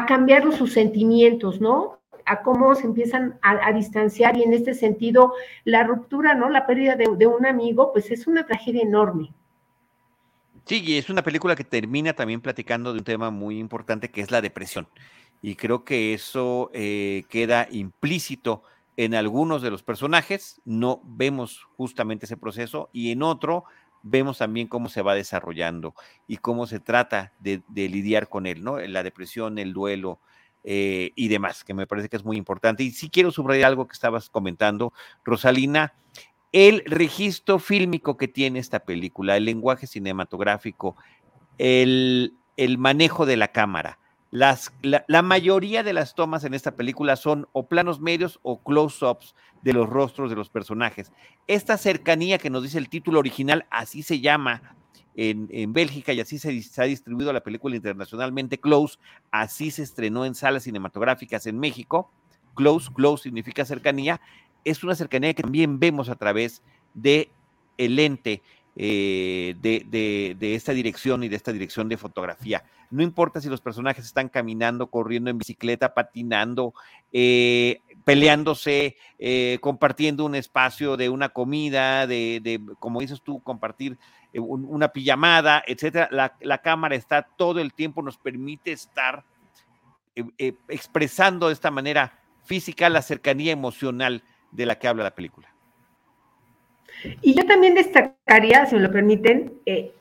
cambiar 0.07 0.51
sus 0.53 0.73
sentimientos, 0.73 1.61
¿no? 1.61 1.99
a 2.27 2.43
cómo 2.43 2.75
se 2.77 2.87
empiezan 2.87 3.39
a, 3.43 3.73
distanciar 3.73 4.37
y 4.37 4.45
en 4.45 4.55
este 4.55 4.75
sentido 4.75 5.35
la 5.65 5.83
ruptura, 5.83 6.35
¿no? 6.35 6.49
La 6.49 6.67
pérdida 6.67 6.95
de, 6.95 7.27
un 7.27 7.45
amigo, 7.45 7.93
pues 7.93 8.11
es 8.13 8.29
una 8.29 8.47
tragedia 8.47 8.83
enorme. 8.83 9.33
Sí, 10.71 10.85
y 10.87 10.99
es 10.99 11.11
una 11.11 11.25
película 11.25 11.57
que 11.57 11.65
termina 11.65 12.13
también 12.13 12.41
platicando 12.41 12.93
de 12.93 13.01
un 13.01 13.05
tema 13.05 13.33
muy 13.33 13.59
importante 13.59 14.13
que 14.13 14.21
es 14.21 14.31
la 14.31 14.41
depresión. 14.41 14.87
Y 15.43 15.57
creo 15.57 15.85
que 15.85 16.15
eso 16.15 16.71
eh, 16.73 17.25
queda 17.29 17.67
implícito 17.73 18.63
en 18.97 19.17
algunos 19.17 19.63
de 19.63 19.73
los 19.73 19.83
personajes, 19.83 20.61
no 20.65 21.01
vemos 21.03 21.67
justamente 21.77 22.27
ese 22.27 22.37
proceso, 22.37 22.89
y 22.93 23.11
en 23.11 23.25
otro 23.25 23.65
vemos 24.05 24.39
también 24.39 24.69
cómo 24.69 24.89
se 24.89 25.03
va 25.03 25.17
desarrollando 25.17 25.97
y 26.29 26.37
cómo 26.37 26.69
se 26.69 26.79
trata 26.79 27.33
de, 27.41 27.65
lidiar 27.75 28.29
con 28.29 28.47
él, 28.47 28.63
¿no? 28.63 28.79
La 28.79 29.03
depresión, 29.03 29.59
el 29.59 29.73
duelo, 29.73 30.21
eh, 30.63 31.11
y 31.17 31.27
demás, 31.27 31.65
que 31.65 31.75
me 31.75 31.89
parece 31.89 32.09
que 32.09 32.17
es 32.17 32.25
muy 32.25 32.37
importante. 32.37 32.85
Y 32.85 32.93
sí 32.93 33.11
quiero 33.11 33.33
subrayar 33.33 33.71
algo 33.71 33.89
que 33.89 33.95
estabas 33.95 34.31
comentando, 34.31 34.93
Rosalina, 35.25 35.95
el 36.53 36.83
registro 36.87 37.59
fílmico 37.59 38.17
que 38.17 38.29
tiene 38.29 38.59
esta 38.59 38.81
película, 38.81 39.37
el 39.37 39.45
lenguaje 39.45 39.87
cinematográfico, 39.87 40.97
el, 41.59 42.35
manejo 42.79 43.27
de 43.27 43.37
la 43.37 43.49
cámara. 43.49 43.99
Las, 44.33 44.73
la, 44.83 45.23
mayoría 45.23 45.83
de 45.83 45.93
las 45.93 46.15
tomas 46.15 46.45
en 46.45 46.55
esta 46.55 46.77
película 46.77 47.17
son 47.17 47.49
o 47.53 47.67
planos 47.67 48.01
medios 48.01 48.39
o 48.43 48.63
close-ups 48.63 49.35
de 49.63 49.73
los 49.73 49.89
rostros 49.89 50.31
de 50.31 50.37
los 50.37 50.51
personajes. 50.51 51.13
Esta 51.47 51.77
cercanía 51.77 52.39
que 52.39 52.51
nos 52.51 52.63
dice 52.63 52.79
el 52.79 52.89
título 52.89 53.19
original, 53.19 53.67
así 53.71 54.03
se 54.03 54.21
llama 54.21 54.77
en, 55.17 55.49
en, 55.51 55.73
Bélgica 55.73 56.13
y 56.13 56.21
así 56.21 56.39
se, 56.39 56.49
ha 56.81 56.85
distribuido 56.85 57.33
la 57.33 57.43
película 57.43 57.77
internacionalmente. 57.77 58.59
Close, 58.59 58.99
así 59.31 59.71
se 59.71 59.83
estrenó 59.83 60.25
en 60.25 60.35
salas 60.35 60.63
cinematográficas 60.63 61.47
en 61.47 61.59
México. 61.59 62.11
Close, 62.55 62.91
close 62.93 63.25
significa 63.25 63.65
cercanía. 63.65 64.21
Es 64.65 64.83
una 64.85 64.95
cercanía 64.95 65.35
que 65.35 65.43
también 65.43 65.79
vemos 65.79 66.09
a 66.09 66.17
través 66.17 66.63
de 66.95 67.31
el 67.79 67.97
lente 67.97 68.43
eh, 68.77 69.57
de, 69.61 70.37
de, 70.39 70.55
esta 70.55 70.73
dirección 70.73 71.25
y 71.25 71.29
de 71.29 71.37
esta 71.37 71.53
dirección 71.53 71.89
de 71.89 71.97
fotografía. 71.97 72.65
No 72.91 73.03
importa 73.03 73.41
si 73.41 73.49
los 73.49 73.61
personajes 73.61 74.05
están 74.05 74.29
caminando, 74.29 74.87
corriendo 74.87 75.29
en 75.29 75.39
bicicleta, 75.39 75.93
patinando, 75.93 76.73
eh, 77.13 77.81
peleándose, 78.05 78.97
eh, 79.19 79.59
compartiendo 79.61 80.25
un 80.25 80.35
espacio 80.35 80.97
de 80.97 81.09
una 81.09 81.31
comida, 81.31 82.07
de, 82.07 82.61
como 82.79 83.01
dices 83.01 83.21
tú, 83.23 83.43
compartir 83.43 83.99
un, 84.35 84.65
una 84.65 84.89
pijamada, 84.89 85.63
etcétera. 85.67 86.09
La, 86.11 86.37
la, 86.41 86.59
cámara 86.59 86.95
está 86.95 87.23
todo 87.23 87.61
el 87.61 87.75
tiempo, 87.75 88.03
nos 88.03 88.19
permite 88.19 88.73
estar 88.73 89.25
expresando 90.69 91.49
de 91.49 91.55
esta 91.55 91.71
manera 91.71 92.21
física 92.45 92.89
la 92.89 93.03
cercanía 93.03 93.53
emocional 93.53 94.23
de 94.53 94.67
la 94.67 94.79
que 94.79 94.89
habla 94.89 95.05
la 95.05 95.15
película. 95.15 95.51
Y 97.23 97.35
yo 97.35 97.47
también 97.47 97.75
destacaría, 97.75 98.67
si 98.67 98.75
me 98.75 98.83
lo 98.83 98.91
permiten, 98.91 99.55
eh, 99.67 99.93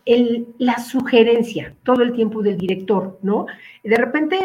la 0.57 0.79
sugerencia 0.79 1.73
todo 1.83 2.01
el 2.03 2.13
tiempo 2.13 2.41
del 2.41 2.57
director, 2.57 3.19
¿no? 3.21 3.45
De 3.83 3.95
repente, 3.95 4.37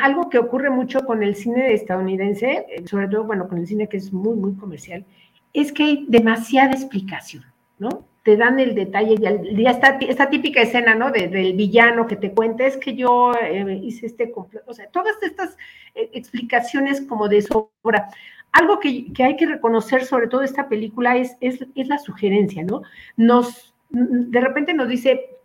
algo 0.00 0.28
que 0.28 0.38
ocurre 0.38 0.70
mucho 0.70 1.04
con 1.04 1.22
el 1.22 1.36
cine 1.36 1.72
estadounidense, 1.72 2.66
eh, 2.68 2.86
sobre 2.86 3.08
todo, 3.08 3.24
bueno, 3.24 3.48
con 3.48 3.58
el 3.58 3.66
cine 3.66 3.88
que 3.88 3.98
es 3.98 4.12
muy, 4.12 4.34
muy 4.34 4.54
comercial, 4.54 5.04
es 5.52 5.72
que 5.72 5.84
hay 5.84 6.06
demasiada 6.08 6.72
explicación, 6.72 7.44
¿no? 7.78 8.06
Te 8.24 8.36
dan 8.36 8.60
el 8.60 8.74
detalle, 8.74 9.16
ya, 9.16 9.70
está 9.70 9.98
esta 10.00 10.28
típica 10.28 10.60
escena, 10.60 10.94
¿no? 10.94 11.10
De, 11.10 11.28
del 11.28 11.54
villano 11.54 12.06
que 12.06 12.16
te 12.16 12.32
cuenta, 12.32 12.66
es 12.66 12.76
que 12.76 12.94
yo 12.94 13.32
eh, 13.34 13.80
hice 13.82 14.06
este 14.06 14.30
completo, 14.30 14.64
o 14.68 14.74
sea, 14.74 14.88
todas 14.88 15.22
estas 15.22 15.56
explicaciones 15.94 17.00
como 17.00 17.28
de 17.28 17.42
sobra 17.42 18.08
algo 18.52 18.80
que, 18.80 19.12
que, 19.12 19.24
hay 19.24 19.36
que 19.36 19.46
reconocer 19.46 20.04
sobre 20.04 20.28
todo 20.28 20.42
esta 20.42 20.68
película 20.68 21.16
es, 21.16 21.36
es, 21.40 21.64
es, 21.74 21.88
la 21.88 21.98
sugerencia, 21.98 22.64
¿no? 22.64 22.82
Nos, 23.16 23.74
de 23.90 24.40
repente 24.40 24.74
nos 24.74 24.88
dice, 24.88 25.38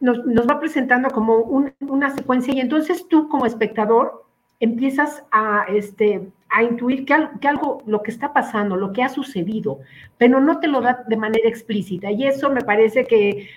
nos, 0.00 0.24
nos 0.26 0.48
va 0.48 0.58
presentando 0.58 1.10
como 1.10 1.36
un, 1.36 1.72
una 1.80 2.10
secuencia 2.10 2.54
y 2.54 2.60
entonces 2.60 3.06
tú 3.08 3.28
como 3.28 3.46
espectador 3.46 4.24
empiezas 4.58 5.24
a, 5.30 5.64
este, 5.68 6.28
a 6.50 6.62
intuir 6.62 7.04
que, 7.06 7.14
que, 7.40 7.48
algo, 7.48 7.82
lo 7.86 8.02
que 8.02 8.10
está 8.10 8.32
pasando, 8.32 8.76
lo 8.76 8.92
que 8.92 9.02
ha 9.02 9.08
sucedido, 9.08 9.80
pero 10.18 10.40
no 10.40 10.60
te 10.60 10.68
lo 10.68 10.80
da 10.80 11.04
de 11.06 11.16
manera 11.16 11.48
explícita. 11.48 12.10
Y 12.10 12.26
eso 12.26 12.50
me 12.50 12.62
parece 12.62 13.06
que, 13.06 13.48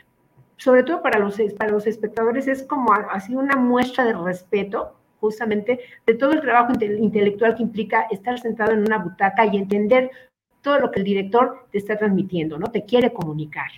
sobre 0.58 0.84
todo 0.84 1.02
para 1.02 1.20
los, 1.20 1.38
para 1.58 1.72
los 1.72 1.88
espectadores, 1.88 2.48
es 2.48 2.64
como 2.64 2.94
así 2.94 3.36
una 3.36 3.58
muestra 3.58 4.06
de 4.06 4.14
respeto 4.14 4.94
justamente 5.24 5.80
de 6.06 6.14
todo 6.16 6.34
el 6.34 6.42
trabajo 6.42 6.74
intelectual 6.82 7.56
que 7.56 7.64
implica 7.64 8.08
estar 8.12 8.38
sentado 8.40 8.74
en 8.74 8.80
una 8.80 8.98
butaca 8.98 9.46
y 9.46 9.58
entender 9.58 10.12
todo 10.62 10.80
lo 10.80 10.92
que 10.92 11.00
el 11.00 11.06
director 11.06 11.68
te 11.72 11.78
está 11.78 11.98
transmitiendo, 11.98 12.58
¿no? 12.58 12.68
Te 12.68 12.84
quiere 12.84 13.14
comunicar. 13.14 13.72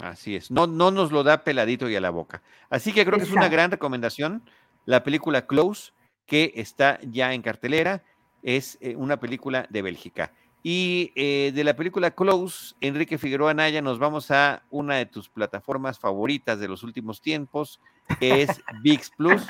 Así 0.00 0.36
es, 0.36 0.50
no, 0.50 0.66
no 0.66 0.90
nos 0.90 1.10
lo 1.10 1.24
da 1.24 1.42
peladito 1.42 1.88
y 1.88 1.96
a 1.96 2.00
la 2.00 2.10
boca. 2.10 2.42
Así 2.70 2.92
que 2.92 3.04
creo 3.04 3.16
Exacto. 3.16 3.24
que 3.24 3.30
es 3.30 3.36
una 3.36 3.48
gran 3.48 3.70
recomendación 3.70 4.42
la 4.84 5.02
película 5.02 5.46
Close, 5.46 5.92
que 6.24 6.52
está 6.56 6.98
ya 7.02 7.34
en 7.34 7.42
cartelera, 7.42 8.02
es 8.42 8.78
eh, 8.80 8.96
una 8.96 9.18
película 9.20 9.66
de 9.68 9.82
Bélgica. 9.82 10.32
Y 10.62 11.12
eh, 11.14 11.52
de 11.54 11.62
la 11.62 11.76
película 11.76 12.10
Close, 12.12 12.74
Enrique 12.80 13.18
Figueroa 13.18 13.52
Naya, 13.54 13.82
nos 13.82 13.98
vamos 13.98 14.30
a 14.30 14.62
una 14.70 14.96
de 14.96 15.04
tus 15.04 15.28
plataformas 15.28 15.98
favoritas 15.98 16.58
de 16.58 16.68
los 16.68 16.82
últimos 16.82 17.20
tiempos, 17.20 17.80
que 18.18 18.42
es 18.42 18.48
VIX 18.82 19.10
Plus, 19.16 19.46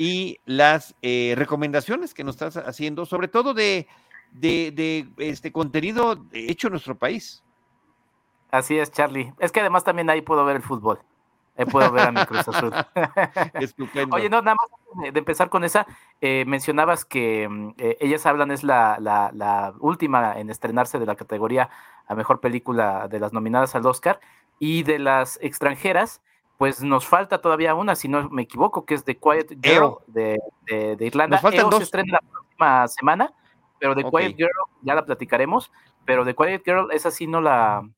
y 0.00 0.40
las 0.46 0.94
eh, 1.02 1.34
recomendaciones 1.36 2.14
que 2.14 2.24
nos 2.24 2.36
estás 2.36 2.56
haciendo, 2.56 3.04
sobre 3.04 3.28
todo 3.28 3.52
de, 3.52 3.86
de, 4.32 4.72
de, 4.72 5.06
este 5.18 5.52
contenido 5.52 6.24
hecho 6.32 6.68
en 6.68 6.72
nuestro 6.72 6.94
país. 6.96 7.44
Así 8.50 8.78
es, 8.78 8.90
Charlie. 8.90 9.34
Es 9.38 9.52
que 9.52 9.60
además 9.60 9.84
también 9.84 10.08
ahí 10.08 10.22
puedo 10.22 10.42
ver 10.46 10.56
el 10.56 10.62
fútbol. 10.62 11.00
Ahí 11.54 11.66
puedo 11.66 11.92
ver 11.92 12.08
a 12.08 12.12
mi 12.12 12.24
Cruz 12.24 12.48
Azul. 12.48 12.72
Estupendo. 13.60 14.16
Oye, 14.16 14.30
no, 14.30 14.40
nada 14.40 14.56
más 14.56 15.12
de 15.12 15.18
empezar 15.18 15.50
con 15.50 15.64
esa, 15.64 15.86
eh, 16.22 16.46
mencionabas 16.46 17.04
que 17.04 17.74
eh, 17.76 17.98
Ellas 18.00 18.24
Hablan 18.24 18.52
es 18.52 18.64
la, 18.64 18.96
la, 18.98 19.30
la, 19.34 19.74
última 19.80 20.40
en 20.40 20.48
estrenarse 20.48 20.98
de 20.98 21.04
la 21.04 21.16
categoría 21.16 21.68
a 22.06 22.14
mejor 22.14 22.40
película 22.40 23.06
de 23.06 23.20
las 23.20 23.34
nominadas 23.34 23.74
al 23.74 23.84
Oscar 23.84 24.18
y 24.58 24.82
de 24.82 24.98
las 24.98 25.38
extranjeras 25.42 26.22
pues 26.60 26.82
nos 26.82 27.06
falta 27.06 27.40
todavía 27.40 27.74
una, 27.74 27.96
si 27.96 28.06
no 28.06 28.28
me 28.28 28.42
equivoco, 28.42 28.84
que 28.84 28.92
es 28.92 29.02
The 29.02 29.16
Quiet 29.16 29.56
Girl 29.62 29.94
de, 30.06 30.38
de, 30.66 30.94
de, 30.94 31.06
Irlanda. 31.06 31.36
Nos 31.36 31.40
faltan 31.40 31.60
EO 31.60 31.70
dos. 31.70 31.78
se 31.78 31.84
estrena 31.84 32.18
la 32.20 32.30
próxima 32.30 32.88
semana, 32.88 33.32
pero 33.78 33.94
The 33.94 34.04
okay. 34.04 34.26
Quiet 34.26 34.36
Girl 34.36 34.50
ya 34.82 34.94
la 34.94 35.06
platicaremos, 35.06 35.72
pero 36.04 36.22
The 36.22 36.34
Quiet 36.34 36.62
Girl 36.62 36.92
esa 36.92 37.10
sí 37.10 37.26
no 37.26 37.40
la, 37.40 37.88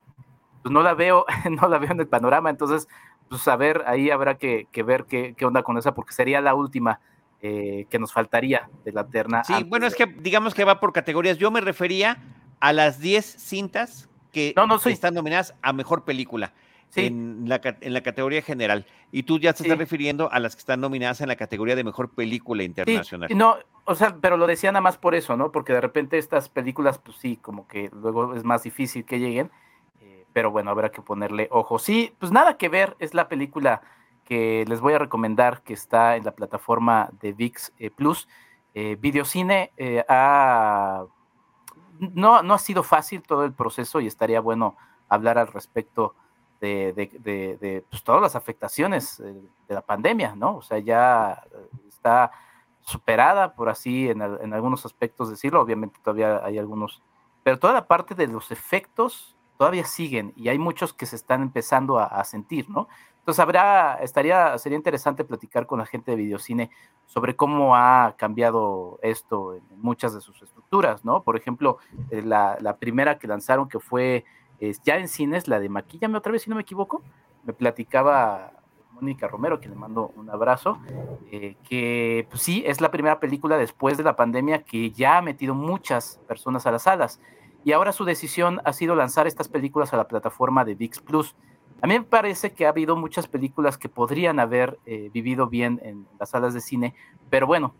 pues 0.61 0.71
no 0.71 0.81
la 0.81 0.93
veo, 0.93 1.25
no 1.51 1.67
la 1.67 1.77
veo 1.77 1.91
en 1.91 1.99
el 1.99 2.07
panorama, 2.07 2.49
entonces, 2.49 2.87
pues 3.27 3.45
a 3.49 3.57
ver, 3.57 3.83
ahí 3.85 4.09
habrá 4.09 4.37
que, 4.37 4.69
que 4.71 4.81
ver 4.81 5.03
qué, 5.09 5.35
qué, 5.37 5.45
onda 5.45 5.61
con 5.61 5.77
esa, 5.77 5.93
porque 5.93 6.13
sería 6.13 6.39
la 6.39 6.55
última 6.55 7.01
eh, 7.41 7.85
que 7.89 7.99
nos 7.99 8.13
faltaría 8.13 8.69
de 8.85 8.93
la 8.93 9.05
terna. 9.05 9.43
Sí, 9.43 9.65
bueno, 9.65 9.87
es 9.87 9.93
que 9.93 10.05
digamos 10.05 10.53
que 10.53 10.63
va 10.63 10.79
por 10.79 10.93
categorías. 10.93 11.37
Yo 11.37 11.51
me 11.51 11.59
refería 11.59 12.23
a 12.61 12.71
las 12.71 13.01
10 13.01 13.25
cintas 13.25 14.09
que 14.31 14.53
no, 14.55 14.67
no, 14.67 14.79
soy... 14.79 14.93
están 14.93 15.15
nominadas 15.15 15.53
a 15.61 15.73
mejor 15.73 16.05
película 16.05 16.53
sí. 16.93 17.07
en, 17.07 17.43
la, 17.47 17.59
en, 17.81 17.93
la, 17.93 18.01
categoría 18.01 18.41
general. 18.41 18.85
Y 19.11 19.23
tú 19.23 19.39
ya 19.39 19.53
te 19.53 19.59
sí. 19.59 19.63
estás 19.63 19.77
refiriendo 19.77 20.31
a 20.31 20.39
las 20.39 20.55
que 20.55 20.59
están 20.59 20.81
nominadas 20.81 21.21
en 21.21 21.27
la 21.27 21.35
categoría 21.35 21.75
de 21.75 21.83
mejor 21.83 22.09
película 22.09 22.63
internacional. 22.63 23.29
Sí, 23.29 23.35
no, 23.35 23.57
o 23.85 23.95
sea, 23.95 24.15
pero 24.21 24.37
lo 24.37 24.47
decía 24.47 24.71
nada 24.71 24.81
más 24.81 24.97
por 24.97 25.15
eso, 25.15 25.35
¿no? 25.35 25.51
Porque 25.51 25.73
de 25.73 25.81
repente 25.81 26.17
estas 26.17 26.49
películas, 26.49 26.99
pues 26.99 27.17
sí, 27.17 27.37
como 27.37 27.67
que 27.67 27.89
luego 27.93 28.35
es 28.35 28.43
más 28.43 28.63
difícil 28.63 29.05
que 29.05 29.19
lleguen. 29.19 29.51
Eh, 30.01 30.25
pero 30.33 30.51
bueno, 30.51 30.69
habrá 30.69 30.91
que 30.91 31.01
ponerle 31.01 31.47
ojo. 31.51 31.79
Sí, 31.79 32.13
pues 32.19 32.31
nada 32.31 32.57
que 32.57 32.69
ver, 32.69 32.95
es 32.99 33.13
la 33.13 33.27
película 33.27 33.81
que 34.23 34.63
les 34.67 34.79
voy 34.79 34.93
a 34.93 34.99
recomendar 34.99 35.63
que 35.63 35.73
está 35.73 36.15
en 36.15 36.23
la 36.23 36.31
plataforma 36.31 37.09
de 37.19 37.33
VIX 37.33 37.73
eh, 37.79 37.89
Plus. 37.89 38.27
Eh, 38.75 38.97
Videocine 38.99 39.71
ha... 40.07 41.05
no, 41.99 42.41
no 42.41 42.53
ha 42.53 42.59
sido 42.59 42.81
fácil 42.81 43.21
todo 43.21 43.45
el 43.45 43.53
proceso 43.53 43.99
y 43.99 44.07
estaría 44.07 44.39
bueno 44.39 44.75
hablar 45.09 45.37
al 45.37 45.47
respecto 45.47 46.15
de, 46.63 46.93
de, 46.93 47.57
de, 47.59 47.83
pues, 47.89 48.03
todas 48.03 48.21
las 48.21 48.35
afectaciones 48.35 49.19
eh, 49.19 49.33
de 49.67 49.75
la 49.75 49.81
pandemia, 49.81 50.33
¿no? 50.35 50.57
O 50.57 50.61
sea, 50.61 50.79
ya 50.79 51.43
está 51.89 52.31
superada, 52.79 53.53
por 53.53 53.67
así, 53.67 54.09
en, 54.09 54.21
en, 54.21 54.53
algunos 54.53 54.85
aspectos 54.85 55.29
decirlo, 55.29 55.61
obviamente 55.61 55.99
todavía 56.01 56.43
hay 56.43 56.57
algunos, 56.57 57.01
pero 57.43 57.59
toda 57.59 57.73
la 57.73 57.87
parte 57.87 58.15
de 58.15 58.27
los 58.27 58.51
efectos 58.51 59.35
todavía 59.57 59.85
siguen 59.85 60.33
y 60.35 60.47
hay 60.47 60.57
muchos 60.57 60.93
que 60.93 61.05
se 61.05 61.15
están 61.15 61.41
empezando 61.41 61.99
a, 61.99 62.05
a 62.05 62.23
sentir, 62.23 62.69
¿no? 62.69 62.87
Entonces 63.19 63.39
habrá, 63.39 63.99
estaría, 64.01 64.57
sería 64.57 64.77
interesante 64.77 65.23
platicar 65.23 65.65
con 65.65 65.79
la 65.79 65.85
gente 65.85 66.11
de 66.11 66.17
videocine 66.17 66.69
sobre 67.05 67.35
cómo 67.35 67.75
ha 67.75 68.15
cambiado 68.17 68.99
esto 69.01 69.55
en 69.55 69.63
muchas 69.77 70.13
de 70.13 70.19
sus 70.19 70.41
estructuras, 70.41 71.05
¿no? 71.05 71.23
Por 71.23 71.37
ejemplo, 71.37 71.77
eh, 72.09 72.21
la, 72.21 72.57
la 72.59 72.77
primera 72.77 73.19
que 73.19 73.27
lanzaron 73.27 73.69
que 73.69 73.79
fue 73.79 74.25
ya 74.83 74.97
en 74.97 75.07
cines, 75.07 75.47
la 75.47 75.59
de 75.59 75.69
Maquillame 75.69 76.17
otra 76.17 76.31
vez, 76.31 76.43
si 76.43 76.49
no 76.49 76.55
me 76.55 76.61
equivoco, 76.61 77.03
me 77.43 77.53
platicaba 77.53 78.53
Mónica 78.93 79.27
Romero, 79.27 79.59
que 79.59 79.69
le 79.69 79.75
mando 79.75 80.13
un 80.15 80.29
abrazo, 80.29 80.79
eh, 81.31 81.55
que 81.67 82.27
pues 82.29 82.41
sí, 82.41 82.63
es 82.65 82.79
la 82.79 82.91
primera 82.91 83.19
película 83.19 83.57
después 83.57 83.97
de 83.97 84.03
la 84.03 84.15
pandemia 84.15 84.63
que 84.63 84.91
ya 84.91 85.17
ha 85.17 85.21
metido 85.21 85.55
muchas 85.55 86.19
personas 86.27 86.65
a 86.65 86.71
las 86.71 86.83
salas. 86.83 87.19
Y 87.65 87.71
ahora 87.71 87.91
su 87.91 88.05
decisión 88.05 88.61
ha 88.65 88.73
sido 88.73 88.95
lanzar 88.95 89.25
estas 89.25 89.47
películas 89.47 89.93
a 89.93 89.97
la 89.97 90.07
plataforma 90.07 90.65
de 90.65 90.75
VIX 90.75 90.99
Plus. 90.99 91.35
A 91.81 91.87
mí 91.87 91.97
me 91.97 92.05
parece 92.05 92.53
que 92.53 92.65
ha 92.65 92.69
habido 92.69 92.95
muchas 92.95 93.27
películas 93.27 93.77
que 93.77 93.89
podrían 93.89 94.39
haber 94.39 94.79
eh, 94.85 95.09
vivido 95.13 95.47
bien 95.47 95.79
en 95.83 96.07
las 96.19 96.29
salas 96.29 96.53
de 96.53 96.61
cine, 96.61 96.93
pero 97.29 97.47
bueno, 97.47 97.73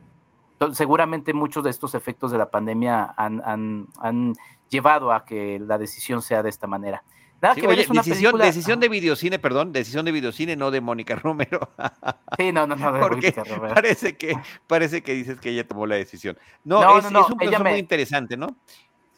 seguramente 0.72 1.34
muchos 1.34 1.64
de 1.64 1.70
estos 1.70 1.96
efectos 1.96 2.32
de 2.32 2.38
la 2.38 2.50
pandemia 2.50 3.14
han, 3.18 4.34
llevado 4.74 5.14
a 5.14 5.24
que 5.24 5.60
la 5.60 5.78
decisión 5.78 6.22
sea 6.22 6.44
de 6.44 6.50
esta 6.50 6.68
manera. 6.68 7.04
Nada 7.42 7.56
sí, 7.56 7.62
que 7.62 7.68
oye, 7.68 7.82
es 7.82 7.90
una 7.90 8.02
decisión, 8.02 8.32
película... 8.32 8.46
decisión 8.46 8.80
de 8.80 8.90
videocine, 8.90 9.38
perdón, 9.40 9.72
decisión 9.72 10.06
de 10.06 10.12
videocine, 10.12 10.56
no 10.56 10.72
de 10.72 10.82
Mónica 10.82 11.16
Romero. 11.16 11.70
Sí, 12.38 12.52
no, 12.52 12.66
no, 12.66 12.76
no, 12.76 12.92
de 12.92 13.00
Porque 13.00 13.34
Mónica 13.36 13.44
Romero. 13.44 13.76
Parece 13.76 14.18
que, 14.18 14.36
parece 14.66 15.04
que 15.04 15.14
dices 15.14 15.40
que 15.40 15.52
ella 15.52 15.68
tomó 15.68 15.86
la 15.86 15.96
decisión. 15.96 16.38
No, 16.64 16.82
no 16.82 16.98
es, 16.98 17.04
no, 17.04 17.12
no, 17.12 17.22
es 17.22 17.30
un 17.30 17.38
proceso 17.38 17.64
me... 17.64 17.70
muy 17.72 17.80
interesante, 17.80 18.36
¿no? 18.36 18.48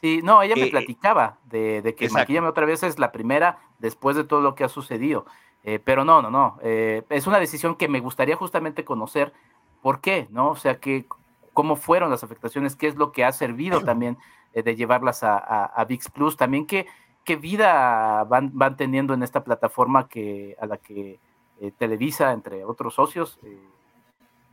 Sí, 0.01 0.20
no, 0.22 0.41
ella 0.41 0.56
me 0.56 0.66
eh, 0.66 0.72
platicaba 0.72 1.38
de, 1.45 1.82
de 1.82 1.95
que 1.95 2.10
Maquillame 2.10 2.47
otra 2.47 2.66
vez 2.66 2.84
es 2.84 2.99
la 2.99 3.12
primera 3.12 3.60
después 3.80 4.16
de 4.16 4.26
todo 4.26 4.41
lo 4.41 4.53
que 4.53 4.64
ha 4.64 4.70
sucedido. 4.70 5.26
Eh, 5.64 5.80
pero 5.84 6.03
no, 6.03 6.22
no, 6.22 6.30
no. 6.30 6.60
Eh, 6.62 7.03
es 7.10 7.26
una 7.26 7.39
decisión 7.39 7.76
que 7.76 7.88
me 7.88 7.99
gustaría 7.99 8.36
justamente 8.36 8.84
conocer 8.84 9.34
por 9.82 10.01
qué, 10.01 10.28
¿no? 10.30 10.49
O 10.49 10.56
sea, 10.56 10.80
que 10.80 11.06
cómo 11.53 11.76
fueron 11.76 12.10
las 12.12 12.24
afectaciones, 12.24 12.76
qué 12.76 12.88
es 12.88 12.95
lo 12.95 13.12
que 13.12 13.24
ha 13.24 13.32
servido 13.32 13.82
también 13.82 14.18
eh, 14.56 14.64
de 14.64 14.76
llevarlas 14.78 15.22
a, 15.22 15.38
a, 15.38 15.66
a, 15.66 15.84
VIX 15.84 16.10
Plus, 16.12 16.38
también 16.38 16.66
que 16.66 16.88
qué 17.26 17.36
vida 17.36 18.24
van, 18.24 18.51
van 18.53 18.78
teniendo 18.78 19.14
en 19.14 19.22
esta 19.22 19.43
plataforma 19.43 20.08
que, 20.08 20.56
a 20.62 20.66
la 20.66 20.78
que 20.78 21.20
eh, 21.60 21.72
Televisa, 21.78 22.32
entre 22.32 22.64
otros 22.64 22.93
socios, 22.93 23.38
eh, 23.43 23.60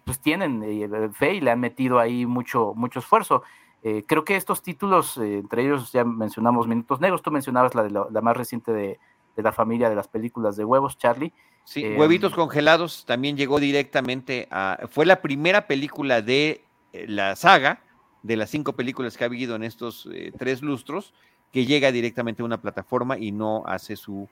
pues 0.05 0.19
tienen 0.19 1.15
fe 1.15 1.35
y 1.35 1.41
le 1.41 1.53
han 1.53 1.61
metido 1.61 2.01
ahí 2.01 2.27
mucho, 2.27 2.73
mucho 2.75 2.99
esfuerzo. 2.99 3.45
creo 3.81 4.25
que 4.25 4.35
estos 4.35 4.61
títulos, 4.61 5.17
entre 5.19 5.63
ellos 5.63 5.93
ya 5.93 6.03
mencionamos 6.05 6.67
Minutos 6.67 7.01
Negros, 7.01 7.23
tú 7.23 7.31
mencionabas 7.31 7.77
la, 7.77 7.85
de 7.85 7.91
la, 7.91 8.21
más 8.21 8.37
reciente 8.37 8.73
de, 8.73 8.99
de, 9.37 9.43
la 9.43 9.53
familia 9.53 9.89
de 9.89 9.95
las 9.95 10.09
películas 10.09 10.57
de 10.57 10.65
huevos, 10.65 10.99
Charlie. 10.99 11.33
Sí, 11.63 11.95
Huevitos 11.97 12.35
Congelados 12.35 13.05
también 13.07 13.37
llegó 13.37 13.61
directamente 13.61 14.49
a... 14.51 14.89
Fue 14.91 15.07
la 15.07 15.23
primera 15.23 15.69
película 15.69 16.21
de 16.21 16.65
la 16.93 17.37
saga, 17.37 17.79
de 18.23 18.37
las 18.37 18.51
cinco 18.51 18.75
películas 18.75 19.17
que 19.17 19.25
ha 19.25 19.27
habido 19.27 19.57
en 19.57 19.63
estos 19.63 20.09
tres 20.39 20.63
lustros, 20.63 21.13
que 21.53 21.67
llega 21.67 21.93
directamente 21.93 22.43
a 22.43 22.45
una 22.45 22.61
plataforma 22.61 23.19
y 23.19 23.31
no 23.33 23.63
hace 23.67 23.97
su 23.97 24.29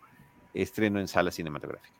estreno 0.54 1.00
en 1.00 1.08
sala 1.08 1.30
cinematográfica. 1.30 1.94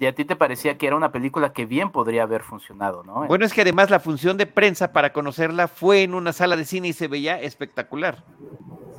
Y 0.00 0.06
a 0.06 0.14
ti 0.14 0.24
te 0.24 0.36
parecía 0.36 0.78
que 0.78 0.86
era 0.86 0.94
una 0.94 1.10
película 1.10 1.52
que 1.52 1.66
bien 1.66 1.90
podría 1.90 2.22
haber 2.22 2.42
funcionado, 2.42 3.02
¿no? 3.02 3.26
Bueno, 3.26 3.44
es 3.44 3.52
que 3.52 3.62
además 3.62 3.90
la 3.90 3.98
función 3.98 4.36
de 4.36 4.46
prensa 4.46 4.92
para 4.92 5.12
conocerla 5.12 5.66
fue 5.66 6.04
en 6.04 6.14
una 6.14 6.32
sala 6.32 6.54
de 6.56 6.64
cine 6.64 6.88
y 6.88 6.92
se 6.92 7.08
veía 7.08 7.40
espectacular. 7.40 8.22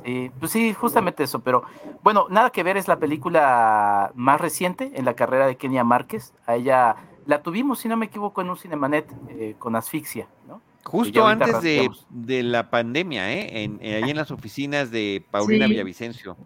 Sí, 0.04 0.30
pues 0.38 0.52
sí, 0.52 0.74
justamente 0.74 1.22
eso, 1.22 1.40
pero 1.40 1.62
bueno, 2.02 2.26
nada 2.28 2.50
que 2.50 2.62
ver 2.62 2.76
es 2.76 2.88
la 2.88 2.98
película 2.98 4.12
más 4.14 4.40
reciente 4.40 4.92
en 4.94 5.04
la 5.04 5.14
carrera 5.14 5.46
de 5.46 5.56
Kenia 5.56 5.84
Márquez. 5.84 6.34
A 6.46 6.56
ella 6.56 6.96
la 7.26 7.42
tuvimos, 7.42 7.78
si 7.78 7.88
no 7.88 7.96
me 7.96 8.06
equivoco, 8.06 8.40
en 8.40 8.50
un 8.50 8.56
Cinemanet 8.56 9.10
eh, 9.28 9.54
con 9.58 9.76
asfixia, 9.76 10.28
¿no? 10.46 10.60
Justo 10.84 11.26
antes 11.26 11.62
de, 11.62 12.42
la 12.42 12.70
pandemia, 12.70 13.32
¿eh? 13.32 13.64
En, 13.64 13.78
eh, 13.82 14.02
ahí 14.02 14.10
en 14.10 14.16
las 14.16 14.30
oficinas 14.30 14.90
de 14.90 15.24
Paulina 15.30 15.66
Villavicencio. 15.66 16.36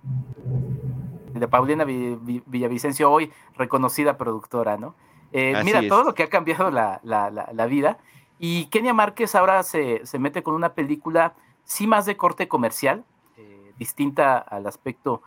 De 1.32 1.49
Paulina 1.49 1.85
Villavicencio, 1.85 3.11
hoy 3.11 3.32
reconocida 3.57 4.16
productora, 4.16 4.76
¿no? 4.76 4.95
Eh, 5.32 5.55
mira, 5.64 5.87
todo 5.89 6.05
lo 6.05 6.14
que 6.14 6.24
ha 6.24 6.28
cambiado 6.28 6.70
la, 6.70 7.66
vida. 7.68 7.99
Y 8.39 8.66
Kenia 8.66 8.93
Márquez 8.93 9.35
ahora 9.35 9.62
se, 9.62 10.03
mete 10.18 10.43
con 10.43 10.55
una 10.55 10.74
película, 10.74 11.35
sí 11.64 11.87
más 11.87 12.07
de 12.07 12.16
corte 12.16 12.47
comercial, 12.47 13.05
eh, 13.37 13.72
distinta 13.78 14.39
al 14.39 14.66
aspecto 14.66 15.22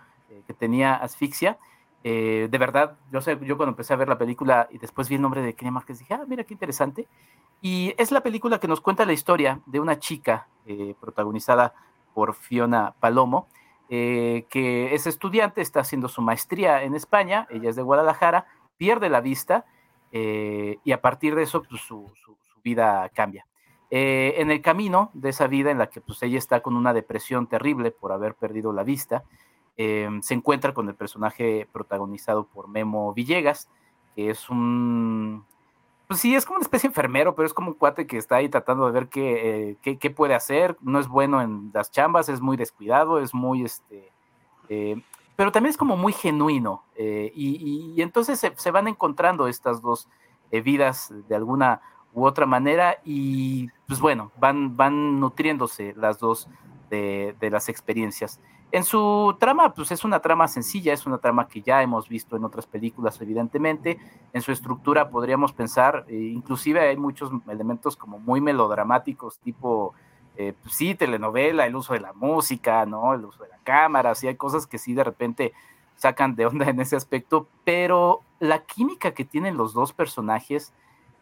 que 0.46 0.54
tenía 0.54 0.96
Asfixia. 0.96 1.58
De 2.04 2.58
verdad, 2.58 2.98
yo 3.12 3.20
sé, 3.20 3.38
yo 3.42 3.58
cuando 3.58 3.72
empecé 3.72 3.94
a 3.94 3.98
ver 3.98 4.08
la 4.08 4.18
película 4.18 4.68
y 4.72 4.78
después 4.78 5.10
vi 5.10 5.16
el 5.16 5.22
nombre 5.22 5.42
de 5.42 5.56
Kenia 5.56 5.72
Márquez, 5.72 6.00
dije, 6.00 6.14
ah, 6.14 6.24
mira 6.26 6.46
qué 6.46 6.54
interesante. 6.54 7.08
Y 7.62 7.94
es 7.98 8.12
la 8.12 8.22
película 8.22 8.60
que 8.60 8.68
nos 8.68 8.82
cuenta 8.82 9.06
la 9.06 9.14
historia 9.14 9.62
de 9.66 9.80
una 9.80 10.00
chica 10.00 10.48
eh, 10.66 10.96
protagonizada 11.00 11.74
por 12.14 12.36
Fiona 12.36 12.94
Palomo, 13.00 13.48
eh, 13.90 14.46
que 14.50 14.94
es 14.94 15.08
estudiante, 15.08 15.62
está 15.62 15.80
haciendo 15.80 16.08
su 16.08 16.22
maestría 16.22 16.84
en 16.84 16.94
España, 16.94 17.48
ella 17.50 17.70
es 17.70 17.76
de 17.76 17.82
Guadalajara, 17.82 18.46
pierde 18.78 19.10
la 19.10 19.22
vista 19.22 19.66
eh, 20.12 20.78
y 20.84 20.92
a 20.92 21.02
partir 21.02 21.36
de 21.36 21.44
eso 21.44 21.64
pues, 21.64 21.82
su, 21.82 22.12
vida 22.64 23.10
cambia. 23.14 23.48
en 23.90 24.52
el 24.52 24.62
camino 24.62 25.10
de 25.14 25.30
esa 25.30 25.48
vida 25.48 25.72
en 25.72 25.78
la 25.78 25.88
que 25.88 26.02
pues, 26.02 26.22
ella 26.22 26.38
está 26.38 26.60
con 26.60 26.76
una 26.76 26.92
depresión 26.94 27.48
terrible 27.48 27.92
por 27.92 28.12
haber 28.12 28.36
perdido 28.36 28.74
la 28.74 28.84
vista, 28.84 29.24
se 29.78 30.34
encuentra 30.34 30.74
con 30.74 30.90
el 30.90 30.96
personaje 30.96 31.68
protagonizado 31.72 32.48
por 32.48 32.68
Memo 32.68 33.14
Villegas, 33.14 33.70
que 34.16 34.32
es 34.32 34.50
un 34.50 35.46
pues 36.08 36.22
sí, 36.22 36.34
es 36.36 36.46
como 36.46 36.58
una 36.58 36.64
especie 36.64 36.88
de 36.88 36.92
enfermero, 36.92 37.36
pero 37.36 37.46
es 37.46 37.54
como 37.54 37.70
un 37.70 37.74
cuate 37.74 38.08
que 38.08 38.18
está 38.18 38.38
ahí 38.38 38.48
tratando 38.48 38.86
de 38.86 38.92
ver 38.94 39.10
qué, 39.10 39.78
eh, 39.84 39.98
qué, 39.98 40.10
puede 40.10 40.36
hacer. 40.36 40.78
No 40.80 41.00
es 41.00 41.10
bueno 41.10 41.42
en 41.42 41.70
las 41.74 41.92
chambas, 41.92 42.30
es 42.30 42.40
muy 42.40 42.56
descuidado, 42.56 43.20
es 43.20 43.34
muy, 43.34 43.66
este, 43.66 44.10
eh, 44.70 45.02
pero 45.36 45.52
también 45.52 45.72
es 45.72 45.78
como 45.78 45.98
muy 45.98 46.14
genuino. 46.14 46.84
Eh, 46.96 47.32
y, 47.36 48.02
entonces 48.02 48.40
se, 48.56 48.72
van 48.72 48.88
encontrando 48.88 49.50
estas 49.50 49.82
dos 49.82 50.08
vidas 50.50 51.14
de 51.28 51.36
alguna 51.36 51.82
u 52.14 52.26
otra 52.26 52.46
manera 52.46 53.00
y 53.04 53.68
pues 53.86 54.00
bueno, 54.00 54.32
van, 54.40 54.78
van 54.78 55.20
nutriéndose 55.20 55.94
las 55.98 56.20
dos 56.20 56.48
de, 56.90 57.36
de 57.42 57.50
las 57.50 57.68
experiencias. 57.68 58.40
En 58.72 58.84
su 58.84 59.36
trama, 59.40 59.74
pues 59.74 59.92
es 59.92 60.04
una 60.04 60.20
trama 60.20 60.48
sencilla, 60.48 60.92
es 60.92 61.06
una 61.06 61.20
trama 61.20 61.48
que 61.48 61.62
ya 61.62 61.82
hemos 61.82 62.10
visto 62.10 62.36
en 62.36 62.44
otras 62.44 62.66
películas, 62.66 63.20
evidentemente. 63.22 63.98
En 64.34 64.42
su 64.42 64.52
estructura 64.52 65.10
podríamos 65.10 65.54
pensar, 65.54 66.06
eh, 66.10 66.16
inclusive 66.16 66.82
hay 66.82 66.98
muchos 66.98 67.32
elementos 67.48 67.96
como 67.96 68.20
muy 68.20 68.42
melodramáticos, 68.42 69.40
tipo, 69.40 69.94
eh, 70.36 70.54
pues 70.62 70.76
sí, 70.76 70.96
telenovela, 70.96 71.66
el 71.66 71.78
uso 71.78 71.94
de 71.94 72.02
la 72.02 72.12
música, 72.12 72.86
¿no? 72.86 73.14
El 73.14 73.24
uso 73.24 73.44
de 73.44 73.50
la 73.50 73.60
cámara, 73.64 74.14
sí 74.16 74.28
hay 74.28 74.36
cosas 74.36 74.68
que 74.68 74.78
sí 74.78 74.94
de 74.94 75.04
repente 75.06 75.54
sacan 75.96 76.36
de 76.36 76.46
onda 76.46 76.70
en 76.70 76.82
ese 76.82 76.98
aspecto, 76.98 77.48
pero 77.64 78.22
la 78.40 78.66
química 78.66 79.14
que 79.14 79.24
tienen 79.24 79.56
los 79.56 79.74
dos 79.74 79.94
personajes, 79.94 80.74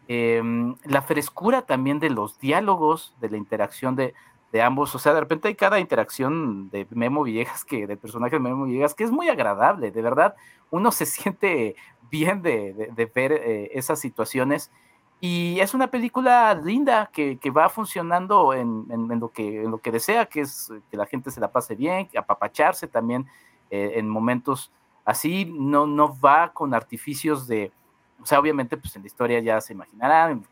em, 0.08 0.76
la 0.84 1.04
frescura 1.04 1.62
también 1.62 2.00
de 2.00 2.10
los 2.10 2.40
diálogos, 2.40 3.16
de 3.22 3.30
la 3.30 3.38
interacción 3.38 3.96
de, 3.96 4.16
de 4.56 4.62
ambos. 4.62 4.96
O 4.96 5.00
sea, 5.00 5.14
de 5.14 5.20
repente 5.20 5.50
hay 5.50 5.56
cada 5.56 5.82
interacción 5.82 6.70
de 6.70 6.88
Memo 6.92 7.24
Villegas, 7.24 7.66
que 7.66 7.86
del 7.88 7.98
personaje 7.98 8.38
de 8.38 8.40
Memo 8.40 8.64
Villegas, 8.64 8.94
que 8.94 9.04
es 9.04 9.12
muy 9.12 9.28
agradable, 9.28 9.92
de 9.92 10.02
verdad. 10.02 10.34
Uno 10.72 10.94
se 10.94 11.06
siente 11.06 11.76
bien 12.10 12.42
de, 12.42 13.12
ver 13.14 13.34
eh, 13.34 13.72
esas 13.74 14.00
situaciones. 14.00 14.72
Y 15.20 15.60
es 15.60 15.74
una 15.74 15.88
película 15.88 16.54
linda 16.54 17.10
que, 17.12 17.38
va 17.52 17.68
funcionando 17.68 18.54
en, 18.54 18.88
lo 19.20 19.30
que, 19.30 19.64
en 19.64 19.72
lo 19.72 19.80
que 19.80 19.92
desea, 19.92 20.26
que 20.28 20.42
es 20.42 20.72
que 20.90 20.96
la 20.96 21.06
gente 21.06 21.32
se 21.32 21.42
la 21.42 21.52
pase 21.52 21.76
bien, 21.76 22.08
apapacharse 22.18 22.88
también 22.88 23.28
eh, 23.72 23.94
en 23.96 24.08
momentos 24.08 24.72
así. 25.04 25.52
No, 25.54 25.86
no 25.86 26.18
va 26.18 26.54
con 26.54 26.74
artificios 26.74 27.46
de. 27.46 27.74
O 28.22 28.26
sea, 28.26 28.40
obviamente, 28.40 28.78
pues 28.78 28.96
en 28.96 29.02
la 29.02 29.08
historia 29.08 29.40
ya 29.42 29.60
se 29.60 29.74
imaginarán 29.74 30.48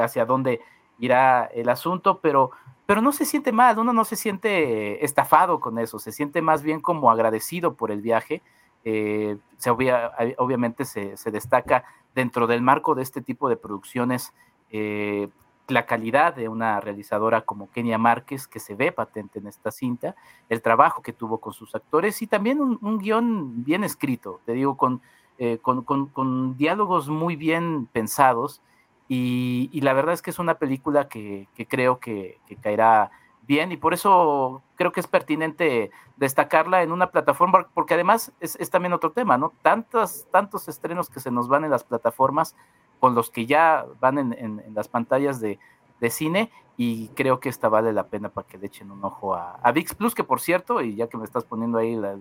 hacia 0.00 0.24
dónde 0.24 0.62
irá 0.98 1.44
el 1.46 1.68
asunto, 1.68 2.20
pero 2.22 2.52
pero 2.86 3.00
no 3.00 3.12
se 3.12 3.24
siente 3.24 3.52
mal, 3.52 3.78
uno 3.78 3.92
no 3.92 4.04
se 4.04 4.16
siente 4.16 5.04
estafado 5.04 5.60
con 5.60 5.78
eso, 5.78 5.98
se 5.98 6.12
siente 6.12 6.42
más 6.42 6.62
bien 6.62 6.80
como 6.80 7.10
agradecido 7.10 7.74
por 7.74 7.90
el 7.90 8.00
viaje. 8.00 8.42
Eh, 8.84 9.38
se 9.56 9.70
obviamente 9.70 10.84
se, 10.84 11.16
destaca 11.30 11.84
dentro 12.14 12.46
del 12.46 12.60
marco 12.60 12.94
de 12.94 13.02
este 13.02 13.22
tipo 13.22 13.48
de 13.48 13.56
producciones 13.56 14.34
eh, 14.70 15.28
la 15.68 15.86
calidad 15.86 16.34
de 16.34 16.50
una 16.50 16.78
realizadora 16.80 17.40
como 17.40 17.70
Kenia 17.70 17.96
Márquez, 17.96 18.46
que 18.46 18.60
se 18.60 18.74
ve 18.74 18.92
patente 18.92 19.38
en 19.38 19.46
esta 19.46 19.70
cinta, 19.70 20.14
el 20.50 20.60
trabajo 20.60 21.00
que 21.00 21.14
tuvo 21.14 21.38
con 21.38 21.54
sus 21.54 21.74
actores 21.74 22.20
y 22.20 22.26
también 22.26 22.60
un, 22.60 22.98
guion 22.98 23.64
bien 23.64 23.82
escrito, 23.82 24.40
te 24.44 24.52
digo, 24.52 24.76
con, 24.76 25.00
eh, 25.38 25.58
con 25.62 26.56
diálogos 26.58 27.08
muy 27.08 27.36
bien 27.36 27.86
pensados 27.86 28.60
y, 29.08 29.80
la 29.80 29.92
verdad 29.92 30.14
es 30.14 30.22
que 30.22 30.30
es 30.30 30.38
una 30.38 30.54
película 30.54 31.08
que, 31.08 31.48
creo 31.68 31.98
que, 31.98 32.40
caerá 32.62 33.10
bien 33.42 33.72
y 33.72 33.76
por 33.76 33.92
eso 33.92 34.62
creo 34.76 34.90
que 34.90 35.00
es 35.00 35.06
pertinente 35.06 35.90
destacarla 36.16 36.82
en 36.82 36.92
una 36.92 37.10
plataforma, 37.10 37.68
porque 37.74 37.94
además 37.94 38.32
es, 38.40 38.70
también 38.70 38.94
otro 38.94 39.12
tema, 39.12 39.36
¿no? 39.36 39.52
Tantos, 39.62 40.26
tantos 40.30 40.68
estrenos 40.68 41.10
que 41.10 41.20
se 41.20 41.30
nos 41.30 41.48
van 41.48 41.64
en 41.64 41.70
las 41.70 41.84
plataformas 41.84 42.56
con 43.00 43.14
los 43.14 43.30
que 43.30 43.44
ya 43.44 43.84
van 44.00 44.18
en 44.18 44.74
las 44.74 44.88
pantallas 44.88 45.40
de, 45.40 45.58
de 46.00 46.10
cine 46.10 46.50
y 46.76 47.08
creo 47.08 47.40
que 47.40 47.48
esta 47.48 47.68
vale 47.68 47.92
la 47.92 48.08
pena 48.08 48.28
para 48.28 48.46
que 48.46 48.58
le 48.58 48.66
echen 48.66 48.90
un 48.90 49.04
ojo 49.04 49.34
a, 49.34 49.56
a 49.62 49.72
VIX 49.72 49.94
Plus, 49.94 50.14
que 50.14 50.24
por 50.24 50.40
cierto, 50.40 50.80
y 50.82 50.96
ya 50.96 51.08
que 51.08 51.16
me 51.16 51.24
estás 51.24 51.44
poniendo 51.44 51.78
ahí 51.78 51.94
la, 51.94 52.16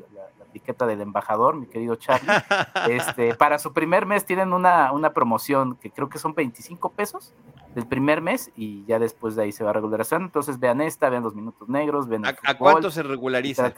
etiqueta 0.53 0.85
del 0.85 1.01
embajador, 1.01 1.55
mi 1.55 1.65
querido 1.65 1.95
Charlie, 1.95 2.29
este, 2.89 3.35
para 3.35 3.59
su 3.59 3.73
primer 3.73 4.05
mes 4.05 4.25
tienen 4.25 4.53
una, 4.53 4.91
una 4.91 5.13
promoción 5.13 5.75
que 5.75 5.91
creo 5.91 6.09
que 6.09 6.19
son 6.19 6.33
25 6.35 6.91
pesos 6.91 7.33
del 7.73 7.87
primer 7.87 8.21
mes 8.21 8.51
y 8.55 8.85
ya 8.85 8.99
después 8.99 9.35
de 9.35 9.43
ahí 9.43 9.51
se 9.51 9.63
va 9.63 9.71
a 9.71 9.73
regularizar. 9.73 10.21
Entonces 10.21 10.59
vean 10.59 10.81
esta, 10.81 11.09
vean 11.09 11.23
los 11.23 11.35
minutos 11.35 11.67
negros, 11.69 12.07
vean 12.07 12.25
¿A, 12.25 12.57
cuánto 12.57 12.91
se 12.91 13.03
regulariza? 13.03 13.73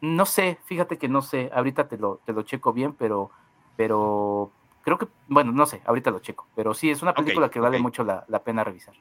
No 0.00 0.26
sé, 0.26 0.58
fíjate 0.64 0.98
que 0.98 1.08
no 1.08 1.22
sé, 1.22 1.50
ahorita 1.54 1.88
te 1.88 1.96
lo, 1.96 2.20
te 2.24 2.32
lo 2.32 2.42
checo 2.42 2.72
bien, 2.72 2.92
pero, 2.92 3.30
pero 3.76 4.50
creo 4.82 4.98
que, 4.98 5.06
bueno, 5.28 5.52
no 5.52 5.64
sé, 5.64 5.80
ahorita 5.84 6.10
lo 6.10 6.18
checo, 6.18 6.48
pero 6.54 6.74
sí, 6.74 6.90
es 6.90 7.02
una 7.02 7.14
película 7.14 7.50
que 7.50 7.60
vale 7.60 7.78
mucho 7.78 8.04
la, 8.04 8.42
pena 8.44 8.64
revisar. 8.64 8.94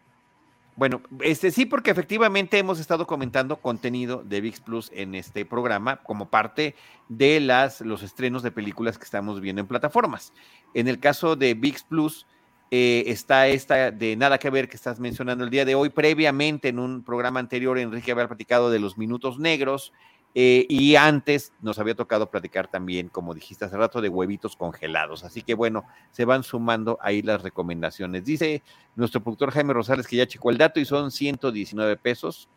Bueno, 0.76 1.01
este 1.22 1.51
sí, 1.51 1.65
porque 1.65 1.91
efectivamente 1.91 2.57
hemos 2.57 2.80
estado 2.80 3.05
comentando 3.05 3.57
contenido 3.57 4.24
de 4.24 4.41
VIX 4.41 4.61
Plus 4.61 4.91
en 4.93 5.15
este 5.15 5.45
programa 5.45 5.97
como 5.97 6.30
parte 6.30 6.76
de 7.09 7.39
las, 7.41 7.82
los 7.82 8.03
estrenos 8.03 8.41
de 8.41 8.51
películas 8.51 8.97
que 8.97 9.03
estamos 9.03 9.41
viendo 9.41 9.61
en 9.61 9.67
plataformas. 9.67 10.34
En 10.74 10.88
el 10.88 10.99
caso 10.99 11.36
de 11.36 11.53
VIX 11.53 11.84
Plus, 11.84 12.26
eh, 12.74 13.03
está 13.07 13.49
esta 13.49 13.91
de 13.91 14.15
nada 14.15 14.38
que 14.38 14.49
ver 14.49 14.69
que 14.69 14.78
estás 14.78 14.97
mencionando 14.97 15.43
el 15.43 15.49
día 15.49 15.65
de 15.65 15.76
hoy. 15.76 15.89
Previamente, 15.89 16.69
en 16.69 16.80
un 16.80 17.03
programa 17.03 17.41
anterior, 17.41 17.78
Enrique 17.78 18.13
había 18.13 18.28
platicado 18.28 18.72
de 18.72 18.80
los 18.80 18.97
minutos 18.97 19.39
negros, 19.39 19.91
eh, 20.34 20.65
y 20.69 20.95
antes 20.95 21.51
nos 21.61 21.77
había 21.79 21.95
tocado 21.95 22.29
platicar 22.29 22.67
también, 22.69 23.09
como 23.09 23.34
dijiste 23.34 23.65
hace 23.65 23.75
rato, 23.75 23.99
de 23.99 24.07
huevitos 24.07 24.55
congelados. 24.55 25.23
Así 25.23 25.41
que 25.41 25.55
bueno, 25.55 25.84
se 26.11 26.23
van 26.23 26.43
sumando 26.43 26.97
ahí 27.01 27.21
las 27.21 27.41
recomendaciones. 27.41 28.23
Dice 28.23 28.61
nuestro 28.95 29.21
productor 29.21 29.51
Jaime 29.51 29.73
Rosales 29.73 30.07
que 30.07 30.15
ya 30.15 30.27
checó 30.27 30.49
el 30.49 30.57
dato 30.57 30.79
y 30.79 30.86
son 30.86 31.11
119 31.11 31.97
pesos. 31.97 32.47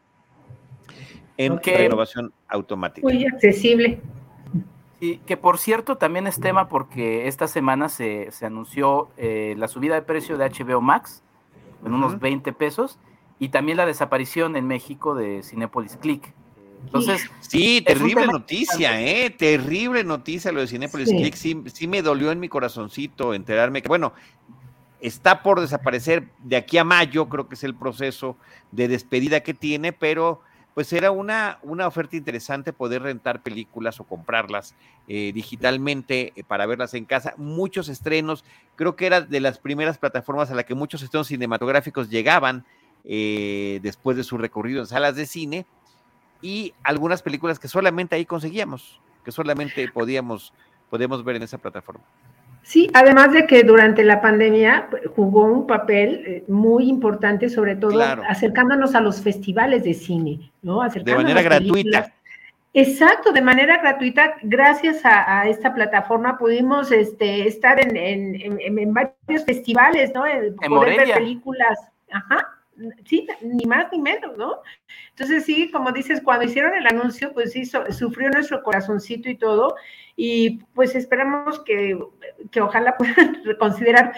en 1.36 1.60
renovación 1.60 2.32
automática. 2.46 3.06
Muy 3.06 3.26
accesible. 3.26 4.00
Sí, 5.00 5.20
que 5.26 5.36
por 5.36 5.58
cierto 5.58 5.96
también 5.96 6.28
es 6.28 6.38
tema 6.38 6.68
porque 6.68 7.26
esta 7.26 7.48
semana 7.48 7.88
se, 7.88 8.30
anunció 8.42 9.08
eh, 9.16 9.56
la 9.58 9.66
subida 9.66 9.96
de 9.96 10.02
precio 10.02 10.38
de 10.38 10.48
HBO 10.48 10.80
Max 10.80 11.24
en 11.84 11.92
unos 11.92 12.20
20 12.20 12.52
pesos 12.52 13.00
y 13.40 13.48
también 13.48 13.76
la 13.76 13.86
desaparición 13.86 14.54
en 14.54 14.68
México 14.68 15.16
de 15.16 15.42
Cinepolis 15.42 15.96
Click. 15.96 16.32
Entonces, 16.84 17.30
sí, 17.40 17.82
terrible 17.82 18.26
noticia, 18.26 19.00
¿eh? 19.00 19.30
Terrible 19.30 20.04
noticia 20.04 20.52
lo 20.52 20.60
de 20.60 20.66
Cinepolis 20.66 21.08
Click. 21.08 21.34
Sí, 21.34 21.62
sí 21.72 21.88
me 21.88 22.02
dolió 22.02 22.30
en 22.30 22.40
mi 22.40 22.48
corazoncito 22.48 23.34
enterarme 23.34 23.82
que, 23.82 23.88
bueno, 23.88 24.12
está 25.00 25.42
por 25.42 25.60
desaparecer 25.60 26.28
de 26.42 26.56
aquí 26.56 26.78
a 26.78 26.84
mayo, 26.84 27.28
creo 27.28 27.48
que 27.48 27.56
es 27.56 27.64
el 27.64 27.74
proceso 27.74 28.36
de 28.72 28.88
despedida 28.88 29.40
que 29.40 29.52
tiene, 29.52 29.92
pero 29.92 30.40
pues 30.74 30.92
era 30.92 31.12
una, 31.12 31.58
una 31.62 31.86
oferta 31.86 32.16
interesante 32.16 32.72
poder 32.72 33.02
rentar 33.02 33.42
películas 33.42 34.00
o 34.00 34.04
comprarlas 34.04 34.74
eh, 35.06 35.30
digitalmente 35.32 36.32
eh, 36.34 36.42
para 36.42 36.66
verlas 36.66 36.94
en 36.94 37.04
casa. 37.04 37.34
Muchos 37.36 37.88
estrenos, 37.88 38.44
creo 38.74 38.96
que 38.96 39.06
era 39.06 39.20
de 39.20 39.40
las 39.40 39.58
primeras 39.58 39.98
plataformas 39.98 40.50
a 40.50 40.54
la 40.54 40.64
que 40.64 40.74
muchos 40.74 41.02
estrenos 41.02 41.28
cinematográficos 41.28 42.10
llegaban 42.10 42.64
eh, 43.04 43.78
después 43.82 44.16
de 44.16 44.24
su 44.24 44.36
recorrido 44.36 44.80
en 44.80 44.86
salas 44.86 45.14
de 45.14 45.26
cine 45.26 45.66
y 46.44 46.74
algunas 46.82 47.22
películas 47.22 47.58
que 47.58 47.68
solamente 47.68 48.14
ahí 48.14 48.26
conseguíamos, 48.26 49.00
que 49.24 49.32
solamente 49.32 49.88
podíamos, 49.88 50.52
podíamos 50.90 51.24
ver 51.24 51.36
en 51.36 51.44
esa 51.44 51.56
plataforma. 51.56 52.04
Sí, 52.62 52.90
además 52.92 53.32
de 53.32 53.46
que 53.46 53.62
durante 53.62 54.04
la 54.04 54.20
pandemia 54.20 54.90
jugó 55.16 55.44
un 55.44 55.66
papel 55.66 56.22
eh, 56.26 56.44
muy 56.46 56.86
importante, 56.88 57.48
sobre 57.48 57.76
todo 57.76 57.98
acercándonos 58.28 58.94
a 58.94 59.00
los 59.00 59.22
festivales 59.22 59.84
de 59.84 59.94
cine, 59.94 60.52
¿no? 60.60 60.86
de 60.86 61.14
manera 61.14 61.40
gratuita. 61.40 62.12
Exacto, 62.74 63.32
de 63.32 63.40
manera 63.40 63.78
gratuita, 63.78 64.34
gracias 64.42 65.00
a, 65.04 65.48
esta 65.48 65.72
plataforma 65.72 66.36
pudimos 66.36 66.92
este, 66.92 67.48
estar 67.48 67.80
en, 67.80 67.96
en, 67.96 68.92
varios 68.92 69.44
festivales, 69.46 70.12
¿no? 70.12 70.26
En 70.26 70.54
poder 70.56 71.06
ver 71.06 71.14
películas. 71.14 71.78
Ajá 72.10 72.53
sí, 73.04 73.26
ni 73.42 73.64
más 73.66 73.90
ni 73.92 74.00
menos, 74.00 74.36
¿no? 74.36 74.60
Entonces 75.10 75.44
sí, 75.44 75.70
como 75.70 75.92
dices, 75.92 76.20
cuando 76.22 76.44
hicieron 76.44 76.74
el 76.74 76.86
anuncio, 76.86 77.32
pues 77.32 77.52
sí, 77.52 77.64
sufrió 77.64 78.30
nuestro 78.30 78.62
corazoncito 78.62 79.28
y 79.28 79.36
todo, 79.36 79.76
y 80.16 80.58
pues 80.74 80.94
esperamos 80.94 81.60
que, 81.60 81.98
ojalá 82.60 82.96
puedan 82.96 83.42
reconsiderar. 83.44 84.12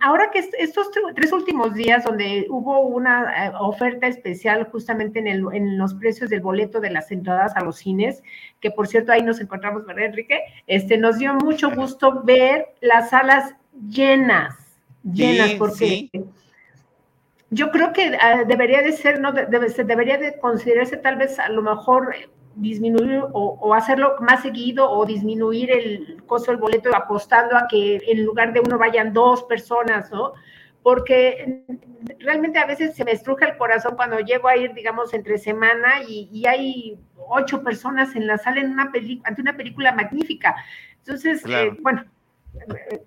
Ahora 0.00 0.30
que 0.30 0.48
estos 0.58 0.90
tres 1.14 1.32
últimos 1.32 1.74
días 1.74 2.04
donde 2.04 2.46
hubo 2.48 2.80
una 2.80 3.46
eh, 3.46 3.52
oferta 3.58 4.06
especial 4.06 4.68
justamente 4.70 5.18
en, 5.18 5.28
el, 5.28 5.44
en 5.52 5.78
los 5.78 5.94
precios 5.94 6.30
del 6.30 6.40
boleto 6.40 6.80
de 6.80 6.90
las 6.90 7.10
entradas 7.10 7.56
a 7.56 7.62
los 7.62 7.76
cines, 7.76 8.22
que 8.60 8.70
por 8.70 8.86
cierto 8.86 9.12
ahí 9.12 9.22
nos 9.22 9.40
encontramos, 9.40 9.86
¿verdad, 9.86 10.06
Enrique? 10.06 10.40
Este, 10.66 10.98
nos 10.98 11.18
dio 11.18 11.34
mucho 11.34 11.70
gusto 11.70 12.22
ver 12.24 12.74
las 12.80 13.10
salas 13.10 13.54
llenas, 13.88 14.56
llenas, 15.02 15.52
porque 15.54 16.10
yo 17.50 17.70
creo 17.70 17.92
que 17.92 18.16
ah, 18.20 18.44
debería 18.44 18.80
de 18.80 18.92
ser, 18.92 19.20
no 19.20 19.32
debe, 19.32 19.68
se 19.68 19.84
debería 19.84 20.16
de 20.18 20.38
considerarse 20.38 20.96
tal 20.96 21.16
vez 21.16 21.38
a 21.38 21.48
lo 21.48 21.62
mejor 21.62 22.14
disminuir 22.54 23.22
o, 23.32 23.74
hacerlo 23.74 24.16
más 24.20 24.42
seguido 24.42 24.90
o 24.90 25.04
disminuir 25.04 25.70
el 25.70 26.22
costo 26.26 26.50
del 26.50 26.60
boleto 26.60 26.94
apostando 26.94 27.56
a 27.56 27.66
que 27.68 28.00
en 28.06 28.24
lugar 28.24 28.52
de 28.52 28.60
uno 28.60 28.78
vayan 28.78 29.12
dos 29.12 29.44
personas, 29.44 30.10
¿no? 30.10 30.32
Porque 30.82 31.64
realmente 32.18 32.58
a 32.58 32.66
veces 32.66 32.94
se 32.94 33.04
me 33.04 33.12
estruja 33.12 33.46
el 33.46 33.56
corazón 33.56 33.96
cuando 33.96 34.18
llego 34.20 34.48
a 34.48 34.56
ir, 34.56 34.72
digamos, 34.72 35.12
entre 35.12 35.38
semana 35.38 36.02
y, 36.08 36.44
hay 36.46 36.98
ocho 37.28 37.62
personas 37.62 38.16
en 38.16 38.26
la 38.26 38.38
sala 38.38 38.60
en 38.60 38.70
una 38.70 38.90
ante 39.24 39.42
una 39.42 39.56
película 39.56 39.92
magnífica. 39.92 40.56
Entonces, 40.98 41.44
eh, 41.46 41.76
bueno, 41.80 42.04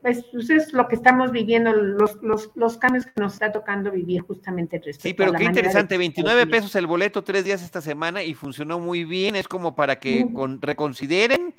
pues, 0.02 0.26
pues, 0.32 0.50
es 0.50 0.74
lo 0.74 0.88
que 0.88 0.96
estamos 0.96 1.32
viviendo, 1.32 1.74
los, 1.74 2.22
los, 2.22 2.52
los, 2.56 2.78
cambios 2.78 3.06
que 3.06 3.14
nos 3.20 3.34
está 3.34 3.52
tocando 3.52 3.92
vivir 3.92 4.22
justamente 4.22 4.78
respecto 4.78 5.02
Sí, 5.02 5.14
pero 5.14 5.34
qué 5.34 5.44
interesante, 5.44 5.98
29 5.98 6.48
pesos 6.48 6.76
el 6.76 6.88
boleto, 6.88 7.24
tres 7.24 7.46
días 7.46 7.64
esta 7.64 7.82
semana 7.82 8.24
y 8.24 8.34
funcionó 8.34 8.80
muy 8.80 9.04
bien, 9.06 9.36
es 9.36 9.48
como 9.48 9.76
para 9.76 10.00
que 10.00 10.28
reconsideren 10.62 11.54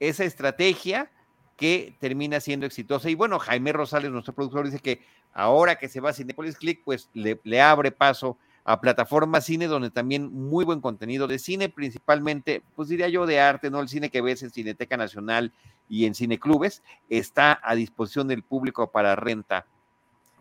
esa 0.00 0.24
estrategia 0.24 1.10
que 1.56 1.94
termina 2.00 2.40
siendo 2.40 2.66
exitosa. 2.66 3.10
Y 3.10 3.14
bueno, 3.14 3.38
Jaime 3.38 3.72
Rosales, 3.72 4.10
nuestro 4.10 4.34
productor, 4.34 4.66
dice 4.66 4.80
que 4.80 5.00
ahora 5.32 5.76
que 5.76 5.88
se 5.88 6.00
va 6.00 6.10
a 6.10 6.12
Cinepolis 6.12 6.56
Click, 6.56 6.82
pues 6.84 7.08
le, 7.14 7.40
le 7.44 7.60
abre 7.60 7.92
paso 7.92 8.38
a 8.64 8.80
plataforma 8.80 9.40
cine, 9.40 9.66
donde 9.66 9.90
también 9.90 10.32
muy 10.32 10.64
buen 10.64 10.80
contenido 10.80 11.26
de 11.26 11.38
cine, 11.38 11.68
principalmente, 11.68 12.62
pues 12.74 12.88
diría 12.88 13.08
yo, 13.08 13.26
de 13.26 13.40
arte, 13.40 13.70
¿no? 13.70 13.80
El 13.80 13.88
cine 13.88 14.10
que 14.10 14.22
ves 14.22 14.42
en 14.42 14.50
Cineteca 14.50 14.96
Nacional 14.96 15.52
y 15.88 16.06
en 16.06 16.14
cineclubes, 16.14 16.82
está 17.10 17.60
a 17.62 17.74
disposición 17.74 18.26
del 18.26 18.42
público 18.42 18.90
para 18.90 19.16
renta, 19.16 19.66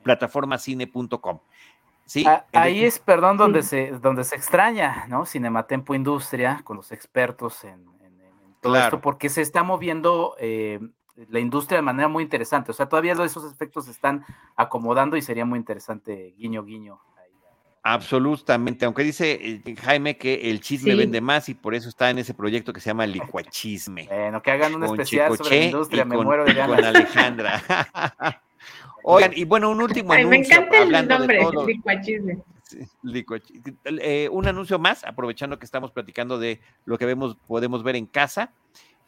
plataformacine.com. 0.03 1.39
Sí, 2.05 2.25
ah, 2.27 2.45
ahí 2.53 2.83
es, 2.83 2.99
perdón, 2.99 3.37
donde 3.37 3.61
se, 3.61 3.91
donde 3.91 4.23
se 4.23 4.35
extraña, 4.35 5.05
¿no? 5.07 5.25
Cinematempo 5.25 5.93
Industria, 5.93 6.61
con 6.63 6.77
los 6.77 6.91
expertos 6.91 7.63
en, 7.63 7.91
todo 8.61 8.77
esto, 8.77 9.01
porque 9.01 9.27
se 9.27 9.41
está 9.41 9.61
moviendo 9.61 10.37
eh, 10.39 10.79
la 11.27 11.39
industria 11.39 11.79
de 11.79 11.81
manera 11.81 12.07
muy 12.07 12.23
interesante. 12.23 12.71
O 12.71 12.73
sea, 12.73 12.87
todavía 12.87 13.11
esos 13.11 13.51
efectos 13.51 13.85
se 13.85 13.91
están 13.91 14.25
acomodando 14.55 15.17
y 15.17 15.21
sería 15.21 15.43
muy 15.43 15.59
interesante, 15.59 16.33
guiño, 16.37 16.63
guiño, 16.63 17.01
Absolutamente, 17.85 18.85
aunque 18.85 19.03
dice 19.03 19.37
eh, 19.41 19.75
Jaime 19.81 20.17
que 20.17 20.49
el 20.49 20.61
chisme 20.61 20.95
vende 20.95 21.19
más 21.19 21.49
y 21.49 21.53
por 21.53 21.75
eso 21.75 21.89
está 21.89 22.09
en 22.09 22.17
ese 22.17 22.33
proyecto 22.33 22.71
que 22.71 22.79
se 22.79 22.89
llama 22.89 23.05
Licuachisme. 23.05 24.07
Bueno, 24.07 24.41
que 24.41 24.51
hagan 24.51 24.75
un 24.75 24.85
especial 24.85 25.35
sobre 25.35 25.59
la 25.59 25.65
industria, 25.65 26.05
me 26.05 26.15
muero 26.15 26.45
de 26.45 26.53
ganas. 26.53 26.77
Con 26.77 26.85
Alejandra. 26.85 27.61
Oigan, 29.03 29.33
y 29.35 29.43
bueno, 29.43 29.69
un 29.69 29.81
último 29.81 30.13
anuncio. 30.13 30.29
Me 30.29 30.37
encanta 30.37 30.81
el 30.81 31.07
nombre, 31.09 31.41
Licuachisme. 31.67 32.41
Eh, 33.83 34.29
un 34.31 34.47
anuncio 34.47 34.79
más, 34.79 35.03
aprovechando 35.03 35.59
que 35.59 35.65
estamos 35.65 35.91
platicando 35.91 36.39
de 36.39 36.61
lo 36.85 36.97
que 36.97 37.05
vemos, 37.05 37.35
podemos 37.47 37.83
ver 37.83 37.97
en 37.97 38.05
casa. 38.05 38.53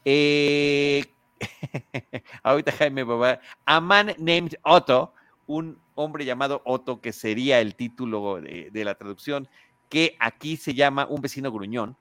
Eh, 0.03 1.05
ahorita 2.43 2.73
Jaime 2.73 3.03
va 3.03 3.39
a 3.65 3.79
Man 3.79 4.13
Named 4.17 4.55
Otto 4.63 5.13
un 5.47 5.79
hombre 5.95 6.25
llamado 6.25 6.61
Otto, 6.65 7.01
que 7.01 7.13
sería 7.13 7.59
el 7.59 7.75
título 7.75 8.41
de, 8.41 8.83
la 8.85 8.95
traducción, 8.95 9.47
que 9.89 10.15
aquí 10.19 10.57
se 10.57 10.73
llama 10.73 11.07
Un 11.09 11.21
vecino 11.21 11.51
gruñón, 11.51 11.95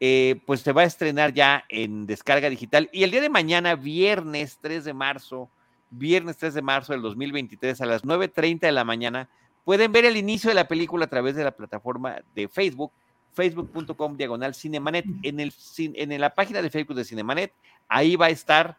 eh, 0.00 0.40
pues 0.46 0.60
se 0.60 0.72
va 0.72 0.82
a 0.82 0.86
estrenar 0.86 1.32
ya 1.32 1.64
en 1.68 2.06
descarga 2.06 2.50
digital 2.50 2.88
y 2.92 3.02
el 3.02 3.10
día 3.10 3.20
de 3.20 3.30
mañana, 3.30 3.74
viernes 3.74 4.58
3 4.60 4.84
de 4.84 4.94
marzo, 4.94 5.48
viernes 5.90 6.36
3 6.36 6.54
de 6.54 6.62
marzo 6.62 6.92
del 6.92 7.02
2023 7.02 7.80
a 7.80 7.86
las 7.86 8.04
9.30 8.04 8.60
de 8.60 8.72
la 8.72 8.84
mañana, 8.84 9.28
pueden 9.64 9.92
ver 9.92 10.04
el 10.04 10.16
inicio 10.16 10.48
de 10.48 10.54
la 10.54 10.68
película 10.68 11.06
a 11.06 11.08
través 11.10 11.34
de 11.36 11.44
la 11.44 11.52
plataforma 11.52 12.16
de 12.34 12.48
Facebook, 12.48 12.92
facebook.com 13.32 14.16
diagonal 14.16 14.54
Cinemanet. 14.54 15.06
En, 15.22 15.40
el, 15.40 15.52
en 15.78 16.20
la 16.20 16.34
página 16.34 16.62
de 16.62 16.70
Facebook 16.70 16.96
de 16.96 17.04
Cinemanet, 17.04 17.52
ahí 17.88 18.16
va 18.16 18.26
a 18.26 18.30
estar 18.30 18.78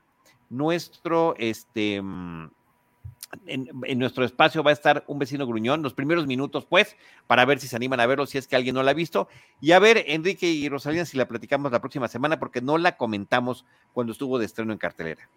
nuestro, 0.50 1.36
este, 1.38 2.02
en, 3.46 4.00
nuestro 4.00 4.24
espacio 4.24 4.64
va 4.64 4.72
a 4.72 4.74
estar 4.74 5.04
un 5.08 5.20
vecino 5.20 5.46
gruñón, 5.46 5.82
los 5.82 5.94
primeros 5.94 6.28
minutos, 6.28 6.66
pues, 6.66 6.96
para 7.28 7.46
ver 7.46 7.60
si 7.60 7.68
se 7.68 7.76
animan 7.76 8.00
a 8.00 8.06
verlo, 8.06 8.26
si 8.26 8.38
es 8.38 8.48
que 8.48 8.56
alguien 8.56 8.76
no 8.76 8.84
la 8.84 8.92
ha 8.92 8.96
visto. 8.96 9.28
Y 9.62 9.72
a 9.72 9.80
ver, 9.80 10.04
Enrique 10.08 10.48
y 10.48 10.70
Rosalina, 10.70 11.06
si 11.06 11.18
la 11.18 11.28
platicamos 11.28 11.72
la 11.72 11.80
próxima 11.82 12.08
semana, 12.08 12.40
porque 12.40 12.62
no 12.62 12.78
la 12.78 12.98
comentamos 12.98 13.66
cuando 13.94 14.12
estuvo 14.12 14.40
de 14.40 14.46
estreno 14.46 14.72
en 14.74 14.80
cartelera. 14.80 15.30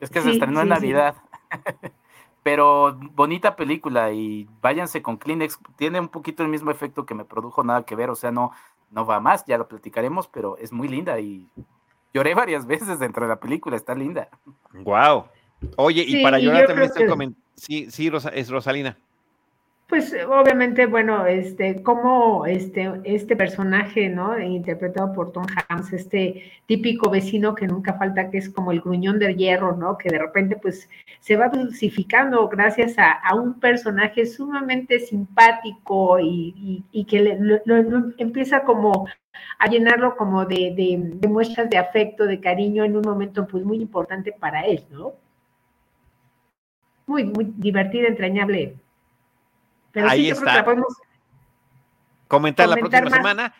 Es 0.00 0.10
que 0.10 0.20
se 0.20 0.30
estrenó 0.30 0.62
en 0.62 0.68
Navidad. 0.68 1.16
Pero 2.42 2.96
bonita 3.14 3.56
película 3.56 4.12
y 4.12 4.48
váyanse 4.62 5.02
con 5.02 5.18
Kleenex. 5.18 5.58
Tiene 5.76 6.00
un 6.00 6.08
poquito 6.08 6.42
el 6.42 6.48
mismo 6.48 6.70
efecto 6.70 7.04
que 7.04 7.14
me 7.14 7.24
produjo 7.24 7.62
nada 7.62 7.82
que 7.82 7.96
ver, 7.96 8.10
o 8.10 8.14
sea, 8.14 8.30
no, 8.30 8.52
no 8.90 9.04
va 9.04 9.20
más, 9.20 9.44
ya 9.44 9.58
lo 9.58 9.68
platicaremos, 9.68 10.28
pero 10.28 10.56
es 10.58 10.72
muy 10.72 10.88
linda 10.88 11.18
y 11.20 11.46
lloré 12.14 12.34
varias 12.34 12.66
veces 12.66 12.98
dentro 12.98 13.24
de 13.24 13.28
la 13.28 13.40
película, 13.40 13.76
está 13.76 13.94
linda. 13.94 14.28
Wow. 14.72 15.26
Oye, 15.76 16.04
y 16.06 16.22
para 16.22 16.38
llorar 16.38 16.66
también 16.66 16.86
está 16.86 17.02
el 17.02 17.34
Sí, 17.54 17.90
sí, 17.90 18.10
es 18.32 18.48
Rosalina. 18.48 18.96
Pues 19.88 20.14
obviamente, 20.28 20.84
bueno, 20.84 21.24
este, 21.24 21.82
como 21.82 22.44
este, 22.44 23.00
este 23.04 23.34
personaje, 23.36 24.10
¿no? 24.10 24.38
Interpretado 24.38 25.14
por 25.14 25.32
Tom 25.32 25.46
Hanks, 25.68 25.94
este 25.94 26.42
típico 26.66 27.08
vecino 27.08 27.54
que 27.54 27.66
nunca 27.66 27.94
falta, 27.94 28.30
que 28.30 28.36
es 28.36 28.50
como 28.50 28.70
el 28.70 28.82
gruñón 28.82 29.18
del 29.18 29.36
hierro, 29.36 29.74
¿no? 29.78 29.96
Que 29.96 30.10
de 30.10 30.18
repente, 30.18 30.56
pues, 30.56 30.90
se 31.20 31.36
va 31.36 31.48
dulcificando 31.48 32.46
gracias 32.48 32.96
a, 32.98 33.34
un 33.34 33.58
personaje 33.60 34.26
sumamente 34.26 35.00
simpático 35.00 36.18
y, 36.20 36.84
que 37.08 37.38
empieza 38.18 38.64
como 38.64 39.08
a 39.58 39.68
llenarlo 39.70 40.16
como 40.16 40.44
de, 40.44 40.74
de 40.76 41.28
muestras 41.28 41.70
de 41.70 41.78
afecto, 41.78 42.26
de 42.26 42.40
cariño 42.40 42.84
en 42.84 42.94
un 42.94 43.02
momento, 43.02 43.46
pues, 43.46 43.64
muy 43.64 43.78
importante 43.80 44.32
para 44.32 44.66
él, 44.66 44.84
¿no? 44.90 45.14
Muy, 47.08 47.24
muy 47.24 47.52
divertida, 47.56 48.08
entrañable. 48.08 48.76
Pero 49.92 50.08
Ahí 50.08 50.30
está. 50.30 50.64
comentar, 52.28 52.68
la 52.68 52.76
próxima 52.76 53.10
semana. 53.10 53.54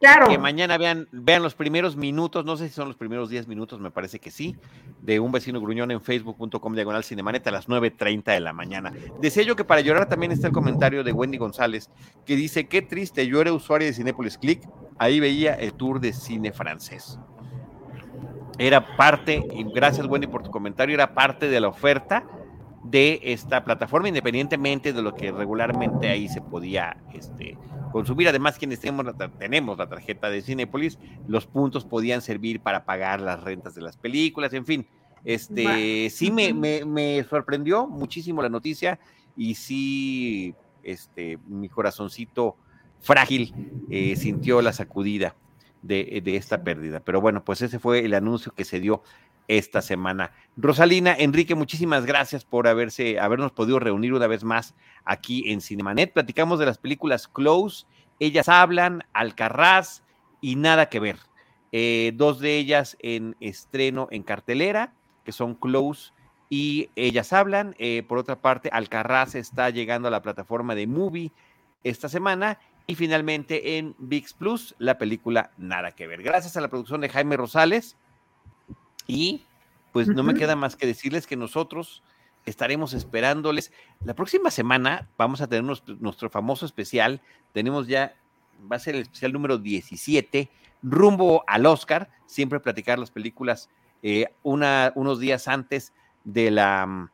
Claro. 0.00 0.28
Que 0.28 0.38
mañana 0.38 0.76
vean, 0.76 1.08
vean 1.12 1.42
los 1.42 1.54
primeros 1.54 1.96
minutos, 1.96 2.44
no 2.44 2.56
sé 2.56 2.68
si 2.68 2.74
son 2.74 2.88
los 2.88 2.96
primeros 2.96 3.30
10 3.30 3.48
minutos, 3.48 3.80
me 3.80 3.90
parece 3.90 4.18
que 4.18 4.30
sí, 4.30 4.54
de 5.00 5.18
un 5.18 5.32
vecino 5.32 5.60
gruñón 5.60 5.90
en 5.92 6.00
facebook.com 6.00 6.74
diagonal 6.74 7.04
cinemaneta 7.04 7.48
a 7.48 7.54
las 7.54 7.68
9.30 7.68 8.24
de 8.24 8.40
la 8.40 8.52
mañana. 8.52 8.92
Decía 9.20 9.44
yo 9.44 9.56
que 9.56 9.64
para 9.64 9.80
llorar 9.80 10.06
también 10.08 10.30
está 10.32 10.48
el 10.48 10.52
comentario 10.52 11.04
de 11.04 11.12
Wendy 11.12 11.38
González, 11.38 11.88
que 12.26 12.36
dice, 12.36 12.66
qué 12.66 12.82
triste, 12.82 13.26
yo 13.26 13.40
era 13.40 13.52
usuario 13.52 13.86
de 13.86 13.94
Cinepolis 13.94 14.36
Click, 14.36 14.68
ahí 14.98 15.20
veía 15.20 15.54
el 15.54 15.72
tour 15.72 16.00
de 16.00 16.12
cine 16.12 16.52
francés. 16.52 17.18
Era 18.58 18.96
parte, 18.96 19.42
y 19.54 19.64
gracias 19.72 20.06
Wendy 20.06 20.26
por 20.26 20.42
tu 20.42 20.50
comentario, 20.50 20.94
era 20.94 21.14
parte 21.14 21.48
de 21.48 21.60
la 21.60 21.68
oferta 21.68 22.24
de 22.84 23.20
esta 23.22 23.64
plataforma, 23.64 24.08
independientemente 24.08 24.92
de 24.92 25.02
lo 25.02 25.14
que 25.14 25.32
regularmente 25.32 26.08
ahí 26.08 26.28
se 26.28 26.40
podía 26.40 26.96
este, 27.12 27.56
consumir. 27.92 28.28
Además, 28.28 28.58
quienes 28.58 28.80
tenemos 28.80 29.06
la, 29.06 29.12
tenemos 29.12 29.78
la 29.78 29.88
tarjeta 29.88 30.28
de 30.28 30.42
Cinepolis, 30.42 30.98
los 31.26 31.46
puntos 31.46 31.84
podían 31.84 32.20
servir 32.20 32.60
para 32.60 32.84
pagar 32.84 33.20
las 33.20 33.42
rentas 33.42 33.74
de 33.74 33.82
las 33.82 33.96
películas, 33.96 34.52
en 34.52 34.66
fin. 34.66 34.86
Este, 35.24 36.10
sí 36.10 36.30
me, 36.30 36.52
me, 36.52 37.24
sorprendió 37.24 37.86
muchísimo 37.86 38.42
la 38.42 38.50
noticia 38.50 38.98
y 39.34 39.54
sí, 39.54 40.54
este, 40.82 41.38
mi 41.46 41.70
corazoncito 41.70 42.56
frágil 43.00 43.54
eh, 43.90 44.16
sintió 44.16 44.60
la 44.60 44.74
sacudida 44.74 45.34
de, 45.84 46.22
de, 46.24 46.36
esta 46.36 46.64
pérdida. 46.64 47.00
Pero 47.00 47.20
bueno, 47.20 47.44
pues 47.44 47.62
ese 47.62 47.78
fue 47.78 48.04
el 48.04 48.14
anuncio 48.14 48.52
que 48.52 48.64
se 48.64 48.80
dio 48.80 49.02
esta 49.48 49.82
semana. 49.82 50.32
Rosalina, 50.56 51.14
Enrique, 51.16 51.54
muchísimas 51.54 52.06
gracias 52.06 52.44
por 52.44 52.66
haberse, 52.66 53.20
habernos 53.20 53.52
podido 53.52 53.78
reunir 53.78 54.14
una 54.14 54.26
vez 54.26 54.44
más 54.44 54.74
aquí 55.04 55.50
en 55.50 55.60
Cinemanet. 55.60 56.12
Platicamos 56.12 56.58
de 56.58 56.66
las 56.66 56.78
películas 56.78 57.28
Close, 57.28 57.86
Ellas 58.18 58.48
Hablan, 58.48 59.04
Alcarraz 59.12 60.02
y 60.40 60.56
Nada 60.56 60.88
que 60.88 61.00
Ver. 61.00 61.18
Eh, 61.72 62.12
dos 62.14 62.38
de 62.38 62.56
ellas 62.56 62.96
en 63.00 63.36
estreno 63.40 64.08
en 64.10 64.22
cartelera, 64.22 64.94
que 65.24 65.32
son 65.32 65.54
Close 65.54 66.12
y 66.48 66.88
Ellas 66.96 67.32
Hablan. 67.32 67.74
Eh, 67.78 68.04
por 68.06 68.18
otra 68.18 68.40
parte, 68.40 68.70
Alcarraz 68.72 69.34
está 69.34 69.68
llegando 69.70 70.08
a 70.08 70.10
la 70.10 70.22
plataforma 70.22 70.74
de 70.74 70.86
Movie 70.86 71.32
esta 71.82 72.08
semana. 72.08 72.58
Y 72.86 72.96
finalmente 72.96 73.78
en 73.78 73.94
VIX 73.98 74.32
Plus, 74.34 74.74
la 74.78 74.98
película 74.98 75.50
Nada 75.56 75.92
que 75.92 76.06
Ver. 76.06 76.22
Gracias 76.22 76.56
a 76.56 76.60
la 76.60 76.68
producción 76.68 77.00
de 77.00 77.08
Jaime 77.08 77.36
Rosales 77.36 77.96
y 79.06 79.42
pues 79.92 80.08
no 80.08 80.22
me 80.22 80.34
queda 80.34 80.56
más 80.56 80.76
que 80.76 80.86
decirles 80.86 81.26
que 81.26 81.36
nosotros 81.36 82.02
estaremos 82.44 82.92
esperándoles. 82.92 83.72
La 84.04 84.14
próxima 84.14 84.50
semana 84.50 85.08
vamos 85.16 85.40
a 85.40 85.46
tener 85.46 85.64
nuestro, 85.64 86.30
famoso 86.30 86.66
especial. 86.66 87.22
Tenemos 87.52 87.86
ya, 87.86 88.14
va 88.70 88.76
a 88.76 88.80
ser 88.80 88.96
el 88.96 89.02
especial 89.02 89.32
número 89.32 89.56
17, 89.56 90.50
rumbo 90.82 91.44
al 91.46 91.64
Oscar. 91.66 92.10
Siempre 92.26 92.60
platicar 92.60 92.98
las 92.98 93.10
películas 93.10 93.70
eh, 94.02 94.26
una, 94.42 94.92
unos 94.94 95.20
días 95.20 95.48
antes 95.48 95.92
de 96.24 96.50
la, 96.50 97.10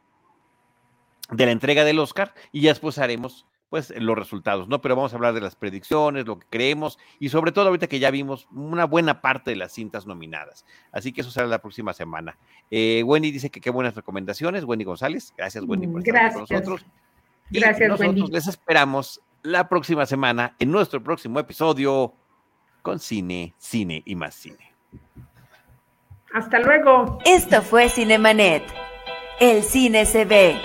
de 1.31 1.47
la 1.47 1.53
entrega 1.53 1.85
del 1.85 1.99
Oscar 1.99 2.35
y 2.51 2.62
ya 2.62 2.71
después 2.71 2.99
haremos 2.99 3.47
pues 3.71 3.95
los 3.97 4.18
resultados, 4.18 4.68
¿no? 4.68 4.81
Pero 4.81 4.97
vamos 4.97 5.12
a 5.12 5.16
hablar 5.16 5.33
de 5.33 5.41
las 5.41 5.55
predicciones, 5.55 6.27
lo 6.27 6.41
que 6.41 6.47
creemos 6.51 6.99
y 7.21 7.29
sobre 7.29 7.53
todo 7.53 7.68
ahorita 7.68 7.87
que 7.87 8.01
ya 8.01 8.11
vimos 8.11 8.49
una 8.53 8.85
buena 8.85 9.23
parte 9.23 9.51
de 9.51 9.57
las 9.57 9.73
cintas 9.73 10.07
nominadas. 10.07 10.66
Así 10.91 11.12
que 11.12 11.21
eso 11.21 11.31
será 11.31 11.47
la 11.47 11.61
próxima 11.61 11.93
semana. 11.93 12.37
Eh, 12.71 13.03
Wendy 13.05 13.31
dice 13.31 13.49
que 13.49 13.61
qué 13.61 13.71
buenas 13.71 13.95
recomendaciones, 13.95 14.64
Wendy 14.64 14.85
González. 14.85 15.33
Gracias, 15.37 15.64
Wendy, 15.64 15.87
por 15.87 16.01
estar 16.01 16.33
con 16.33 16.41
nosotros. 16.43 16.85
Gracias, 17.49 17.89
nosotros 17.89 18.16
Wendy. 18.16 18.33
Les 18.33 18.49
esperamos 18.49 19.23
la 19.43 19.68
próxima 19.68 20.05
semana 20.05 20.57
en 20.59 20.73
nuestro 20.73 21.03
próximo 21.03 21.39
episodio 21.39 22.12
con 22.83 22.99
cine, 22.99 23.55
cine 23.57 24.03
y 24.05 24.16
más 24.16 24.35
cine. 24.35 24.75
Hasta 26.35 26.59
luego. 26.59 27.18
Esto 27.25 27.62
fue 27.62 27.89
Cinemanet. 27.89 28.64
El 29.39 29.62
cine 29.62 30.07
se 30.07 30.25
ve, 30.25 30.61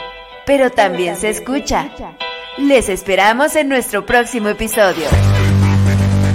pero 0.46 0.72
también 0.72 1.16
se 1.16 1.30
escucha. 1.30 1.92
Les 2.58 2.88
esperamos 2.88 3.54
en 3.58 3.68
nuestro 3.68 4.06
próximo 4.06 4.48
episodio. 4.48 5.04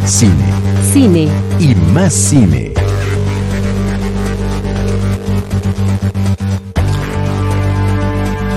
Cine. 0.05 0.53
Cine. 0.93 1.29
Y 1.59 1.75
más 1.75 2.12
cine. 2.12 2.75